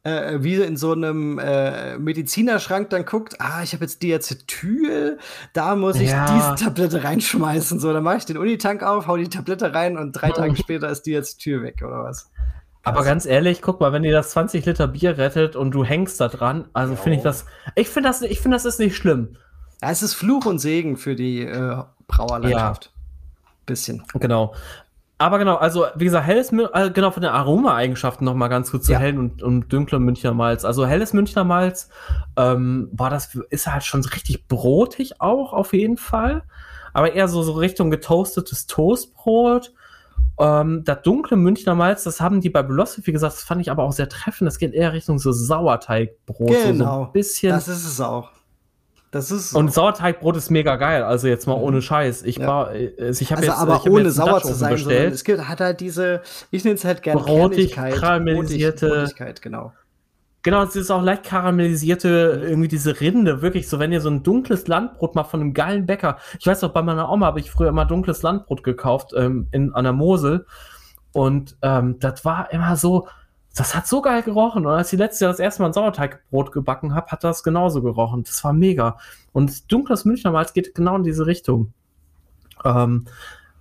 [0.08, 5.18] Äh, wie in so einem äh, Medizinerschrank dann guckt, ah, ich habe jetzt Diacetyl,
[5.52, 6.34] da muss ich ja.
[6.34, 7.78] diese Tablette reinschmeißen.
[7.82, 10.90] So, dann mache ich den Unitank auf, hau die Tablette rein und drei Tage später
[10.90, 12.32] ist Diacetyl weg, oder was?
[12.84, 16.22] Aber ganz ehrlich, guck mal, wenn dir das 20 Liter Bier rettet und du hängst
[16.22, 19.36] da dran, also finde ich das, ich finde das, ich finde das ist nicht schlimm.
[19.82, 22.86] Ja, es ist Fluch und Segen für die äh, Brauerlandschaft.
[22.86, 22.92] Ja.
[23.66, 24.04] Bisschen.
[24.14, 24.54] Genau.
[25.20, 28.86] Aber genau, also wie gesagt, helles, äh, genau von den Aroma-Eigenschaften noch mal ganz kurz
[28.86, 29.00] zu ja.
[29.00, 30.64] hellen und, und dunklen Münchner Malz.
[30.64, 31.90] Also helles Münchner Malz
[32.38, 36.44] ähm, war das, ist halt schon richtig brotig auch auf jeden Fall,
[36.94, 39.74] aber eher so, so Richtung getoastetes Toastbrot.
[40.40, 43.84] Ähm, das dunkle Münchner Malz, das haben die bei Philosophy gesagt, das fand ich aber
[43.84, 44.48] auch sehr treffend.
[44.48, 47.00] Das geht eher Richtung so Sauerteigbrot, genau.
[47.00, 47.50] so ein bisschen.
[47.54, 48.30] Das ist es auch.
[49.18, 49.58] Das ist so.
[49.58, 51.64] Und Sauerteigbrot ist mega geil, also jetzt mal mhm.
[51.64, 52.22] ohne Scheiß.
[52.22, 52.48] Ich ja.
[52.48, 55.48] war, äh, ich habe also jetzt, aber ich ohne sauer zu sein, sondern es gibt,
[55.48, 56.22] hat halt diese,
[56.52, 59.74] ich nenne es halt gerne Brotig, karamellisierte, Brotigkeit, genau.
[60.44, 64.22] Genau, es ist auch leicht karamellisierte, irgendwie diese Rinde, wirklich so, wenn ihr so ein
[64.22, 66.20] dunkles Landbrot macht von einem geilen Bäcker.
[66.40, 69.74] Ich weiß auch, bei meiner Oma habe ich früher immer dunkles Landbrot gekauft, ähm, in,
[69.74, 70.46] an der Mosel.
[71.12, 73.08] Und ähm, das war immer so,
[73.60, 74.66] das hat so geil gerochen.
[74.66, 77.82] Und als ich letztes Jahr das erste Mal ein Sauerteigbrot gebacken habe, hat das genauso
[77.82, 78.24] gerochen.
[78.24, 78.98] Das war mega.
[79.34, 81.74] Und dunkles Münchner Malz geht genau in diese Richtung.
[82.64, 83.06] Ähm,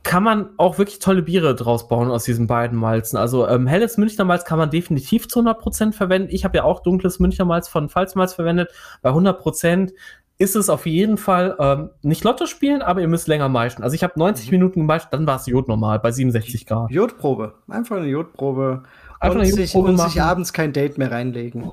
[0.02, 3.16] kann man auch wirklich tolle Biere draus bauen aus diesen beiden Malzen.
[3.16, 6.28] Also ähm, helles Münchner Malz kann man definitiv zu 100% verwenden.
[6.30, 8.70] Ich habe ja auch dunkles Münchner Malz von Pfalzmalz verwendet.
[9.02, 9.92] Bei 100%
[10.38, 13.82] ist es auf jeden Fall ähm, nicht Lotto spielen, aber ihr müsst länger meischen.
[13.82, 14.50] Also ich habe 90 mhm.
[14.52, 16.90] Minuten gemeischt, dann war es Jod normal bei 67 Grad.
[16.90, 18.84] Jodprobe, einfach eine Jodprobe.
[19.20, 21.72] Einfach und, sich, und sich abends kein Date mehr reinlegen.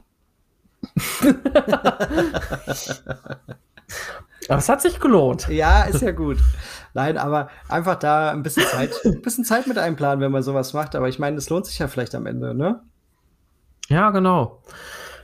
[4.49, 5.47] aber es hat sich gelohnt.
[5.49, 6.37] Ja, ist ja gut.
[6.93, 10.73] Nein, aber einfach da ein bisschen Zeit, ein bisschen Zeit mit einplanen, wenn man sowas
[10.73, 10.95] macht.
[10.95, 12.81] Aber ich meine, es lohnt sich ja vielleicht am Ende, ne?
[13.87, 14.61] Ja, genau.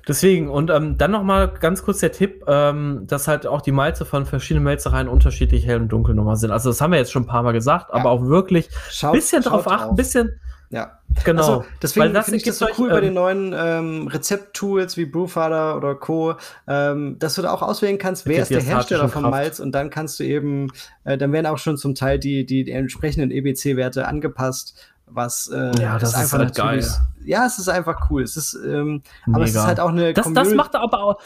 [0.08, 3.72] Deswegen, und ähm, dann noch mal ganz kurz der Tipp, ähm, dass halt auch die
[3.72, 6.50] Malze von verschiedenen Melzereien unterschiedlich hell und dunkel nochmal sind.
[6.52, 7.96] Also das haben wir jetzt schon ein paar Mal gesagt, ja.
[7.96, 8.70] aber auch wirklich
[9.04, 10.40] ein bisschen drauf achten, ein bisschen,
[10.72, 10.99] ja.
[11.24, 11.42] Genau.
[11.42, 15.76] Also, deswegen finde ich das so cool ähm, bei den neuen ähm, Rezepttools wie Brewfather
[15.76, 16.36] oder Co.,
[16.68, 19.90] ähm, dass du da auch auswählen kannst, wer ist der Hersteller von Malz und dann
[19.90, 20.72] kannst du eben,
[21.04, 24.76] äh, dann werden auch schon zum Teil die, die, die entsprechenden EBC-Werte angepasst,
[25.06, 26.86] was äh, ja, das ist einfach halt geil.
[27.26, 28.24] Ja, es ist einfach cool.
[28.24, 30.14] Es ist, ähm, aber es ist halt auch eine.
[30.14, 31.22] Das, das macht aber auch,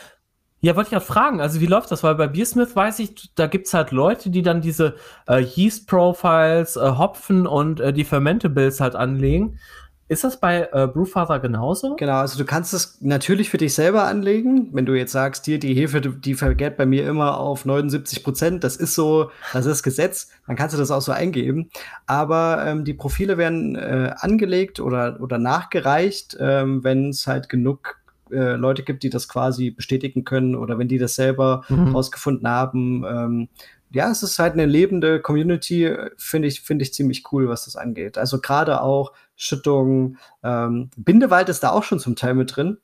[0.64, 2.04] ja, wollte ich gerade fragen, also wie läuft das?
[2.04, 4.96] Weil bei Beersmith weiß ich, da gibt's halt Leute, die dann diese
[5.28, 9.60] äh, Yeast-Profiles, äh, Hopfen und äh, die Fermentables halt anlegen.
[10.08, 11.98] Ist das bei äh, Brewfather genauso?
[11.98, 14.70] Genau, also du kannst es natürlich für dich selber anlegen.
[14.72, 18.64] Wenn du jetzt sagst, hier, die Hefe, die vergeht bei mir immer auf 79 Prozent,
[18.64, 21.72] das ist so, das ist Gesetz, dann kannst du das auch so eingeben.
[22.06, 27.98] Aber ähm, die Profile werden äh, angelegt oder, oder nachgereicht, ähm, wenn es halt genug
[28.34, 31.96] äh, Leute gibt, die das quasi bestätigen können oder wenn die das selber mhm.
[31.96, 33.04] rausgefunden haben.
[33.06, 33.50] Ähm,
[33.92, 37.76] ja, es ist halt eine lebende Community, finde ich, finde ich ziemlich cool, was das
[37.76, 38.18] angeht.
[38.18, 42.78] Also gerade auch Schüttung, ähm, Bindewald ist da auch schon zum Teil mit drin.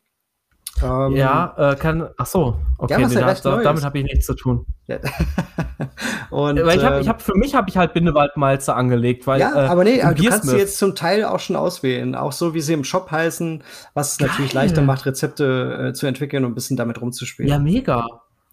[0.84, 2.10] Ähm, ja, äh, kann.
[2.18, 4.66] Ach so, okay, ja, nee, ja da, damit habe ich nichts zu tun.
[4.88, 4.98] Ja.
[6.30, 9.40] und, weil ich habe, ich ähm, hab, für mich habe ich halt Bindewaldmalze angelegt, weil.
[9.40, 12.32] Ja, äh, aber nee, aber du kannst sie jetzt zum Teil auch schon auswählen, auch
[12.32, 16.46] so wie sie im Shop heißen, was es natürlich leichter macht, Rezepte äh, zu entwickeln
[16.46, 17.50] und ein bisschen damit rumzuspielen.
[17.50, 18.06] Ja, mega.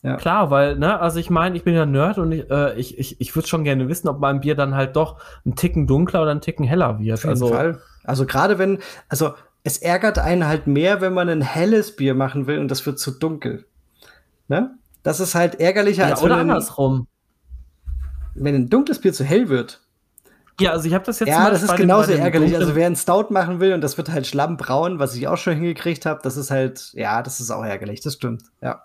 [0.02, 0.16] Ja.
[0.16, 3.20] Klar, weil, ne, also ich meine, ich bin ja Nerd und ich, äh, ich, ich,
[3.20, 6.30] ich würde schon gerne wissen, ob mein Bier dann halt doch ein Ticken dunkler oder
[6.30, 7.14] ein Ticken heller wird.
[7.14, 7.80] Auf jeden also, Fall.
[8.04, 8.78] Also gerade wenn,
[9.08, 9.34] also
[9.66, 13.00] es ärgert einen halt mehr, wenn man ein helles Bier machen will und das wird
[13.00, 13.66] zu dunkel.
[14.46, 14.78] Ne?
[15.02, 17.08] Das ist halt ärgerlicher ja, als oder wenn andersrum.
[18.36, 19.80] Ein, wenn ein dunkles Bier zu hell wird.
[20.60, 22.54] Ja, also ich habe das jetzt Ja, das ist genauso ärgerlich.
[22.56, 25.54] Also wer einen Stout machen will und das wird halt schlammbraun, was ich auch schon
[25.54, 28.00] hingekriegt habe, das ist halt, ja, das ist auch ärgerlich.
[28.00, 28.44] Das stimmt.
[28.62, 28.84] Ja.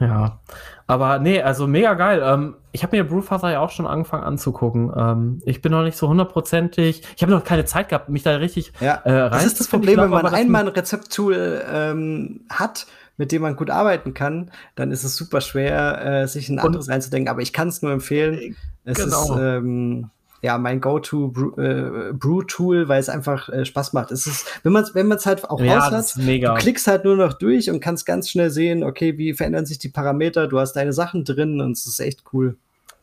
[0.00, 0.40] Ja,
[0.86, 2.22] aber nee, also mega geil.
[2.24, 4.92] Ähm, ich habe mir Brewfather ja auch schon angefangen anzugucken.
[4.96, 7.02] Ähm, ich bin noch nicht so hundertprozentig.
[7.16, 9.66] Ich habe noch keine Zeit gehabt, mich da richtig ja, äh, rein Das ist das
[9.66, 14.52] Problem, glaub, wenn man einmal ein Rezepttool ähm, hat, mit dem man gut arbeiten kann,
[14.76, 17.28] dann ist es super schwer, äh, sich ein anderes einzudenken.
[17.28, 18.56] Aber ich kann es nur empfehlen.
[18.84, 19.34] Es genau.
[19.34, 20.10] ist, ähm,
[20.42, 24.12] ja mein Go-to-Brew-Tool, äh, weil es einfach äh, Spaß macht.
[24.12, 27.04] Es ist, wenn man es wenn man's halt auch Ja, raus hat, du klickst halt
[27.04, 30.58] nur noch durch und kannst ganz schnell sehen, okay, wie verändern sich die Parameter, du
[30.58, 32.56] hast deine Sachen drin und es ist echt cool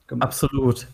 [0.07, 0.27] gemacht.
[0.27, 0.87] Absolut.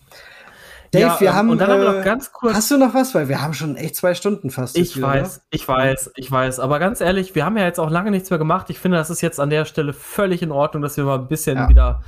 [0.92, 2.54] Dave, Ja, wir ähm, haben, und dann haben wir äh, noch ganz kurz.
[2.54, 3.16] Hast du noch was?
[3.16, 4.78] Weil wir haben schon echt zwei Stunden fast.
[4.78, 6.60] Ich wieder, weiß, ich weiß, ich weiß.
[6.60, 8.70] Aber ganz ehrlich, wir haben ja jetzt auch lange nichts mehr gemacht.
[8.70, 11.30] Ich finde, das ist jetzt an der Stelle völlig in Ordnung, dass wir mal ein
[11.30, 11.70] bisschen Ja.
[11.70, 12.04] wieder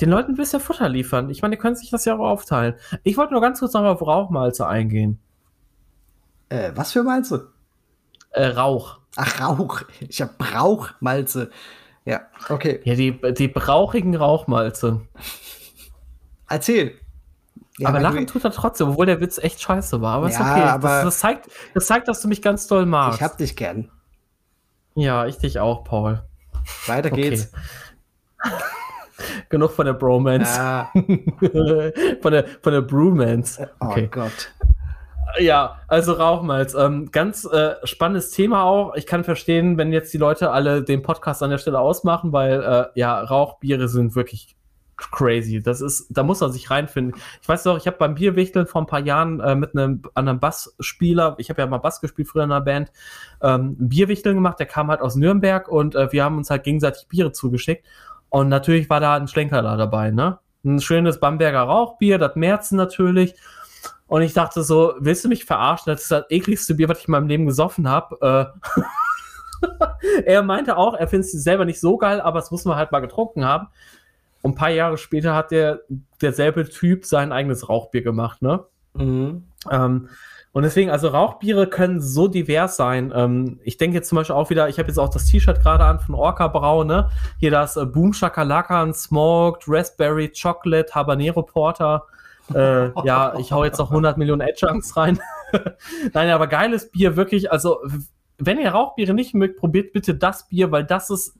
[0.00, 1.30] den Leuten ein bisschen Futter liefern.
[1.30, 2.74] Ich meine, die können sich das ja auch aufteilen.
[3.04, 5.18] Ich wollte nur ganz kurz noch auf Rauchmalze eingehen.
[6.48, 7.52] Äh, was für Malze?
[8.30, 8.98] Äh, Rauch.
[9.16, 9.82] Ach, Rauch.
[10.00, 11.50] Ich hab Brauchmalze.
[12.04, 12.80] Ja, okay.
[12.84, 15.02] Ja, die, die brauchigen Rauchmalze.
[16.48, 16.94] Erzähl.
[17.78, 20.14] Ja, aber lachen tut er trotzdem, obwohl der Witz echt scheiße war.
[20.16, 20.62] Aber ist Ja, okay.
[20.62, 23.18] aber- das, das, zeigt, das zeigt, dass du mich ganz doll magst.
[23.20, 23.90] Ich hab dich gern.
[24.94, 26.22] ja, ich dich auch, Paul.
[26.86, 27.30] Weiter Okay.
[27.30, 27.52] geht's.
[29.48, 30.60] Genug von der Bromance.
[30.60, 30.90] Ah,
[32.22, 33.68] von der, von der Brewmance.
[33.80, 34.08] oh Okay.
[34.10, 34.52] Gott.
[35.38, 36.74] Ja, also Rauchmalz.
[36.74, 38.94] Ähm, ganz äh, spannendes Thema auch.
[38.94, 42.62] Ich kann verstehen, wenn jetzt die Leute alle den Podcast an der Stelle ausmachen, weil
[42.62, 44.56] äh, ja, Rauchbiere sind wirklich
[44.98, 45.62] crazy.
[45.62, 47.20] Das ist, da muss man sich reinfinden.
[47.40, 50.40] Ich weiß noch, ich habe beim Bierwichteln vor ein paar Jahren äh, mit einem anderen
[50.40, 52.90] Bassspieler, ich habe ja mal Bass gespielt früher in einer Band,
[53.40, 54.58] ähm, Bierwichteln gemacht.
[54.58, 57.86] Der kam halt aus Nürnberg und äh, wir haben uns halt gegenseitig Biere zugeschickt.
[58.30, 60.38] Und natürlich war da ein Schlenker da dabei, ne?
[60.64, 63.34] Ein schönes Bamberger Rauchbier, das Märzen natürlich.
[64.06, 65.92] Und ich dachte so, willst du mich verarschen?
[65.92, 68.52] Das ist das ekligste Bier, was ich in meinem Leben gesoffen habe.
[68.62, 68.80] Äh
[70.24, 72.92] er meinte auch, er findet es selber nicht so geil, aber es muss man halt
[72.92, 73.68] mal getrunken haben.
[74.42, 75.80] Und ein paar Jahre später hat der
[76.20, 78.64] derselbe Typ sein eigenes Rauchbier gemacht, ne?
[78.94, 79.44] Mhm.
[79.70, 80.08] Ähm,
[80.58, 83.12] und deswegen, also Rauchbiere können so divers sein.
[83.14, 85.84] Ähm, ich denke jetzt zum Beispiel auch wieder, ich habe jetzt auch das T-Shirt gerade
[85.84, 87.10] an von Orca Brau, ne?
[87.38, 92.06] Hier das äh, Boom Shakalaka, Smoked, Raspberry, Chocolate, Habanero Porter.
[92.52, 95.20] Äh, ja, ich hau jetzt noch 100 Millionen Adjuncts rein.
[96.12, 97.52] Nein, aber geiles Bier, wirklich.
[97.52, 97.78] Also,
[98.38, 101.37] wenn ihr Rauchbiere nicht mögt, probiert bitte das Bier, weil das ist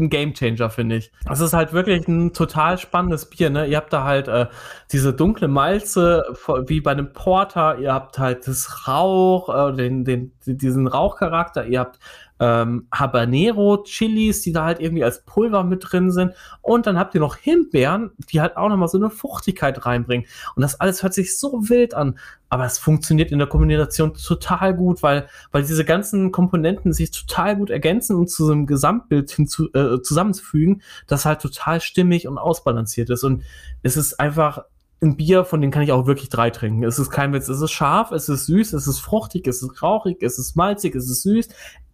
[0.00, 1.12] ein Gamechanger, finde ich.
[1.30, 3.66] Es ist halt wirklich ein total spannendes Bier, ne?
[3.66, 4.46] Ihr habt da halt äh,
[4.90, 6.24] diese dunkle Malze,
[6.66, 11.80] wie bei einem Porter, ihr habt halt das Rauch, äh, den, den, diesen Rauchcharakter, ihr
[11.80, 11.98] habt
[12.40, 16.32] ähm, Habanero, Chilis, die da halt irgendwie als Pulver mit drin sind.
[16.62, 20.26] Und dann habt ihr noch Himbeeren, die halt auch nochmal so eine Fruchtigkeit reinbringen.
[20.56, 22.18] Und das alles hört sich so wild an.
[22.48, 27.56] Aber es funktioniert in der Kombination total gut, weil, weil diese ganzen Komponenten sich total
[27.56, 32.38] gut ergänzen und zu so einem Gesamtbild hinzu, äh, zusammenzufügen, das halt total stimmig und
[32.38, 33.22] ausbalanciert ist.
[33.22, 33.44] Und
[33.82, 34.64] es ist einfach
[35.02, 36.84] ein Bier, von dem kann ich auch wirklich drei trinken.
[36.84, 37.48] Es ist kein Witz.
[37.48, 40.94] Es ist scharf, es ist süß, es ist fruchtig, es ist rauchig, es ist malzig,
[40.94, 41.48] es ist süß.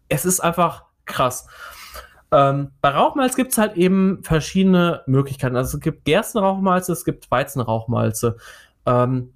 [0.08, 1.46] Es ist einfach krass.
[2.32, 5.56] Ähm, bei Rauchmalz gibt es halt eben verschiedene Möglichkeiten.
[5.56, 8.36] Also es gibt Gerstenrauchmalze, es gibt Weizenrauchmalze.
[8.84, 9.32] Ähm,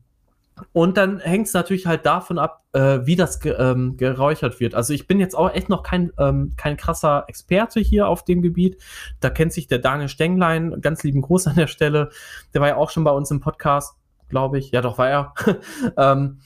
[0.73, 4.75] und dann hängt es natürlich halt davon ab, äh, wie das ge ähm, geräuchert wird.
[4.75, 8.43] Also ich bin jetzt auch echt noch kein, ähm, kein krasser Experte hier auf dem
[8.43, 8.81] Gebiet.
[9.21, 12.11] Da kennt sich der Daniel Stenglein, ganz lieben Gruß an der Stelle.
[12.53, 13.95] Der war ja auch schon bei uns im Podcast,
[14.29, 14.71] glaube ich.
[14.71, 15.35] Ja, doch war er.
[15.97, 16.41] ähm,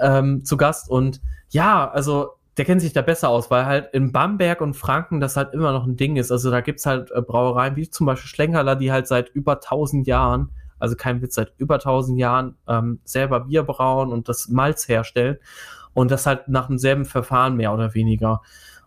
[0.00, 0.88] ähm, zu Gast.
[0.88, 1.20] Und
[1.50, 5.36] ja, also der kennt sich da besser aus, weil halt in Bamberg und Franken das
[5.36, 6.32] halt immer noch ein Ding ist.
[6.32, 10.06] Also da gibt's halt äh, Brauereien wie zum Beispiel Schlenkerler, die halt seit über 1000
[10.08, 14.88] Jahren, also kein Witz, seit über 1000 Jahren ähm, selber Bier brauen und das Malz
[14.88, 15.38] herstellen.
[15.94, 18.42] Und das halt nach demselben Verfahren mehr oder weniger.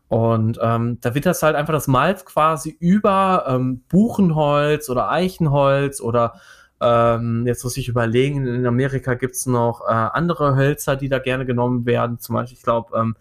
[0.07, 6.01] Und ähm, da wird das halt einfach das Malz quasi über ähm, Buchenholz oder Eichenholz
[6.01, 6.33] oder
[6.81, 11.45] ähm, jetzt muss ich überlegen, in Amerika gibt's noch äh, andere Hölzer, die da gerne
[11.45, 12.19] genommen werden.
[12.19, 13.15] Zum Beispiel, ich glaube, ähm,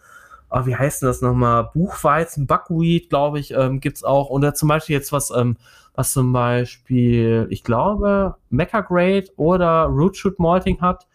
[0.51, 1.70] oh, wie heißt denn das nochmal?
[1.72, 4.31] Buchweizen, Buckwheat, glaube ich, ähm, gibt's auch.
[4.31, 5.56] Oder zum Beispiel jetzt was, ähm,
[5.94, 11.06] was zum Beispiel, ich glaube, Mecca Grade oder Root Shoot Malting hat.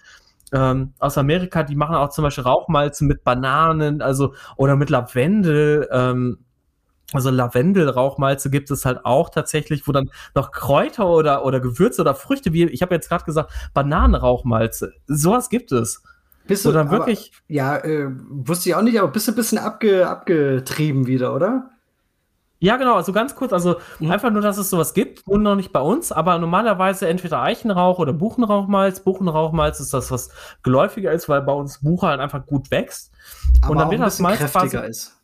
[0.54, 5.88] Ähm, aus Amerika, die machen auch zum Beispiel Rauchmalzen mit Bananen, also oder mit Lavendel.
[5.92, 6.38] Ähm,
[7.14, 12.16] also Lavendel-Rauchmalze gibt es halt auch tatsächlich, wo dann noch Kräuter oder, oder Gewürze oder
[12.16, 14.92] Früchte, wie ich habe jetzt gerade gesagt, Bananenrauchmalze.
[15.08, 16.04] Sowas gibt es.
[16.48, 19.36] Bist du dann aber- wirklich, Ja, äh, wusste ich auch nicht, aber bist du ein
[19.36, 21.70] bisschen abge, abgetrieben wieder, oder?
[22.60, 24.10] ja genau, also ganz kurz, also Mhm.
[24.12, 28.00] einfach nur, dass es sowas gibt und noch nicht bei uns, aber normalerweise entweder Eichenrauch
[28.00, 29.02] oder Buchenrauchmalz.
[29.02, 30.30] Buchenrauchmalz ist das, was
[30.64, 33.12] geläufiger ist, weil bei uns Buche halt einfach gut wächst.
[33.62, 35.15] Aber Und dann wird ein das Malz kräftiger quasi- ist.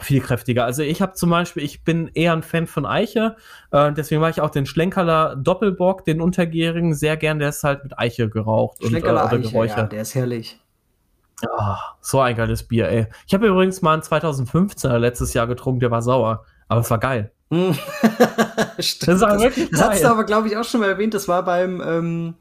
[0.00, 0.64] Viel kräftiger.
[0.64, 3.36] Also ich habe zum Beispiel, ich bin eher ein Fan von Eiche,
[3.72, 7.38] äh, deswegen mache ich auch den Schlenkerler Doppelbock, den untergärigen, sehr gern.
[7.38, 10.60] Der ist halt mit Eiche geraucht und, äh, oder Eiche, ja, der ist herrlich.
[11.56, 13.06] Ah, so ein geiles Bier, ey.
[13.26, 16.98] Ich habe übrigens mal einen 2015er letztes Jahr getrunken, der war sauer, aber es war
[16.98, 17.30] geil.
[17.50, 17.74] Hm.
[18.78, 20.12] Stimmt, Das ist aber das, wirklich das hast du geil.
[20.12, 21.14] aber, glaube ich, auch schon mal erwähnt.
[21.14, 22.34] Das war beim, ähm,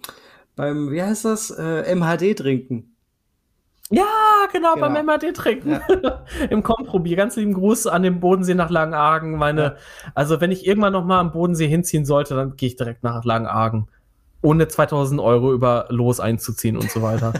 [0.55, 2.96] beim, wie heißt das, äh, MHD trinken.
[3.89, 4.03] Ja,
[4.51, 4.89] genau, genau.
[4.89, 5.79] beim MHD trinken.
[6.03, 6.25] Ja.
[6.49, 7.15] Im Komprobier.
[7.15, 9.37] Ganz lieben Gruß an den Bodensee nach Langenargen.
[9.37, 9.75] Meine, ja.
[10.13, 13.23] also wenn ich irgendwann noch mal am Bodensee hinziehen sollte, dann gehe ich direkt nach
[13.23, 13.87] Langenargen.
[14.41, 17.33] Ohne 2000 Euro über Los einzuziehen und so weiter.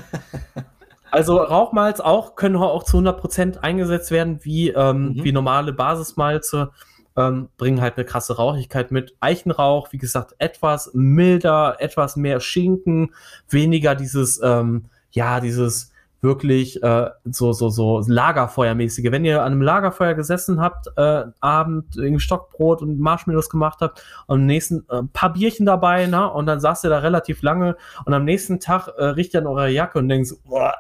[1.11, 5.24] also Rauchmalz auch, können auch zu 100% eingesetzt werden, wie, ähm, mhm.
[5.24, 6.72] wie normale Basismalze.
[7.18, 9.15] Ähm, bringen halt eine krasse Rauchigkeit mit.
[9.19, 13.14] Eichenrauch, wie gesagt, etwas milder, etwas mehr Schinken,
[13.49, 15.91] weniger dieses, ähm, ja, dieses
[16.22, 19.11] wirklich äh, so so so Lagerfeuermäßige.
[19.11, 24.03] Wenn ihr an einem Lagerfeuer gesessen habt, äh, Abend irgendwie Stockbrot und Marshmallows gemacht habt
[24.27, 26.31] und am nächsten äh, paar Bierchen dabei, ne?
[26.31, 29.48] Und dann saßt ihr da relativ lange und am nächsten Tag äh, riecht ihr an
[29.48, 30.73] eurer Jacke und denkt boah,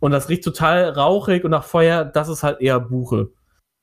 [0.00, 3.28] und das riecht total rauchig und nach Feuer, das ist halt eher Buche.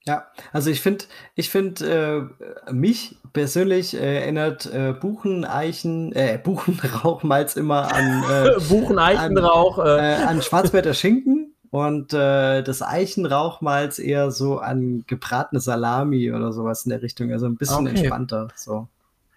[0.05, 1.05] Ja, also ich finde,
[1.35, 2.31] ich finde,
[2.67, 10.13] äh, mich persönlich äh, erinnert äh, Bucheneichen, äh, Buchenrauchmalz immer an äh, Bucheneichenrauch, an, äh.
[10.13, 16.85] äh, an Schwarzwälder Schinken und äh, das Eichenrauchmalz eher so an gebratene Salami oder sowas
[16.85, 17.97] in der Richtung, also ein bisschen okay.
[17.97, 18.47] entspannter.
[18.55, 18.87] So.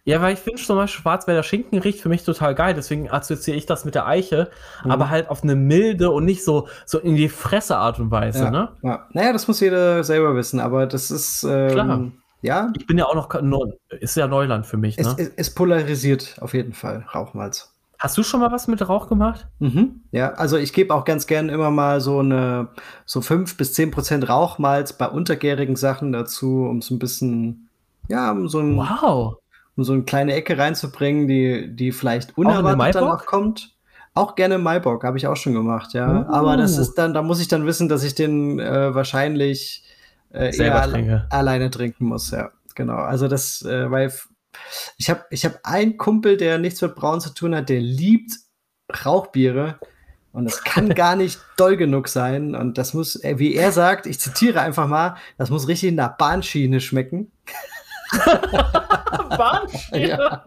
[0.07, 3.57] Ja, weil ich finde zum Beispiel Schwarzwälder Schinken riecht für mich total geil, deswegen assoziiere
[3.57, 4.51] ich das mit der Eiche,
[4.85, 4.91] mhm.
[4.91, 8.45] aber halt auf eine milde und nicht so, so in die Fresse Art und Weise,
[8.45, 8.69] ja, ne?
[8.83, 9.07] Ja.
[9.13, 12.13] Naja, das muss jeder selber wissen, aber das ist, ähm, Klar.
[12.43, 12.73] ja.
[12.77, 13.31] Ich bin ja auch noch,
[13.99, 15.15] ist ja Neuland für mich, ne?
[15.17, 17.71] Es, es, polarisiert auf jeden Fall, Rauchmalz.
[17.99, 19.47] Hast du schon mal was mit Rauch gemacht?
[19.61, 22.69] Mhm, ja, also ich gebe auch ganz gern immer mal so eine,
[23.07, 27.71] so fünf bis zehn Prozent Rauchmalz bei untergärigen Sachen dazu, um so ein bisschen,
[28.09, 29.39] ja, um so ein, wow
[29.77, 33.75] um so eine kleine Ecke reinzubringen, die, die vielleicht unerwartet danach kommt.
[34.17, 36.21] Auch gerne Maibock, habe ich auch schon gemacht, ja.
[36.21, 36.33] Uh.
[36.33, 39.85] Aber das ist dann, da muss ich dann wissen, dass ich den äh, wahrscheinlich
[40.33, 41.27] äh, eher trinke.
[41.31, 42.51] alleine trinken muss, ja.
[42.77, 42.97] Genau.
[42.97, 44.13] Also das, äh, weil
[44.99, 48.33] ich habe ich hab einen Kumpel, der nichts mit Braun zu tun hat, der liebt
[49.05, 49.79] Rauchbiere.
[50.33, 52.55] Und das kann gar nicht doll genug sein.
[52.55, 55.97] Und das muss, äh, wie er sagt, ich zitiere einfach mal, das muss richtig in
[55.97, 57.31] der Bahnschiene schmecken.
[59.37, 60.09] Bahnschiene.
[60.09, 60.43] Ja.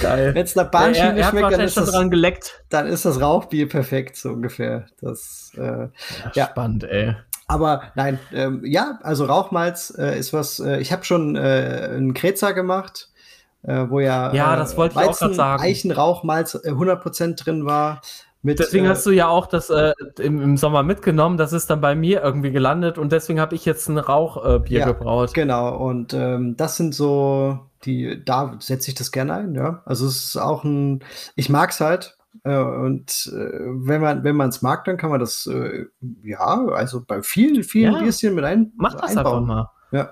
[0.00, 0.34] Geil.
[0.34, 2.64] Wenn es nach Bahnschiene ja, schmeckt, dann ist, das, dran geleckt.
[2.68, 4.86] dann ist das Rauchbier perfekt, so ungefähr.
[5.00, 5.88] Das, äh,
[6.34, 7.14] ja, Spannend, ey.
[7.48, 12.14] Aber nein, ähm, ja, also Rauchmalz äh, ist was, äh, ich habe schon äh, einen
[12.14, 13.10] Kretzer gemacht,
[13.62, 15.62] äh, wo ja, ja das wollte ich auch gerade sagen.
[15.62, 18.00] Eichenrauchmalz 100% äh, drin war.
[18.44, 21.36] Mit, deswegen äh, hast du ja auch das äh, im, im, Sommer mitgenommen.
[21.36, 24.86] Das ist dann bei mir irgendwie gelandet und deswegen habe ich jetzt ein Rauchbier ja,
[24.86, 25.32] gebraut.
[25.32, 29.82] Genau, und ähm, das sind so die, da setze ich das gerne ein, ja.
[29.84, 31.04] Also es ist auch ein,
[31.36, 32.16] ich mag's halt.
[32.44, 35.86] Äh, und äh, wenn man wenn man es mag, dann kann man das äh,
[36.24, 39.26] ja, also bei vielen vielen ja, Bierchen mit ein, Mach das einbauen.
[39.26, 39.70] einfach mal.
[39.92, 40.10] Ja.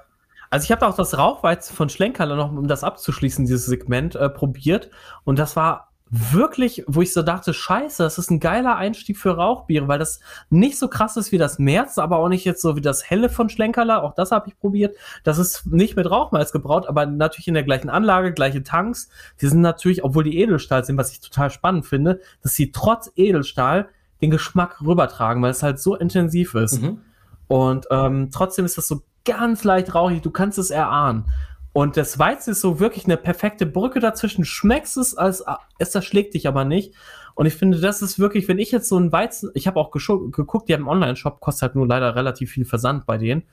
[0.51, 4.29] Also ich habe auch das Rauchweizen von Schlenkerler noch, um das abzuschließen, dieses Segment äh,
[4.29, 4.91] probiert
[5.25, 9.37] und das war wirklich, wo ich so dachte, scheiße, das ist ein geiler Einstieg für
[9.37, 10.19] Rauchbiere, weil das
[10.51, 13.29] nicht so krass ist wie das März, aber auch nicht jetzt so wie das Helle
[13.29, 14.97] von Schlenkerler, auch das habe ich probiert.
[15.23, 19.09] Das ist nicht mit Rauchmalz gebraut, aber natürlich in der gleichen Anlage, gleiche Tanks.
[19.41, 23.13] Die sind natürlich, obwohl die Edelstahl sind, was ich total spannend finde, dass sie trotz
[23.15, 23.89] Edelstahl
[24.21, 26.83] den Geschmack rübertragen, weil es halt so intensiv ist.
[26.83, 27.01] Mhm.
[27.47, 31.27] Und ähm, trotzdem ist das so ganz leicht rauchig, du kannst es erahnen.
[31.73, 34.45] Und das Weizen ist so wirklich eine perfekte Brücke dazwischen.
[34.45, 35.45] Schmeckst es, als
[35.79, 36.95] es zerschlägt dich aber nicht.
[37.35, 39.91] Und ich finde, das ist wirklich, wenn ich jetzt so ein Weizen, ich habe auch
[39.91, 43.45] geguckt, die haben einen Online-Shop, kostet halt nur leider relativ viel Versand bei denen.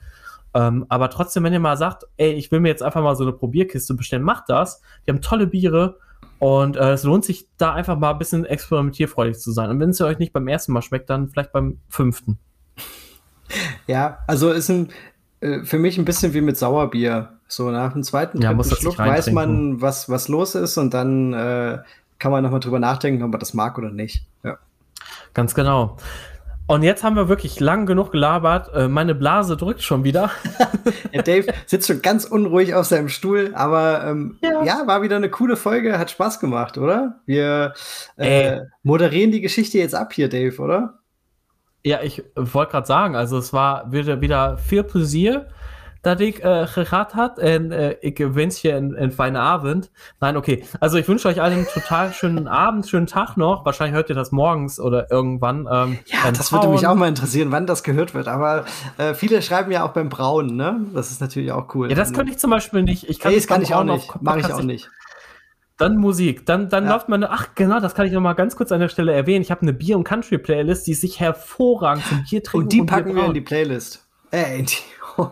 [0.53, 3.23] Ähm, aber trotzdem, wenn ihr mal sagt, ey, ich will mir jetzt einfach mal so
[3.23, 4.81] eine Probierkiste bestellen, macht das.
[5.06, 5.99] Die haben tolle Biere
[6.39, 9.69] und äh, es lohnt sich da einfach mal ein bisschen experimentierfreudig zu sein.
[9.69, 12.39] Und wenn es euch nicht beim ersten Mal schmeckt, dann vielleicht beim fünften.
[13.88, 14.89] Ja, also ist ein,
[15.39, 17.36] äh, für mich ein bisschen wie mit Sauerbier.
[17.48, 21.80] So nach dem zweiten ja, Schluck weiß man, was, was los ist und dann äh,
[22.19, 24.26] kann man nochmal drüber nachdenken, ob man das mag oder nicht.
[24.44, 24.57] Ja.
[25.34, 25.98] Ganz genau.
[26.68, 28.69] Und jetzt haben wir wirklich lang genug gelabert.
[28.76, 30.32] Äh, meine Blase drückt schon wieder.
[31.14, 34.64] ja, Dave sitzt schon ganz unruhig auf seinem Stuhl, aber ähm, ja.
[34.64, 34.84] ja.
[34.86, 37.22] war wieder eine coole Folge, hat Spaß gemacht, oder?
[37.26, 37.74] Wir
[38.18, 40.99] äh, moderieren die Geschichte jetzt ab hier, Dave, oder?
[41.86, 45.48] Ja, ich wollte gerade sagen, also es war wieder, wieder viel Pläsier
[46.08, 47.38] dat ik äh, gehad hat.
[47.38, 49.92] Und äh, ich wünsche dir einen, einen feinen Abend.
[50.22, 50.64] Nein, okay.
[50.80, 53.66] Also ich wünsche euch allen einen total schönen Abend, schönen Tag noch.
[53.66, 55.68] Wahrscheinlich hört ihr das morgens oder irgendwann.
[55.70, 58.28] Ähm, ja, das würde mich auch mal interessieren, wann das gehört wird.
[58.28, 58.66] Aber
[58.98, 60.80] äh, viele schreiben ja auch beim Brauen, ne?
[60.94, 61.90] Das ist natürlich auch cool.
[61.90, 63.10] Ja, das könnte ich zum Beispiel nicht.
[63.10, 64.22] Ich kann nee, das kann ich auch nicht.
[64.22, 64.90] Mache ich auch nicht.
[65.78, 66.46] Dann Musik.
[66.46, 66.94] Dann, dann ja.
[66.94, 67.30] läuft meine.
[67.30, 69.42] Ach, genau, das kann ich noch mal ganz kurz an der Stelle erwähnen.
[69.42, 72.64] Ich habe eine Bier- und Country-Playlist, die sich hervorragend zum Bier trinken.
[72.64, 74.08] Und die packen wir in die Playlist.
[74.32, 74.78] Äh, in die
[75.18, 75.31] Oh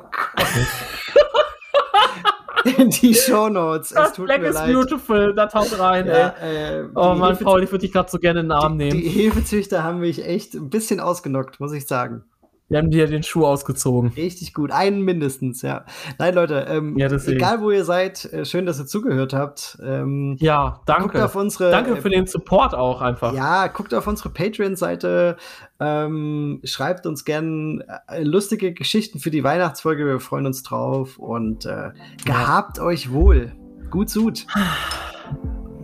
[2.78, 3.92] in die Shownotes.
[3.92, 4.74] Es tut Black mir is leid.
[4.74, 6.80] beautiful, da taucht rein, Ja, ey.
[6.82, 8.86] äh, Oh Mann, Hefe- Paul, ich würde dich gerade so gerne in den Arm die,
[8.86, 9.00] nehmen.
[9.02, 12.24] die Hefezüchter haben mich echt ein bisschen ausgenockt, muss ich sagen.
[12.68, 14.12] Wir haben dir den Schuh ausgezogen.
[14.18, 14.72] Richtig gut.
[14.72, 15.86] Einen mindestens, ja.
[16.18, 19.78] Nein, Leute, ähm, Ja, egal wo ihr seid, äh, schön, dass ihr zugehört habt.
[19.84, 21.30] Ähm, Ja, danke.
[21.36, 21.70] unsere.
[21.70, 23.34] Danke für den Support auch einfach.
[23.34, 25.38] Ja, guckt auf unsere Patreon-Seite,
[25.80, 31.66] ähm, schreibt uns gern äh, lustige Geschichten für die Weihnachtsfolge, wir freuen uns drauf und
[31.66, 31.92] äh,
[32.26, 33.52] gehabt euch wohl.
[33.92, 34.48] Gut Sud.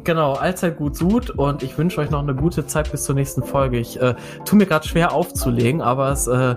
[0.04, 3.44] Genau, allzeit gut Sud und ich wünsche euch noch eine gute Zeit bis zur nächsten
[3.44, 3.78] Folge.
[3.78, 4.16] Ich äh,
[4.46, 6.56] tu mir gerade schwer aufzulegen, aber es, äh,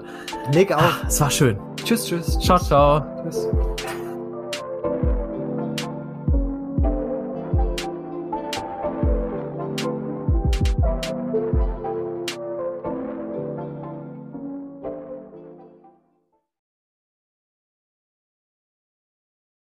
[0.52, 1.04] Leg auf.
[1.06, 1.58] es war schön.
[1.76, 2.38] Tschüss, tschüss.
[2.40, 3.04] Ciao, ciao.
[3.22, 3.48] Tschüss.